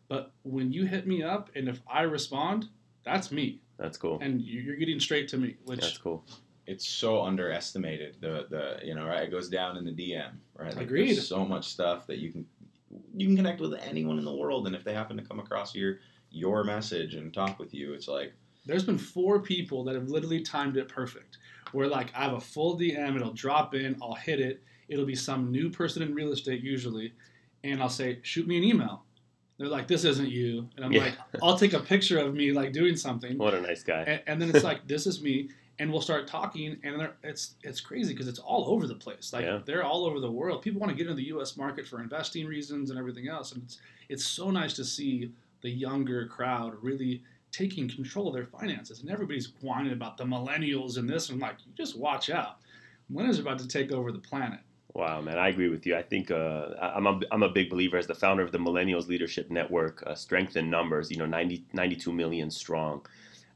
But 0.08 0.32
when 0.42 0.72
you 0.72 0.86
hit 0.86 1.06
me 1.06 1.22
up 1.22 1.50
and 1.54 1.68
if 1.68 1.82
I 1.86 2.02
respond, 2.04 2.68
that's 3.04 3.30
me, 3.30 3.60
that's 3.76 3.98
cool. 3.98 4.18
and 4.22 4.40
you- 4.40 4.62
you're 4.62 4.76
getting 4.76 4.98
straight 5.00 5.28
to 5.28 5.36
me, 5.36 5.56
which 5.66 5.80
That's 5.80 5.98
cool. 5.98 6.24
It's 6.66 6.86
so 6.86 7.22
underestimated. 7.22 8.16
The 8.20 8.46
the 8.50 8.86
you 8.86 8.94
know 8.94 9.06
right. 9.06 9.22
It 9.24 9.30
goes 9.30 9.48
down 9.48 9.76
in 9.76 9.84
the 9.84 9.92
DM. 9.92 10.30
Right. 10.58 10.74
Like, 10.74 10.84
Agreed. 10.86 11.16
There's 11.16 11.28
so 11.28 11.44
much 11.44 11.66
stuff 11.68 12.06
that 12.08 12.18
you 12.18 12.30
can 12.32 12.46
you 13.16 13.26
can 13.26 13.36
connect 13.36 13.60
with 13.60 13.74
anyone 13.74 14.18
in 14.18 14.24
the 14.24 14.34
world, 14.34 14.66
and 14.66 14.74
if 14.74 14.84
they 14.84 14.94
happen 14.94 15.16
to 15.16 15.22
come 15.22 15.38
across 15.38 15.74
your 15.74 15.98
your 16.30 16.64
message 16.64 17.14
and 17.14 17.32
talk 17.32 17.58
with 17.58 17.72
you, 17.72 17.92
it's 17.94 18.08
like 18.08 18.32
there's 18.66 18.84
been 18.84 18.98
four 18.98 19.38
people 19.40 19.84
that 19.84 19.94
have 19.94 20.08
literally 20.08 20.40
timed 20.42 20.76
it 20.76 20.88
perfect. 20.88 21.38
Where 21.72 21.86
like 21.88 22.12
I 22.16 22.24
have 22.24 22.32
a 22.34 22.40
full 22.40 22.78
DM, 22.78 23.16
it'll 23.16 23.32
drop 23.32 23.74
in, 23.74 23.96
I'll 24.02 24.14
hit 24.14 24.40
it. 24.40 24.62
It'll 24.88 25.06
be 25.06 25.14
some 25.16 25.50
new 25.50 25.70
person 25.70 26.02
in 26.02 26.14
real 26.14 26.32
estate 26.32 26.62
usually, 26.62 27.12
and 27.64 27.80
I'll 27.82 27.88
say, 27.88 28.18
shoot 28.22 28.46
me 28.46 28.56
an 28.56 28.64
email. 28.64 29.02
They're 29.58 29.68
like, 29.68 29.88
this 29.88 30.04
isn't 30.04 30.28
you, 30.28 30.68
and 30.76 30.84
I'm 30.84 30.92
Yeah. 30.92 31.00
like, 31.04 31.14
I'll 31.42 31.58
take 31.58 31.72
a 31.72 31.80
picture 31.80 32.18
of 32.18 32.34
me 32.34 32.52
like 32.52 32.72
doing 32.72 32.94
something, 32.96 33.36
What 33.38 33.54
a 33.54 33.60
nice 33.60 33.82
guy. 33.82 34.02
and, 34.02 34.22
and 34.26 34.42
then 34.42 34.50
it's 34.54 34.62
like, 34.64 34.86
this 34.86 35.06
is 35.06 35.20
me, 35.22 35.48
and 35.78 35.90
we'll 35.92 36.00
start 36.00 36.26
talking, 36.26 36.78
and 36.84 37.08
it's 37.22 37.54
it's 37.62 37.80
crazy 37.80 38.12
because 38.12 38.28
it's 38.28 38.38
all 38.38 38.68
over 38.68 38.86
the 38.86 38.94
place. 38.94 39.32
Like 39.32 39.44
Yeah. 39.44 39.60
they're 39.64 39.84
all 39.84 40.06
over 40.06 40.20
the 40.20 40.30
world. 40.30 40.62
People 40.62 40.80
want 40.80 40.90
to 40.90 40.96
get 40.96 41.02
into 41.10 41.16
the 41.16 41.28
U.S. 41.28 41.56
market 41.56 41.86
for 41.86 42.00
investing 42.00 42.46
reasons 42.46 42.90
and 42.90 42.98
everything 42.98 43.28
else, 43.28 43.52
and 43.52 43.62
it's 43.62 43.78
it's 44.08 44.24
so 44.24 44.50
nice 44.50 44.74
to 44.74 44.84
see 44.84 45.32
the 45.62 45.70
younger 45.70 46.26
crowd 46.26 46.74
really 46.82 47.22
taking 47.52 47.88
control 47.88 48.28
of 48.28 48.34
their 48.34 48.46
finances, 48.46 49.00
and 49.00 49.10
everybody's 49.10 49.52
whining 49.60 49.92
about 49.92 50.16
the 50.16 50.24
millennials 50.24 50.98
and 50.98 51.08
this, 51.08 51.30
and 51.30 51.42
I'm 51.42 51.48
like, 51.48 51.58
you 51.64 51.72
just 51.76 51.98
watch 51.98 52.28
out. 52.30 52.56
Millennials 53.10 53.38
are 53.38 53.42
about 53.42 53.58
to 53.60 53.68
take 53.68 53.92
over 53.92 54.12
the 54.12 54.18
planet. 54.18 54.60
Wow, 54.94 55.20
man, 55.20 55.38
I 55.38 55.48
agree 55.48 55.68
with 55.68 55.86
you. 55.86 55.94
I 55.96 56.02
think 56.02 56.30
uh, 56.30 56.68
I'm, 56.80 57.06
a, 57.06 57.20
I'm 57.30 57.42
a 57.42 57.50
big 57.50 57.68
believer 57.68 57.98
as 57.98 58.06
the 58.06 58.14
founder 58.14 58.42
of 58.42 58.50
the 58.50 58.58
Millennials 58.58 59.08
Leadership 59.08 59.50
Network, 59.50 60.02
uh, 60.06 60.14
strength 60.14 60.56
in 60.56 60.70
numbers, 60.70 61.10
you 61.10 61.18
know, 61.18 61.26
90, 61.26 61.64
92 61.74 62.12
million 62.12 62.50
strong. 62.50 63.04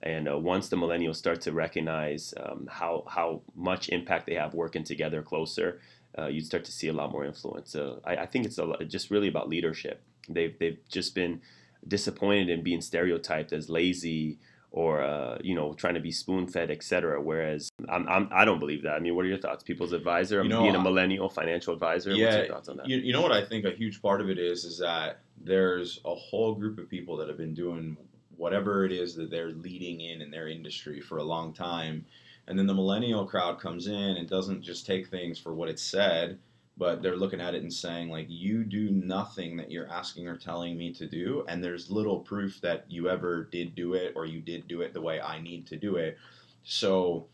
And 0.02 0.28
uh, 0.28 0.38
once 0.38 0.68
the 0.68 0.76
millennials 0.76 1.16
start 1.16 1.40
to 1.42 1.52
recognize 1.52 2.32
um, 2.38 2.68
how, 2.70 3.04
how 3.06 3.42
much 3.54 3.88
impact 3.90 4.26
they 4.26 4.34
have 4.34 4.54
working 4.54 4.84
together 4.84 5.22
closer, 5.22 5.80
uh, 6.18 6.26
you 6.26 6.40
start 6.40 6.64
to 6.64 6.72
see 6.72 6.88
a 6.88 6.92
lot 6.92 7.12
more 7.12 7.24
influence. 7.24 7.74
Uh, 7.74 8.00
I, 8.04 8.16
I 8.16 8.26
think 8.26 8.46
it's 8.46 8.58
a, 8.58 8.64
lot- 8.64 8.86
just 8.88 9.10
really 9.10 9.28
about 9.28 9.48
leadership. 9.48 10.02
They've, 10.28 10.58
they've 10.58 10.78
just 10.88 11.14
been 11.14 11.42
disappointed 11.86 12.48
in 12.48 12.62
being 12.62 12.80
stereotyped 12.80 13.52
as 13.52 13.68
lazy 13.68 14.38
or 14.72 15.02
uh, 15.02 15.36
you 15.42 15.54
know 15.54 15.72
trying 15.74 15.94
to 15.94 16.00
be 16.00 16.12
spoon 16.12 16.46
fed, 16.46 16.70
etc. 16.70 17.20
Whereas 17.20 17.70
I'm, 17.88 18.08
I'm 18.08 18.28
I 18.32 18.44
don't 18.44 18.60
believe 18.60 18.82
that. 18.84 18.92
I 18.92 19.00
mean, 19.00 19.16
what 19.16 19.24
are 19.24 19.28
your 19.28 19.38
thoughts? 19.38 19.64
People's 19.64 19.92
advisor, 19.92 20.42
You 20.42 20.48
know, 20.48 20.62
being 20.62 20.76
a 20.76 20.80
millennial 20.80 21.28
financial 21.28 21.74
advisor. 21.74 22.10
What's 22.10 22.20
Yeah, 22.20 22.38
your 22.38 22.46
thoughts 22.46 22.68
on 22.68 22.76
that? 22.76 22.88
You, 22.88 22.98
you 22.98 23.12
know 23.12 23.20
what 23.20 23.32
I 23.32 23.44
think 23.44 23.64
a 23.64 23.72
huge 23.72 24.00
part 24.00 24.20
of 24.20 24.30
it 24.30 24.38
is 24.38 24.64
is 24.64 24.78
that 24.78 25.20
there's 25.42 26.00
a 26.04 26.14
whole 26.14 26.54
group 26.54 26.78
of 26.78 26.88
people 26.88 27.16
that 27.16 27.28
have 27.28 27.38
been 27.38 27.54
doing 27.54 27.96
whatever 28.40 28.86
it 28.86 28.92
is 28.92 29.14
that 29.14 29.30
they're 29.30 29.50
leading 29.50 30.00
in 30.00 30.22
in 30.22 30.30
their 30.30 30.48
industry 30.48 30.98
for 30.98 31.18
a 31.18 31.22
long 31.22 31.52
time, 31.52 32.04
and 32.48 32.58
then 32.58 32.66
the 32.66 32.74
millennial 32.74 33.26
crowd 33.26 33.60
comes 33.60 33.86
in 33.86 34.16
and 34.16 34.28
doesn't 34.28 34.62
just 34.62 34.86
take 34.86 35.08
things 35.08 35.38
for 35.38 35.52
what 35.52 35.68
it's 35.68 35.82
said, 35.82 36.38
but 36.78 37.02
they're 37.02 37.18
looking 37.18 37.40
at 37.40 37.54
it 37.54 37.62
and 37.62 37.72
saying 37.72 38.08
like 38.08 38.26
you 38.30 38.64
do 38.64 38.90
nothing 38.90 39.58
that 39.58 39.70
you're 39.70 39.90
asking 39.90 40.26
or 40.26 40.38
telling 40.38 40.78
me 40.78 40.90
to 40.94 41.06
do, 41.06 41.44
and 41.48 41.62
there's 41.62 41.90
little 41.90 42.20
proof 42.20 42.58
that 42.62 42.86
you 42.88 43.10
ever 43.10 43.44
did 43.52 43.74
do 43.74 43.92
it 43.92 44.14
or 44.16 44.24
you 44.24 44.40
did 44.40 44.66
do 44.66 44.80
it 44.80 44.94
the 44.94 45.02
way 45.02 45.20
I 45.20 45.40
need 45.42 45.66
to 45.66 45.76
do 45.76 45.96
it. 45.96 46.16
So 46.64 47.26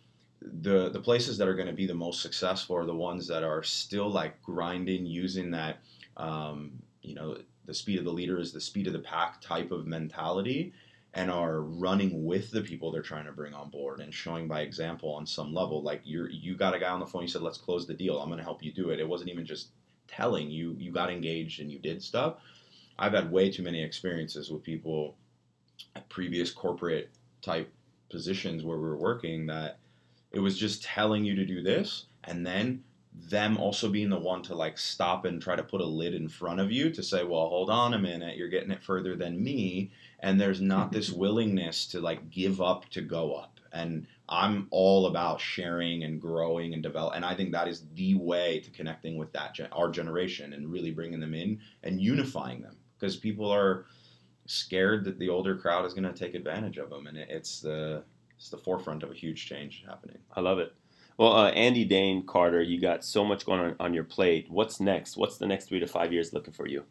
the 0.42 0.90
the 0.90 1.00
places 1.00 1.38
that 1.38 1.46
are 1.46 1.54
going 1.54 1.68
to 1.68 1.72
be 1.72 1.86
the 1.86 1.94
most 1.94 2.20
successful 2.20 2.76
are 2.76 2.84
the 2.84 2.94
ones 2.94 3.28
that 3.28 3.44
are 3.44 3.62
still 3.62 4.10
like 4.10 4.42
grinding 4.42 5.06
using 5.06 5.52
that 5.52 5.78
um, 6.16 6.72
you 7.02 7.14
know 7.14 7.36
the 7.66 7.74
speed 7.74 7.98
of 7.98 8.04
the 8.04 8.12
leader 8.12 8.38
is 8.38 8.52
the 8.52 8.60
speed 8.60 8.86
of 8.86 8.92
the 8.92 8.98
pack 8.98 9.40
type 9.40 9.70
of 9.70 9.86
mentality 9.86 10.72
and 11.16 11.30
are 11.30 11.62
running 11.62 12.26
with 12.26 12.50
the 12.50 12.60
people 12.60 12.92
they're 12.92 13.00
trying 13.00 13.24
to 13.24 13.32
bring 13.32 13.54
on 13.54 13.70
board 13.70 14.00
and 14.00 14.12
showing 14.12 14.46
by 14.46 14.60
example 14.60 15.14
on 15.14 15.26
some 15.26 15.52
level 15.54 15.82
like 15.82 16.02
you're 16.04 16.28
you 16.28 16.54
got 16.54 16.74
a 16.74 16.78
guy 16.78 16.90
on 16.90 17.00
the 17.00 17.06
phone 17.06 17.22
you 17.22 17.28
said 17.28 17.40
let's 17.40 17.56
close 17.56 17.86
the 17.86 17.94
deal. 17.94 18.18
I'm 18.18 18.28
going 18.28 18.38
to 18.38 18.44
help 18.44 18.62
you 18.62 18.70
do 18.70 18.90
it. 18.90 19.00
It 19.00 19.08
wasn't 19.08 19.30
even 19.30 19.46
just 19.46 19.70
telling. 20.06 20.50
You 20.50 20.76
you 20.78 20.92
got 20.92 21.10
engaged 21.10 21.60
and 21.60 21.72
you 21.72 21.78
did 21.78 22.02
stuff. 22.02 22.36
I've 22.98 23.14
had 23.14 23.32
way 23.32 23.50
too 23.50 23.62
many 23.62 23.82
experiences 23.82 24.50
with 24.50 24.62
people 24.62 25.16
at 25.94 26.08
previous 26.10 26.50
corporate 26.50 27.10
type 27.40 27.72
positions 28.10 28.62
where 28.62 28.76
we 28.76 28.84
were 28.84 28.98
working 28.98 29.46
that 29.46 29.78
it 30.32 30.40
was 30.40 30.58
just 30.58 30.84
telling 30.84 31.24
you 31.24 31.34
to 31.34 31.46
do 31.46 31.62
this 31.62 32.04
and 32.24 32.46
then 32.46 32.84
them 33.16 33.56
also 33.56 33.88
being 33.88 34.10
the 34.10 34.18
one 34.18 34.42
to 34.42 34.54
like 34.54 34.78
stop 34.78 35.24
and 35.24 35.40
try 35.40 35.56
to 35.56 35.62
put 35.62 35.80
a 35.80 35.86
lid 35.86 36.14
in 36.14 36.28
front 36.28 36.60
of 36.60 36.70
you 36.70 36.90
to 36.90 37.02
say 37.02 37.24
well 37.24 37.48
hold 37.48 37.70
on 37.70 37.94
a 37.94 37.98
minute 37.98 38.36
you're 38.36 38.48
getting 38.48 38.70
it 38.70 38.82
further 38.82 39.16
than 39.16 39.42
me 39.42 39.90
and 40.20 40.40
there's 40.40 40.60
not 40.60 40.92
this 40.92 41.10
willingness 41.12 41.86
to 41.86 42.00
like 42.00 42.30
give 42.30 42.60
up 42.60 42.88
to 42.90 43.00
go 43.00 43.32
up 43.32 43.58
and 43.72 44.06
i'm 44.28 44.68
all 44.70 45.06
about 45.06 45.40
sharing 45.40 46.04
and 46.04 46.20
growing 46.20 46.74
and 46.74 46.82
develop 46.82 47.14
and 47.16 47.24
i 47.24 47.34
think 47.34 47.52
that 47.52 47.68
is 47.68 47.84
the 47.94 48.14
way 48.14 48.60
to 48.60 48.70
connecting 48.70 49.16
with 49.16 49.32
that 49.32 49.54
gen- 49.54 49.72
our 49.72 49.90
generation 49.90 50.52
and 50.52 50.70
really 50.70 50.90
bringing 50.90 51.20
them 51.20 51.34
in 51.34 51.58
and 51.84 52.00
unifying 52.00 52.60
them 52.60 52.76
because 52.98 53.16
people 53.16 53.50
are 53.50 53.86
scared 54.44 55.04
that 55.04 55.18
the 55.18 55.28
older 55.28 55.56
crowd 55.56 55.84
is 55.84 55.94
going 55.94 56.04
to 56.04 56.12
take 56.12 56.34
advantage 56.34 56.76
of 56.76 56.90
them 56.90 57.06
and 57.06 57.16
it, 57.16 57.28
it's 57.30 57.60
the 57.60 58.04
it's 58.36 58.50
the 58.50 58.58
forefront 58.58 59.02
of 59.02 59.10
a 59.10 59.14
huge 59.14 59.46
change 59.46 59.82
happening 59.88 60.18
I 60.34 60.40
love 60.40 60.58
it. 60.58 60.74
Well, 61.18 61.32
uh, 61.32 61.50
Andy 61.50 61.84
Dane 61.84 62.26
Carter, 62.26 62.62
you 62.62 62.80
got 62.80 63.04
so 63.04 63.24
much 63.24 63.46
going 63.46 63.60
on 63.60 63.76
on 63.80 63.94
your 63.94 64.04
plate. 64.04 64.46
What's 64.50 64.80
next? 64.80 65.16
What's 65.16 65.38
the 65.38 65.46
next 65.46 65.66
three 65.68 65.80
to 65.80 65.86
five 65.86 66.12
years 66.12 66.32
looking 66.32 66.52
for 66.52 66.68
you? 66.68 66.84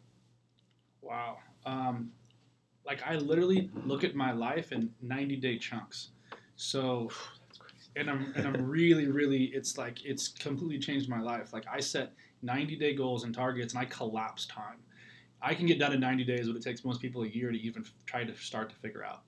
Wow. 1.00 1.38
Um, 1.64 2.10
like 2.84 3.02
I 3.06 3.16
literally 3.16 3.70
look 3.84 4.04
at 4.04 4.14
my 4.14 4.32
life 4.32 4.72
in 4.72 4.90
90 5.02 5.36
day 5.36 5.58
chunks. 5.58 6.10
So 6.56 7.10
and 7.96 8.10
I'm 8.10 8.32
and 8.36 8.46
I'm 8.46 8.66
really 8.66 9.06
really 9.08 9.44
it's 9.44 9.78
like 9.78 10.04
it's 10.04 10.28
completely 10.28 10.78
changed 10.78 11.08
my 11.08 11.20
life. 11.20 11.52
Like 11.52 11.64
I 11.70 11.80
set 11.80 12.12
90 12.42 12.76
day 12.76 12.94
goals 12.94 13.24
and 13.24 13.34
targets, 13.34 13.74
and 13.74 13.82
I 13.82 13.86
collapse 13.86 14.46
time. 14.46 14.78
I 15.42 15.54
can 15.54 15.66
get 15.66 15.78
done 15.78 15.92
in 15.92 16.00
90 16.00 16.24
days, 16.24 16.46
but 16.48 16.56
it 16.56 16.62
takes 16.62 16.84
most 16.84 17.00
people 17.00 17.22
a 17.22 17.28
year 17.28 17.50
to 17.50 17.58
even 17.58 17.84
try 18.06 18.24
to 18.24 18.34
start 18.36 18.70
to 18.70 18.76
figure 18.76 19.04
out. 19.04 19.22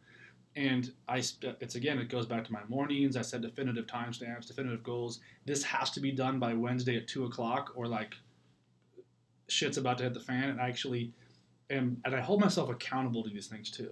And 0.58 0.90
I, 1.08 1.18
it's 1.18 1.76
again, 1.76 2.00
it 2.00 2.08
goes 2.08 2.26
back 2.26 2.44
to 2.46 2.52
my 2.52 2.62
mornings. 2.66 3.16
I 3.16 3.22
set 3.22 3.42
definitive 3.42 3.86
timestamps, 3.86 4.48
definitive 4.48 4.82
goals. 4.82 5.20
This 5.46 5.62
has 5.62 5.88
to 5.92 6.00
be 6.00 6.10
done 6.10 6.40
by 6.40 6.52
Wednesday 6.52 6.96
at 6.96 7.06
two 7.06 7.26
o'clock, 7.26 7.70
or 7.76 7.86
like 7.86 8.16
shit's 9.46 9.76
about 9.76 9.98
to 9.98 10.04
hit 10.04 10.14
the 10.14 10.20
fan. 10.20 10.50
And 10.50 10.60
I 10.60 10.68
actually 10.68 11.12
am, 11.70 11.98
and 12.04 12.12
I 12.12 12.20
hold 12.20 12.40
myself 12.40 12.70
accountable 12.70 13.22
to 13.22 13.30
these 13.30 13.46
things 13.46 13.70
too. 13.70 13.90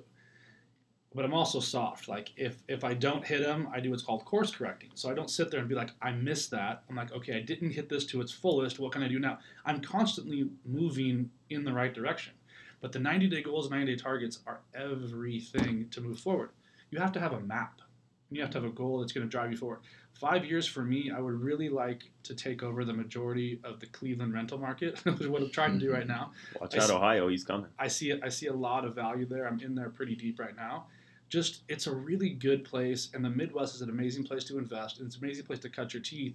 But 1.14 1.24
I'm 1.24 1.34
also 1.34 1.60
soft. 1.60 2.08
Like 2.08 2.32
if 2.36 2.64
if 2.66 2.82
I 2.82 2.94
don't 2.94 3.24
hit 3.24 3.42
them, 3.42 3.68
I 3.72 3.78
do 3.78 3.90
what's 3.90 4.02
called 4.02 4.24
course 4.24 4.50
correcting. 4.50 4.90
So 4.94 5.08
I 5.08 5.14
don't 5.14 5.30
sit 5.30 5.52
there 5.52 5.60
and 5.60 5.68
be 5.68 5.76
like, 5.76 5.90
I 6.02 6.10
missed 6.10 6.50
that. 6.50 6.82
I'm 6.90 6.96
like, 6.96 7.12
okay, 7.12 7.36
I 7.36 7.42
didn't 7.42 7.70
hit 7.70 7.88
this 7.88 8.04
to 8.06 8.20
its 8.20 8.32
fullest. 8.32 8.80
What 8.80 8.90
can 8.90 9.04
I 9.04 9.08
do 9.08 9.20
now? 9.20 9.38
I'm 9.64 9.80
constantly 9.80 10.50
moving 10.64 11.30
in 11.48 11.62
the 11.62 11.72
right 11.72 11.94
direction. 11.94 12.32
But 12.80 12.92
the 12.92 12.98
90 12.98 13.28
day 13.28 13.42
goals, 13.42 13.70
90 13.70 13.86
day 13.86 13.96
targets 14.00 14.40
are 14.46 14.60
everything 14.74 15.88
to 15.90 16.00
move 16.00 16.18
forward. 16.18 16.50
You 16.90 16.98
have 16.98 17.12
to 17.12 17.20
have 17.20 17.32
a 17.32 17.40
map. 17.40 17.80
You 18.30 18.40
have 18.42 18.50
to 18.50 18.58
have 18.60 18.68
a 18.68 18.72
goal 18.74 19.00
that's 19.00 19.12
going 19.12 19.26
to 19.26 19.30
drive 19.30 19.50
you 19.50 19.56
forward. 19.56 19.80
Five 20.14 20.44
years 20.44 20.66
for 20.66 20.82
me, 20.82 21.12
I 21.14 21.20
would 21.20 21.34
really 21.40 21.68
like 21.68 22.10
to 22.24 22.34
take 22.34 22.62
over 22.62 22.84
the 22.84 22.92
majority 22.92 23.60
of 23.64 23.80
the 23.80 23.86
Cleveland 23.86 24.32
rental 24.32 24.58
market, 24.58 24.98
which 25.04 25.20
is 25.20 25.28
what 25.28 25.42
I'm 25.42 25.50
trying 25.50 25.78
to 25.78 25.78
do 25.78 25.92
right 25.92 26.06
now. 26.06 26.32
Watch 26.60 26.74
I 26.74 26.78
out, 26.78 26.88
see- 26.88 26.94
Ohio, 26.94 27.28
he's 27.28 27.44
coming. 27.44 27.66
I 27.78 27.88
see. 27.88 28.20
I 28.20 28.28
see 28.28 28.46
a 28.46 28.52
lot 28.52 28.84
of 28.84 28.94
value 28.94 29.26
there. 29.26 29.46
I'm 29.46 29.60
in 29.60 29.74
there 29.74 29.90
pretty 29.90 30.16
deep 30.16 30.38
right 30.38 30.56
now. 30.56 30.86
Just 31.28 31.62
it's 31.68 31.86
a 31.86 31.94
really 31.94 32.30
good 32.30 32.64
place, 32.64 33.10
and 33.12 33.24
the 33.24 33.30
Midwest 33.30 33.74
is 33.74 33.82
an 33.82 33.90
amazing 33.90 34.24
place 34.24 34.44
to 34.44 34.58
invest, 34.58 34.98
and 34.98 35.06
it's 35.06 35.16
an 35.16 35.24
amazing 35.24 35.44
place 35.44 35.58
to 35.60 35.68
cut 35.68 35.92
your 35.92 36.02
teeth 36.02 36.34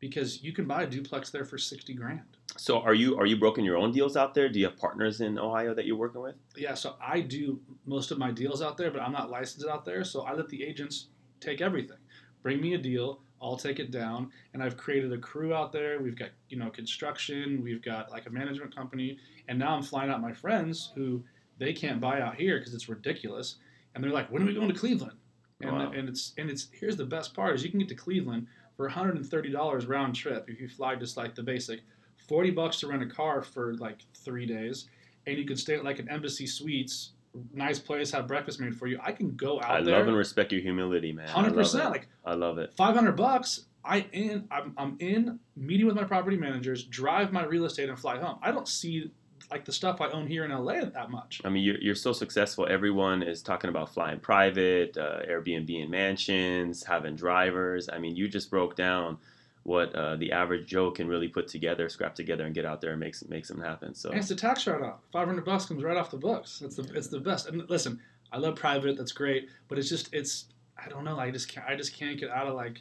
because 0.00 0.42
you 0.42 0.52
can 0.52 0.66
buy 0.66 0.82
a 0.82 0.86
duplex 0.86 1.30
there 1.30 1.44
for 1.44 1.58
sixty 1.58 1.94
grand. 1.94 2.20
So 2.56 2.78
are 2.80 2.94
you 2.94 3.16
are 3.18 3.26
you 3.26 3.36
broking 3.36 3.64
your 3.64 3.76
own 3.76 3.92
deals 3.92 4.16
out 4.16 4.34
there? 4.34 4.48
Do 4.48 4.58
you 4.58 4.66
have 4.66 4.76
partners 4.76 5.20
in 5.20 5.38
Ohio 5.38 5.74
that 5.74 5.86
you're 5.86 5.96
working 5.96 6.20
with? 6.22 6.36
Yeah, 6.56 6.74
so 6.74 6.96
I 7.00 7.20
do 7.20 7.60
most 7.86 8.10
of 8.10 8.18
my 8.18 8.30
deals 8.30 8.62
out 8.62 8.76
there, 8.76 8.90
but 8.90 9.00
I'm 9.02 9.12
not 9.12 9.30
licensed 9.30 9.66
out 9.66 9.84
there, 9.84 10.04
so 10.04 10.22
I 10.22 10.32
let 10.34 10.48
the 10.48 10.62
agents 10.62 11.08
take 11.40 11.60
everything. 11.60 11.98
Bring 12.42 12.60
me 12.60 12.74
a 12.74 12.78
deal, 12.78 13.20
I'll 13.42 13.56
take 13.56 13.78
it 13.80 13.90
down, 13.90 14.30
and 14.54 14.62
I've 14.62 14.76
created 14.76 15.12
a 15.12 15.18
crew 15.18 15.52
out 15.54 15.72
there. 15.72 16.00
We've 16.00 16.16
got 16.16 16.30
you 16.48 16.58
know 16.58 16.70
construction, 16.70 17.62
we've 17.62 17.82
got 17.82 18.10
like 18.10 18.26
a 18.26 18.30
management 18.30 18.74
company, 18.74 19.18
and 19.48 19.58
now 19.58 19.74
I'm 19.74 19.82
flying 19.82 20.10
out 20.10 20.20
my 20.20 20.32
friends 20.32 20.92
who 20.94 21.22
they 21.58 21.72
can't 21.72 22.00
buy 22.00 22.20
out 22.20 22.36
here 22.36 22.58
because 22.58 22.74
it's 22.74 22.88
ridiculous, 22.88 23.56
and 23.94 24.04
they're 24.04 24.12
like, 24.12 24.30
when 24.30 24.42
are 24.42 24.46
we 24.46 24.54
going 24.54 24.68
to 24.68 24.74
Cleveland? 24.78 25.16
And, 25.62 25.72
Wow. 25.72 25.90
and 25.92 26.06
it's 26.08 26.34
and 26.36 26.50
it's 26.50 26.68
here's 26.72 26.96
the 26.98 27.06
best 27.06 27.32
part 27.34 27.54
is 27.54 27.64
you 27.64 27.70
can 27.70 27.78
get 27.80 27.88
to 27.88 27.94
Cleveland 27.94 28.46
for 28.76 28.88
$130 28.88 29.88
round 29.88 30.14
trip 30.14 30.48
if 30.48 30.60
you 30.60 30.68
fly 30.68 30.94
just 30.94 31.16
like 31.16 31.34
the 31.34 31.42
basic, 31.42 31.80
40 32.28 32.50
bucks 32.50 32.80
to 32.80 32.88
rent 32.88 33.02
a 33.02 33.06
car 33.06 33.42
for 33.42 33.74
like 33.74 34.00
three 34.14 34.46
days, 34.46 34.88
and 35.26 35.38
you 35.38 35.44
can 35.44 35.56
stay 35.56 35.74
at 35.76 35.84
like 35.84 35.98
an 35.98 36.08
Embassy 36.08 36.46
Suites, 36.46 37.12
nice 37.52 37.78
place, 37.78 38.10
have 38.10 38.26
breakfast 38.26 38.60
made 38.60 38.76
for 38.76 38.86
you. 38.86 38.98
I 39.02 39.12
can 39.12 39.34
go 39.36 39.60
out 39.60 39.70
I 39.70 39.80
there, 39.82 39.98
love 39.98 40.08
and 40.08 40.16
respect 40.16 40.52
your 40.52 40.60
humility, 40.60 41.12
man. 41.12 41.28
Hundred 41.28 41.54
percent. 41.54 41.90
Like 41.90 42.08
I 42.24 42.34
love 42.34 42.58
it. 42.58 42.74
500 42.76 43.12
bucks. 43.12 43.64
I 43.84 44.00
in 44.12 44.48
I'm, 44.50 44.74
I'm 44.76 44.96
in 44.98 45.38
meeting 45.54 45.86
with 45.86 45.94
my 45.94 46.04
property 46.04 46.36
managers, 46.36 46.82
drive 46.84 47.32
my 47.32 47.44
real 47.44 47.64
estate, 47.64 47.88
and 47.88 47.98
fly 47.98 48.18
home. 48.18 48.38
I 48.42 48.50
don't 48.50 48.68
see 48.68 49.10
like 49.50 49.64
the 49.64 49.72
stuff 49.72 50.00
I 50.00 50.08
own 50.08 50.26
here 50.26 50.44
in 50.44 50.50
LA 50.50 50.84
that 50.84 51.10
much. 51.10 51.40
I 51.44 51.48
mean, 51.48 51.62
you're, 51.62 51.78
you're 51.78 51.94
so 51.94 52.12
successful. 52.12 52.66
Everyone 52.68 53.22
is 53.22 53.42
talking 53.42 53.70
about 53.70 53.92
flying 53.92 54.18
private, 54.20 54.96
uh, 54.96 55.20
Airbnb 55.28 55.70
in 55.84 55.90
mansions, 55.90 56.82
having 56.82 57.14
drivers. 57.14 57.88
I 57.92 57.98
mean, 57.98 58.16
you 58.16 58.28
just 58.28 58.50
broke 58.50 58.76
down 58.76 59.18
what 59.62 59.94
uh, 59.94 60.16
the 60.16 60.30
average 60.32 60.66
Joe 60.66 60.90
can 60.90 61.08
really 61.08 61.28
put 61.28 61.48
together, 61.48 61.88
scrap 61.88 62.14
together, 62.14 62.44
and 62.44 62.54
get 62.54 62.64
out 62.64 62.80
there 62.80 62.92
and 62.92 63.00
make 63.00 63.14
some- 63.14 63.28
make 63.28 63.44
something 63.44 63.64
happen. 63.64 63.94
So 63.94 64.10
And 64.10 64.18
it's 64.18 64.30
a 64.30 64.36
tax 64.36 64.66
write-off. 64.66 65.00
Five 65.12 65.26
hundred 65.26 65.44
bucks 65.44 65.66
comes 65.66 65.82
right 65.82 65.96
off 65.96 66.10
the 66.10 66.18
books. 66.18 66.62
It's 66.62 66.76
the 66.76 66.84
it's 66.94 67.08
the 67.08 67.20
best. 67.20 67.48
And 67.48 67.68
listen, 67.68 68.00
I 68.32 68.38
love 68.38 68.54
private. 68.56 68.96
That's 68.96 69.12
great. 69.12 69.48
But 69.68 69.78
it's 69.78 69.88
just 69.88 70.12
it's 70.14 70.46
I 70.82 70.88
don't 70.88 71.04
know. 71.04 71.18
I 71.18 71.30
just 71.30 71.48
can't 71.48 71.66
I 71.68 71.74
just 71.74 71.94
can't 71.96 72.18
get 72.18 72.30
out 72.30 72.46
of 72.46 72.54
like. 72.54 72.80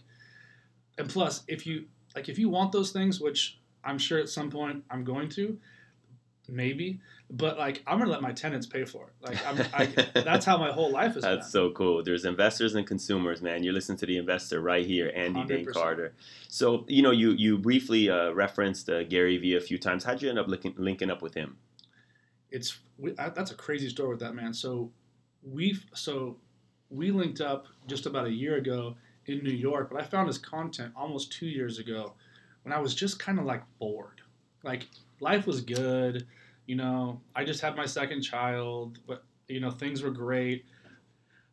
And 0.97 1.09
plus, 1.09 1.43
if 1.47 1.65
you 1.65 1.85
like, 2.15 2.29
if 2.29 2.37
you 2.39 2.49
want 2.49 2.71
those 2.71 2.91
things, 2.91 3.19
which 3.19 3.59
I'm 3.83 3.97
sure 3.97 4.19
at 4.19 4.29
some 4.29 4.49
point 4.51 4.83
I'm 4.89 5.03
going 5.03 5.29
to, 5.29 5.57
maybe. 6.47 6.99
But 7.29 7.57
like, 7.57 7.81
I'm 7.87 7.99
gonna 7.99 8.11
let 8.11 8.21
my 8.21 8.31
tenants 8.31 8.67
pay 8.67 8.85
for 8.85 9.07
it. 9.07 9.13
Like, 9.21 9.45
I'm, 9.47 9.65
I, 9.73 9.85
that's 10.21 10.45
how 10.45 10.57
my 10.57 10.71
whole 10.71 10.91
life 10.91 11.17
is 11.17 11.23
That's 11.23 11.51
so 11.51 11.71
cool. 11.71 12.03
There's 12.03 12.25
investors 12.25 12.75
and 12.75 12.85
consumers, 12.85 13.41
man. 13.41 13.63
You're 13.63 13.73
listening 13.73 13.97
to 13.99 14.05
the 14.05 14.17
investor 14.17 14.61
right 14.61 14.85
here, 14.85 15.11
Andy 15.15 15.43
Dane 15.45 15.65
100%. 15.65 15.73
Carter. 15.73 16.13
So 16.47 16.85
you 16.87 17.01
know, 17.01 17.11
you 17.11 17.31
you 17.31 17.57
briefly 17.57 18.09
uh, 18.09 18.31
referenced 18.31 18.89
uh, 18.89 19.03
Gary 19.03 19.37
Vee 19.37 19.55
a 19.55 19.61
few 19.61 19.77
times. 19.77 20.03
How'd 20.03 20.21
you 20.21 20.29
end 20.29 20.39
up 20.39 20.47
linking, 20.47 20.75
linking 20.77 21.09
up 21.09 21.21
with 21.21 21.33
him? 21.33 21.57
it's 22.55 22.79
we, 22.97 23.13
I, 23.17 23.29
that's 23.29 23.51
a 23.51 23.55
crazy 23.55 23.89
story 23.89 24.09
with 24.09 24.19
that 24.19 24.33
man. 24.33 24.53
So 24.53 24.91
we 25.43 25.77
so 25.93 26.37
we 26.89 27.11
linked 27.11 27.41
up 27.41 27.67
just 27.85 28.05
about 28.05 28.25
a 28.25 28.31
year 28.31 28.55
ago 28.55 28.95
in 29.25 29.43
New 29.43 29.51
York, 29.53 29.89
but 29.91 30.01
I 30.01 30.05
found 30.05 30.27
his 30.27 30.37
content 30.37 30.93
almost 30.95 31.31
two 31.31 31.47
years 31.47 31.79
ago 31.79 32.13
when 32.63 32.71
I 32.71 32.79
was 32.79 32.95
just 32.95 33.19
kind 33.19 33.39
of 33.39 33.45
like 33.45 33.63
bored. 33.77 34.21
Like 34.63 34.87
life 35.19 35.47
was 35.47 35.61
good, 35.61 36.25
you 36.65 36.75
know. 36.75 37.21
I 37.35 37.43
just 37.43 37.61
had 37.61 37.75
my 37.75 37.85
second 37.85 38.21
child, 38.21 38.99
but 39.07 39.23
you 39.47 39.59
know 39.59 39.71
things 39.71 40.01
were 40.01 40.11
great. 40.11 40.65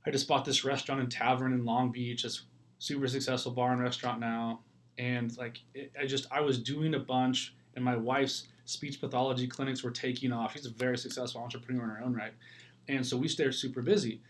I 0.07 0.11
just 0.11 0.27
bought 0.27 0.45
this 0.45 0.65
restaurant 0.65 1.01
and 1.01 1.11
tavern 1.11 1.53
in 1.53 1.65
Long 1.65 1.93
Beach. 1.93 2.25
It's 2.25 2.43
super 2.79 3.07
successful 3.07 3.53
bar 3.53 3.73
and 3.73 3.81
restaurant 3.81 4.21
now, 4.21 4.61
and 4.99 5.37
like 5.37 5.61
it, 5.75 5.93
I 6.01 6.07
just 6.07 6.27
I 6.31 6.41
was 6.41 6.59
doing 6.59 6.95
a 6.95 6.99
bunch, 6.99 7.55
and 7.77 7.85
my 7.85 7.97
wife's 7.97 8.49
speech 8.65 9.01
pathology 9.01 9.47
clinics 9.47 9.83
were 9.83 9.91
taking 9.91 10.33
off. 10.33 10.55
She's 10.55 10.67
a 10.67 10.71
very 10.71 10.99
successful 10.99 11.41
entrepreneur 11.41 11.85
in 11.85 11.91
her 11.91 12.03
own 12.05 12.15
right. 12.15 12.33
And 12.89 13.07
so 13.07 13.17
we 13.17 13.29
stayed 13.29 13.55
super 13.55 13.83
busy. 13.83 14.21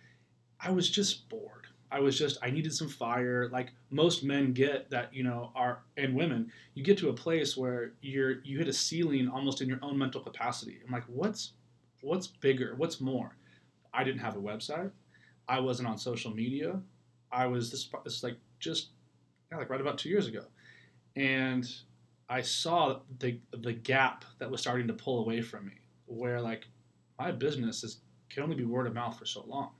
I 0.60 0.70
was 0.70 0.88
just 0.88 1.28
bored. 1.28 1.61
I 1.92 2.00
was 2.00 2.18
just 2.18 2.38
I 2.42 2.50
needed 2.50 2.72
some 2.72 2.88
fire. 2.88 3.50
Like 3.52 3.72
most 3.90 4.24
men 4.24 4.54
get 4.54 4.88
that, 4.90 5.14
you 5.14 5.22
know, 5.22 5.52
are 5.54 5.80
and 5.98 6.14
women, 6.16 6.50
you 6.74 6.82
get 6.82 6.96
to 6.98 7.10
a 7.10 7.12
place 7.12 7.54
where 7.56 7.92
you're 8.00 8.40
you 8.44 8.58
hit 8.58 8.68
a 8.68 8.72
ceiling 8.72 9.28
almost 9.28 9.60
in 9.60 9.68
your 9.68 9.78
own 9.82 9.98
mental 9.98 10.22
capacity. 10.22 10.80
I'm 10.84 10.92
like, 10.92 11.04
what's 11.06 11.52
what's 12.00 12.26
bigger? 12.26 12.74
What's 12.78 13.00
more? 13.00 13.36
I 13.92 14.04
didn't 14.04 14.20
have 14.20 14.36
a 14.36 14.40
website. 14.40 14.90
I 15.48 15.60
wasn't 15.60 15.88
on 15.88 15.98
social 15.98 16.34
media. 16.34 16.80
I 17.30 17.46
was 17.46 17.70
this 17.70 17.90
this 18.04 18.22
like 18.22 18.38
just 18.58 18.88
yeah, 19.50 19.58
like 19.58 19.68
right 19.68 19.80
about 19.80 19.98
two 19.98 20.08
years 20.08 20.26
ago. 20.26 20.44
And 21.14 21.70
I 22.30 22.40
saw 22.40 23.00
the 23.18 23.38
the 23.52 23.74
gap 23.74 24.24
that 24.38 24.50
was 24.50 24.62
starting 24.62 24.86
to 24.86 24.94
pull 24.94 25.20
away 25.20 25.42
from 25.42 25.66
me, 25.66 25.74
where 26.06 26.40
like 26.40 26.66
my 27.18 27.32
business 27.32 27.84
is 27.84 27.98
can 28.30 28.42
only 28.44 28.56
be 28.56 28.64
word 28.64 28.86
of 28.86 28.94
mouth 28.94 29.18
for 29.18 29.26
so 29.26 29.44
long, 29.46 29.72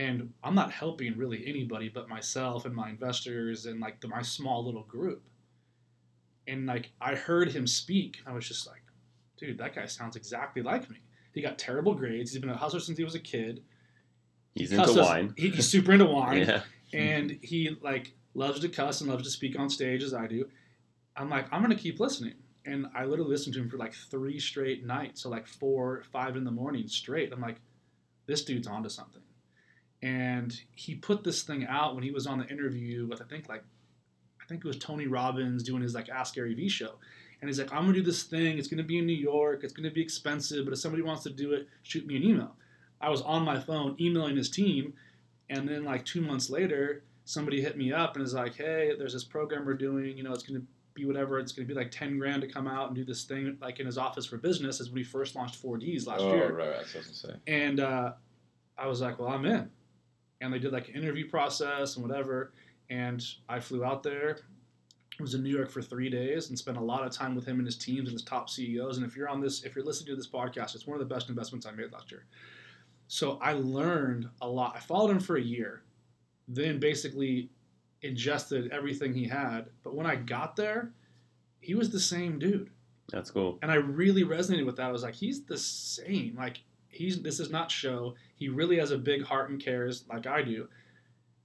and 0.00 0.32
I'm 0.42 0.54
not 0.54 0.70
helping 0.72 1.16
really 1.18 1.40
anybody 1.46 1.88
but 1.88 2.08
myself 2.08 2.64
and 2.64 2.74
my 2.74 2.88
investors 2.88 3.66
and 3.66 3.80
like 3.80 4.00
the, 4.00 4.08
my 4.08 4.22
small 4.22 4.64
little 4.64 4.84
group. 4.84 5.22
And 6.48 6.66
like 6.66 6.90
I 7.00 7.14
heard 7.14 7.52
him 7.52 7.66
speak, 7.66 8.18
I 8.26 8.32
was 8.32 8.48
just 8.48 8.66
like, 8.66 8.82
dude, 9.36 9.58
that 9.58 9.74
guy 9.74 9.86
sounds 9.86 10.16
exactly 10.16 10.62
like 10.62 10.88
me. 10.90 10.96
He 11.34 11.42
got 11.42 11.58
terrible 11.58 11.94
grades. 11.94 12.32
He's 12.32 12.40
been 12.40 12.50
a 12.50 12.56
hustler 12.56 12.80
since 12.80 12.98
he 12.98 13.04
was 13.04 13.14
a 13.14 13.20
kid. 13.20 13.62
He's 14.54 14.70
He 14.70 14.76
into 14.76 14.86
cusses- 14.88 15.02
wine. 15.06 15.34
he- 15.36 15.50
he's 15.50 15.68
super 15.68 15.92
into 15.92 16.06
wine 16.06 16.38
Yeah. 16.48 16.62
and 16.94 17.38
he 17.42 17.76
like 17.82 18.14
loves 18.34 18.60
to 18.60 18.68
cuss 18.68 19.00
and 19.02 19.10
loves 19.10 19.24
to 19.24 19.30
speak 19.30 19.58
on 19.58 19.68
stage 19.68 20.02
as 20.02 20.14
I 20.14 20.26
do. 20.26 20.48
I'm 21.16 21.28
like, 21.28 21.46
I'm 21.52 21.60
gonna 21.62 21.74
keep 21.76 22.00
listening. 22.00 22.34
And 22.64 22.86
I 22.94 23.04
literally 23.04 23.30
listened 23.30 23.54
to 23.54 23.60
him 23.60 23.68
for 23.70 23.76
like 23.78 23.94
three 24.10 24.38
straight 24.38 24.84
nights, 24.86 25.22
so 25.22 25.28
like 25.30 25.46
four, 25.46 26.02
five 26.12 26.36
in 26.36 26.44
the 26.44 26.50
morning 26.50 26.88
straight. 26.88 27.32
I'm 27.32 27.40
like, 27.40 27.56
this 28.26 28.44
dude's 28.44 28.66
onto 28.66 28.88
something. 28.88 29.22
And 30.02 30.58
he 30.74 30.94
put 30.94 31.24
this 31.24 31.42
thing 31.42 31.66
out 31.66 31.94
when 31.94 32.02
he 32.02 32.10
was 32.10 32.26
on 32.26 32.38
the 32.38 32.46
interview 32.46 33.06
with 33.06 33.20
I 33.20 33.24
think 33.24 33.48
like 33.48 33.62
I 34.40 34.46
think 34.46 34.64
it 34.64 34.68
was 34.68 34.78
Tony 34.78 35.06
Robbins 35.06 35.62
doing 35.62 35.82
his 35.82 35.94
like 35.94 36.08
Ask 36.08 36.34
Gary 36.34 36.54
Vee 36.54 36.68
show. 36.68 36.94
And 37.40 37.48
he's 37.48 37.58
like, 37.58 37.72
I'm 37.72 37.82
gonna 37.82 37.94
do 37.94 38.02
this 38.02 38.24
thing. 38.24 38.58
It's 38.58 38.68
gonna 38.68 38.82
be 38.82 38.98
in 38.98 39.06
New 39.06 39.12
York. 39.12 39.64
It's 39.64 39.72
gonna 39.72 39.90
be 39.90 40.02
expensive, 40.02 40.64
but 40.64 40.72
if 40.72 40.80
somebody 40.80 41.02
wants 41.02 41.22
to 41.24 41.30
do 41.30 41.52
it, 41.52 41.68
shoot 41.82 42.06
me 42.06 42.16
an 42.16 42.22
email. 42.22 42.54
I 43.00 43.08
was 43.08 43.22
on 43.22 43.44
my 43.44 43.58
phone 43.58 43.96
emailing 43.98 44.36
his 44.36 44.50
team, 44.50 44.94
and 45.48 45.66
then 45.68 45.84
like 45.84 46.04
two 46.04 46.20
months 46.20 46.50
later, 46.50 47.04
somebody 47.24 47.62
hit 47.62 47.78
me 47.78 47.92
up 47.92 48.16
and 48.16 48.24
is 48.24 48.34
like, 48.34 48.56
"Hey, 48.56 48.92
there's 48.98 49.14
this 49.14 49.24
program 49.24 49.64
we're 49.64 49.74
doing. 49.74 50.16
You 50.18 50.22
know, 50.22 50.32
it's 50.32 50.42
to 50.42 50.62
be 50.92 51.06
whatever. 51.06 51.38
It's 51.38 51.52
to 51.52 51.64
be 51.64 51.72
like 51.72 51.90
ten 51.90 52.18
grand 52.18 52.42
to 52.42 52.48
come 52.48 52.68
out 52.68 52.88
and 52.88 52.96
do 52.96 53.04
this 53.04 53.24
thing 53.24 53.56
like 53.60 53.80
in 53.80 53.86
his 53.86 53.96
office 53.96 54.26
for 54.26 54.36
business." 54.36 54.80
As 54.80 54.88
when 54.88 54.96
we 54.96 55.04
first 55.04 55.34
launched 55.34 55.62
4Ds 55.62 56.06
last 56.06 56.20
oh, 56.20 56.34
year, 56.34 56.52
right, 56.52 56.68
right. 56.68 56.76
That's 56.76 56.94
what 56.94 57.04
I 57.04 57.08
was 57.08 57.22
gonna 57.22 57.34
say. 57.34 57.40
and 57.46 57.80
uh, 57.80 58.12
I 58.76 58.86
was 58.86 59.00
like, 59.00 59.18
"Well, 59.18 59.28
I'm 59.28 59.46
in." 59.46 59.70
And 60.40 60.52
they 60.52 60.58
did 60.58 60.72
like 60.72 60.88
an 60.88 60.94
interview 60.94 61.28
process 61.28 61.96
and 61.96 62.06
whatever, 62.06 62.52
and 62.88 63.24
I 63.48 63.60
flew 63.60 63.84
out 63.84 64.02
there. 64.02 64.38
Was 65.18 65.34
in 65.34 65.42
New 65.42 65.54
York 65.54 65.70
for 65.70 65.82
three 65.82 66.08
days 66.08 66.48
and 66.48 66.58
spent 66.58 66.78
a 66.78 66.82
lot 66.82 67.04
of 67.04 67.12
time 67.12 67.34
with 67.34 67.44
him 67.44 67.58
and 67.58 67.66
his 67.66 67.76
teams 67.76 68.08
and 68.08 68.12
his 68.12 68.22
top 68.22 68.48
CEOs. 68.48 68.96
And 68.96 69.04
if 69.04 69.14
you're 69.14 69.28
on 69.28 69.38
this, 69.38 69.64
if 69.64 69.76
you're 69.76 69.84
listening 69.84 70.06
to 70.06 70.16
this 70.16 70.26
podcast, 70.26 70.74
it's 70.74 70.86
one 70.86 70.98
of 70.98 71.06
the 71.06 71.14
best 71.14 71.28
investments 71.28 71.66
I 71.66 71.72
made 71.72 71.92
last 71.92 72.10
year. 72.10 72.24
So 73.06 73.38
I 73.42 73.52
learned 73.52 74.30
a 74.40 74.48
lot. 74.48 74.76
I 74.76 74.80
followed 74.80 75.10
him 75.10 75.20
for 75.20 75.36
a 75.36 75.42
year, 75.42 75.82
then 76.48 76.80
basically 76.80 77.50
ingested 78.00 78.70
everything 78.72 79.12
he 79.12 79.26
had. 79.26 79.66
But 79.82 79.94
when 79.94 80.06
I 80.06 80.16
got 80.16 80.56
there, 80.56 80.92
he 81.60 81.74
was 81.74 81.90
the 81.90 82.00
same 82.00 82.38
dude. 82.38 82.70
That's 83.10 83.30
cool. 83.30 83.58
And 83.60 83.70
I 83.70 83.74
really 83.74 84.24
resonated 84.24 84.64
with 84.64 84.76
that. 84.76 84.86
I 84.86 84.92
was 84.92 85.02
like, 85.02 85.14
he's 85.14 85.44
the 85.44 85.58
same. 85.58 86.36
Like 86.38 86.62
he's 86.90 87.22
this 87.22 87.40
is 87.40 87.50
not 87.50 87.70
show. 87.70 88.14
He 88.36 88.48
really 88.48 88.78
has 88.78 88.90
a 88.90 88.98
big 88.98 89.22
heart 89.24 89.50
and 89.50 89.60
cares 89.62 90.04
like 90.08 90.26
I 90.26 90.42
do. 90.42 90.68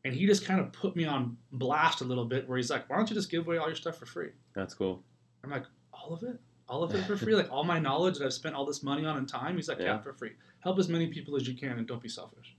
And 0.04 0.14
he 0.14 0.28
just 0.28 0.46
kind 0.46 0.60
of 0.60 0.72
put 0.72 0.96
me 0.96 1.06
on 1.06 1.36
blast 1.54 2.02
a 2.02 2.04
little 2.04 2.26
bit 2.26 2.48
where 2.48 2.58
he's 2.58 2.70
like, 2.70 2.88
why 2.90 2.98
don't 2.98 3.10
you 3.10 3.16
just 3.16 3.32
give 3.32 3.48
away 3.48 3.58
all 3.58 3.66
your 3.68 3.76
stuff 3.76 3.98
for 3.98 4.06
free? 4.06 4.30
That's 4.54 4.74
cool. 4.76 5.02
I'm 5.44 5.50
like, 5.50 5.66
all 5.92 6.14
of 6.14 6.22
it? 6.24 6.40
All 6.68 6.84
of 6.84 6.94
it 6.94 7.04
for 7.06 7.18
free? 7.18 7.36
like 7.36 7.52
all 7.52 7.64
my 7.64 7.80
knowledge 7.80 8.18
that 8.20 8.26
I've 8.26 8.34
spent 8.34 8.54
all 8.56 8.66
this 8.66 8.84
money 8.84 9.06
on 9.06 9.18
and 9.18 9.28
time? 9.28 9.56
He's 9.56 9.68
like, 9.68 9.80
yeah, 9.80 9.86
Yeah. 9.86 10.02
for 10.02 10.14
free. 10.14 10.32
Help 10.60 10.78
as 10.80 10.90
many 10.90 11.08
people 11.08 11.36
as 11.36 11.48
you 11.48 11.56
can 11.56 11.78
and 11.78 11.88
don't 11.88 12.02
be 12.02 12.10
selfish. 12.10 12.56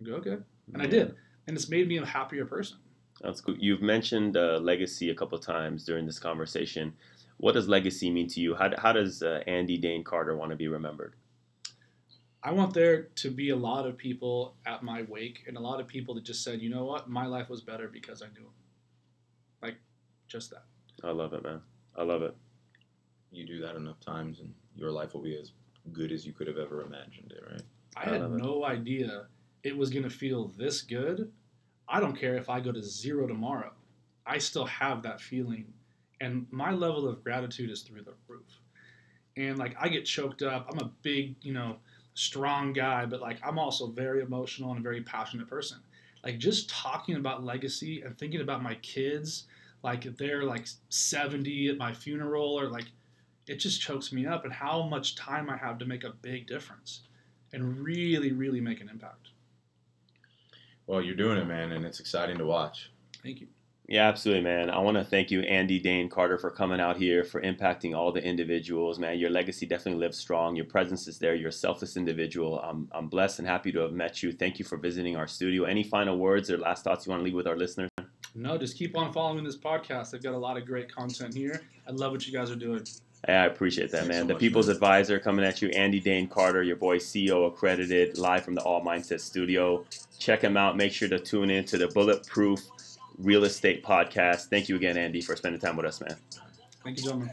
I 0.00 0.04
go, 0.04 0.14
okay. 0.14 0.36
And 0.72 0.82
I 0.82 0.86
did. 0.86 1.14
And 1.46 1.56
it's 1.56 1.68
made 1.68 1.86
me 1.88 1.98
a 1.98 2.06
happier 2.06 2.44
person. 2.44 2.78
That's 3.20 3.40
cool. 3.40 3.56
You've 3.58 3.82
mentioned 3.82 4.36
uh, 4.36 4.58
legacy 4.58 5.10
a 5.10 5.14
couple 5.14 5.38
times 5.38 5.84
during 5.84 6.06
this 6.06 6.18
conversation. 6.18 6.92
What 7.36 7.52
does 7.52 7.68
legacy 7.68 8.10
mean 8.10 8.28
to 8.28 8.40
you? 8.40 8.54
How, 8.54 8.70
how 8.78 8.92
does 8.92 9.22
uh, 9.22 9.40
Andy 9.46 9.76
Dane 9.76 10.02
Carter 10.02 10.36
want 10.36 10.50
to 10.50 10.56
be 10.56 10.68
remembered? 10.68 11.14
I 12.44 12.52
want 12.52 12.74
there 12.74 13.04
to 13.04 13.30
be 13.30 13.48
a 13.50 13.56
lot 13.56 13.86
of 13.86 13.96
people 13.96 14.54
at 14.66 14.82
my 14.82 15.02
wake 15.08 15.44
and 15.48 15.56
a 15.56 15.60
lot 15.60 15.80
of 15.80 15.86
people 15.88 16.14
that 16.14 16.24
just 16.24 16.44
said, 16.44 16.60
you 16.60 16.68
know 16.68 16.84
what, 16.84 17.08
my 17.08 17.26
life 17.26 17.48
was 17.48 17.62
better 17.62 17.88
because 17.88 18.20
I 18.22 18.26
knew 18.26 18.42
him. 18.44 18.52
Like, 19.62 19.76
just 20.28 20.50
that. 20.50 20.64
I 21.02 21.10
love 21.10 21.32
it, 21.32 21.42
man. 21.42 21.62
I 21.96 22.02
love 22.02 22.22
it. 22.22 22.36
You 23.32 23.46
do 23.46 23.60
that 23.62 23.76
enough 23.76 23.98
times, 24.00 24.40
and 24.40 24.52
your 24.76 24.90
life 24.92 25.14
will 25.14 25.22
be 25.22 25.36
as 25.36 25.52
good 25.92 26.12
as 26.12 26.26
you 26.26 26.32
could 26.32 26.46
have 26.46 26.58
ever 26.58 26.82
imagined 26.82 27.32
it, 27.32 27.42
right? 27.50 27.62
I 27.96 28.04
I 28.04 28.12
had 28.12 28.20
love 28.20 28.34
it. 28.34 28.42
no 28.42 28.64
idea 28.64 29.26
it 29.62 29.76
was 29.76 29.90
going 29.90 30.02
to 30.04 30.10
feel 30.10 30.48
this 30.56 30.82
good. 30.82 31.32
I 31.88 32.00
don't 32.00 32.16
care 32.18 32.36
if 32.36 32.48
I 32.50 32.60
go 32.60 32.72
to 32.72 32.82
zero 32.82 33.26
tomorrow. 33.26 33.72
I 34.26 34.38
still 34.38 34.66
have 34.66 35.02
that 35.02 35.20
feeling. 35.20 35.72
And 36.20 36.46
my 36.50 36.72
level 36.72 37.08
of 37.08 37.24
gratitude 37.24 37.70
is 37.70 37.82
through 37.82 38.02
the 38.02 38.14
roof. 38.28 38.60
And 39.36 39.58
like, 39.58 39.76
I 39.80 39.88
get 39.88 40.04
choked 40.04 40.42
up. 40.42 40.68
I'm 40.70 40.78
a 40.78 40.90
big, 41.02 41.34
you 41.42 41.52
know, 41.52 41.76
strong 42.14 42.72
guy, 42.72 43.06
but 43.06 43.20
like, 43.20 43.38
I'm 43.44 43.58
also 43.58 43.88
very 43.88 44.22
emotional 44.22 44.70
and 44.70 44.78
a 44.78 44.82
very 44.82 45.02
passionate 45.02 45.48
person. 45.48 45.78
Like, 46.24 46.38
just 46.38 46.70
talking 46.70 47.16
about 47.16 47.44
legacy 47.44 48.02
and 48.02 48.16
thinking 48.16 48.40
about 48.40 48.62
my 48.62 48.76
kids, 48.76 49.44
like, 49.82 50.06
if 50.06 50.16
they're 50.16 50.44
like 50.44 50.66
70 50.88 51.68
at 51.68 51.76
my 51.76 51.92
funeral 51.92 52.58
or 52.58 52.68
like, 52.68 52.86
it 53.46 53.56
just 53.56 53.80
chokes 53.80 54.12
me 54.12 54.26
up 54.26 54.44
and 54.44 54.52
how 54.52 54.84
much 54.84 55.16
time 55.16 55.50
I 55.50 55.56
have 55.58 55.78
to 55.78 55.84
make 55.84 56.04
a 56.04 56.14
big 56.22 56.46
difference 56.46 57.02
and 57.52 57.78
really, 57.80 58.32
really 58.32 58.60
make 58.60 58.80
an 58.80 58.88
impact. 58.88 59.28
Well, 60.86 61.02
you're 61.02 61.14
doing 61.14 61.38
it, 61.38 61.46
man, 61.46 61.72
and 61.72 61.84
it's 61.84 62.00
exciting 62.00 62.38
to 62.38 62.46
watch. 62.46 62.90
Thank 63.22 63.40
you. 63.40 63.48
Yeah, 63.86 64.08
absolutely, 64.08 64.44
man. 64.44 64.70
I 64.70 64.78
want 64.78 64.96
to 64.96 65.04
thank 65.04 65.30
you, 65.30 65.42
Andy 65.42 65.78
Dane 65.78 66.08
Carter, 66.08 66.38
for 66.38 66.50
coming 66.50 66.80
out 66.80 66.96
here, 66.96 67.22
for 67.22 67.42
impacting 67.42 67.94
all 67.94 68.12
the 68.12 68.22
individuals, 68.22 68.98
man. 68.98 69.18
Your 69.18 69.28
legacy 69.28 69.66
definitely 69.66 70.00
lives 70.00 70.16
strong. 70.16 70.56
Your 70.56 70.64
presence 70.64 71.06
is 71.06 71.18
there. 71.18 71.34
You're 71.34 71.50
a 71.50 71.52
selfless 71.52 71.98
individual. 71.98 72.60
I'm, 72.60 72.88
I'm 72.92 73.08
blessed 73.08 73.40
and 73.40 73.48
happy 73.48 73.72
to 73.72 73.80
have 73.80 73.92
met 73.92 74.22
you. 74.22 74.32
Thank 74.32 74.58
you 74.58 74.64
for 74.64 74.78
visiting 74.78 75.16
our 75.16 75.26
studio. 75.26 75.64
Any 75.64 75.82
final 75.82 76.16
words 76.16 76.50
or 76.50 76.56
last 76.56 76.82
thoughts 76.82 77.04
you 77.04 77.10
want 77.10 77.20
to 77.20 77.24
leave 77.24 77.34
with 77.34 77.46
our 77.46 77.56
listeners? 77.58 77.90
No, 78.34 78.56
just 78.56 78.76
keep 78.78 78.96
on 78.96 79.12
following 79.12 79.44
this 79.44 79.56
podcast. 79.56 80.10
They've 80.10 80.22
got 80.22 80.32
a 80.34 80.38
lot 80.38 80.56
of 80.56 80.64
great 80.64 80.90
content 80.92 81.34
here. 81.34 81.60
I 81.86 81.92
love 81.92 82.12
what 82.12 82.26
you 82.26 82.32
guys 82.32 82.50
are 82.50 82.56
doing. 82.56 82.84
I 83.28 83.46
appreciate 83.46 83.90
that, 83.90 84.02
Thanks 84.02 84.08
man. 84.08 84.22
so 84.22 84.26
the 84.28 84.32
much, 84.34 84.40
People's 84.40 84.66
man. 84.66 84.76
Advisor 84.76 85.18
coming 85.18 85.44
at 85.44 85.62
you, 85.62 85.68
Andy 85.68 86.00
Dane 86.00 86.26
Carter, 86.28 86.62
your 86.62 86.76
boy 86.76 86.98
CEO 86.98 87.46
accredited, 87.46 88.18
live 88.18 88.44
from 88.44 88.54
the 88.54 88.62
All 88.62 88.82
Mindset 88.82 89.20
Studio. 89.20 89.84
Check 90.18 90.42
him 90.42 90.56
out. 90.56 90.76
Make 90.76 90.92
sure 90.92 91.08
to 91.08 91.18
tune 91.18 91.50
in 91.50 91.64
to 91.66 91.78
the 91.78 91.88
Bulletproof 91.88 92.60
Real 93.18 93.44
Estate 93.44 93.84
Podcast. 93.84 94.48
Thank 94.48 94.68
you 94.68 94.76
again, 94.76 94.96
Andy, 94.96 95.20
for 95.20 95.36
spending 95.36 95.60
time 95.60 95.76
with 95.76 95.86
us, 95.86 96.00
man. 96.00 96.16
Thank 96.82 96.98
you, 96.98 97.04
gentlemen. 97.04 97.30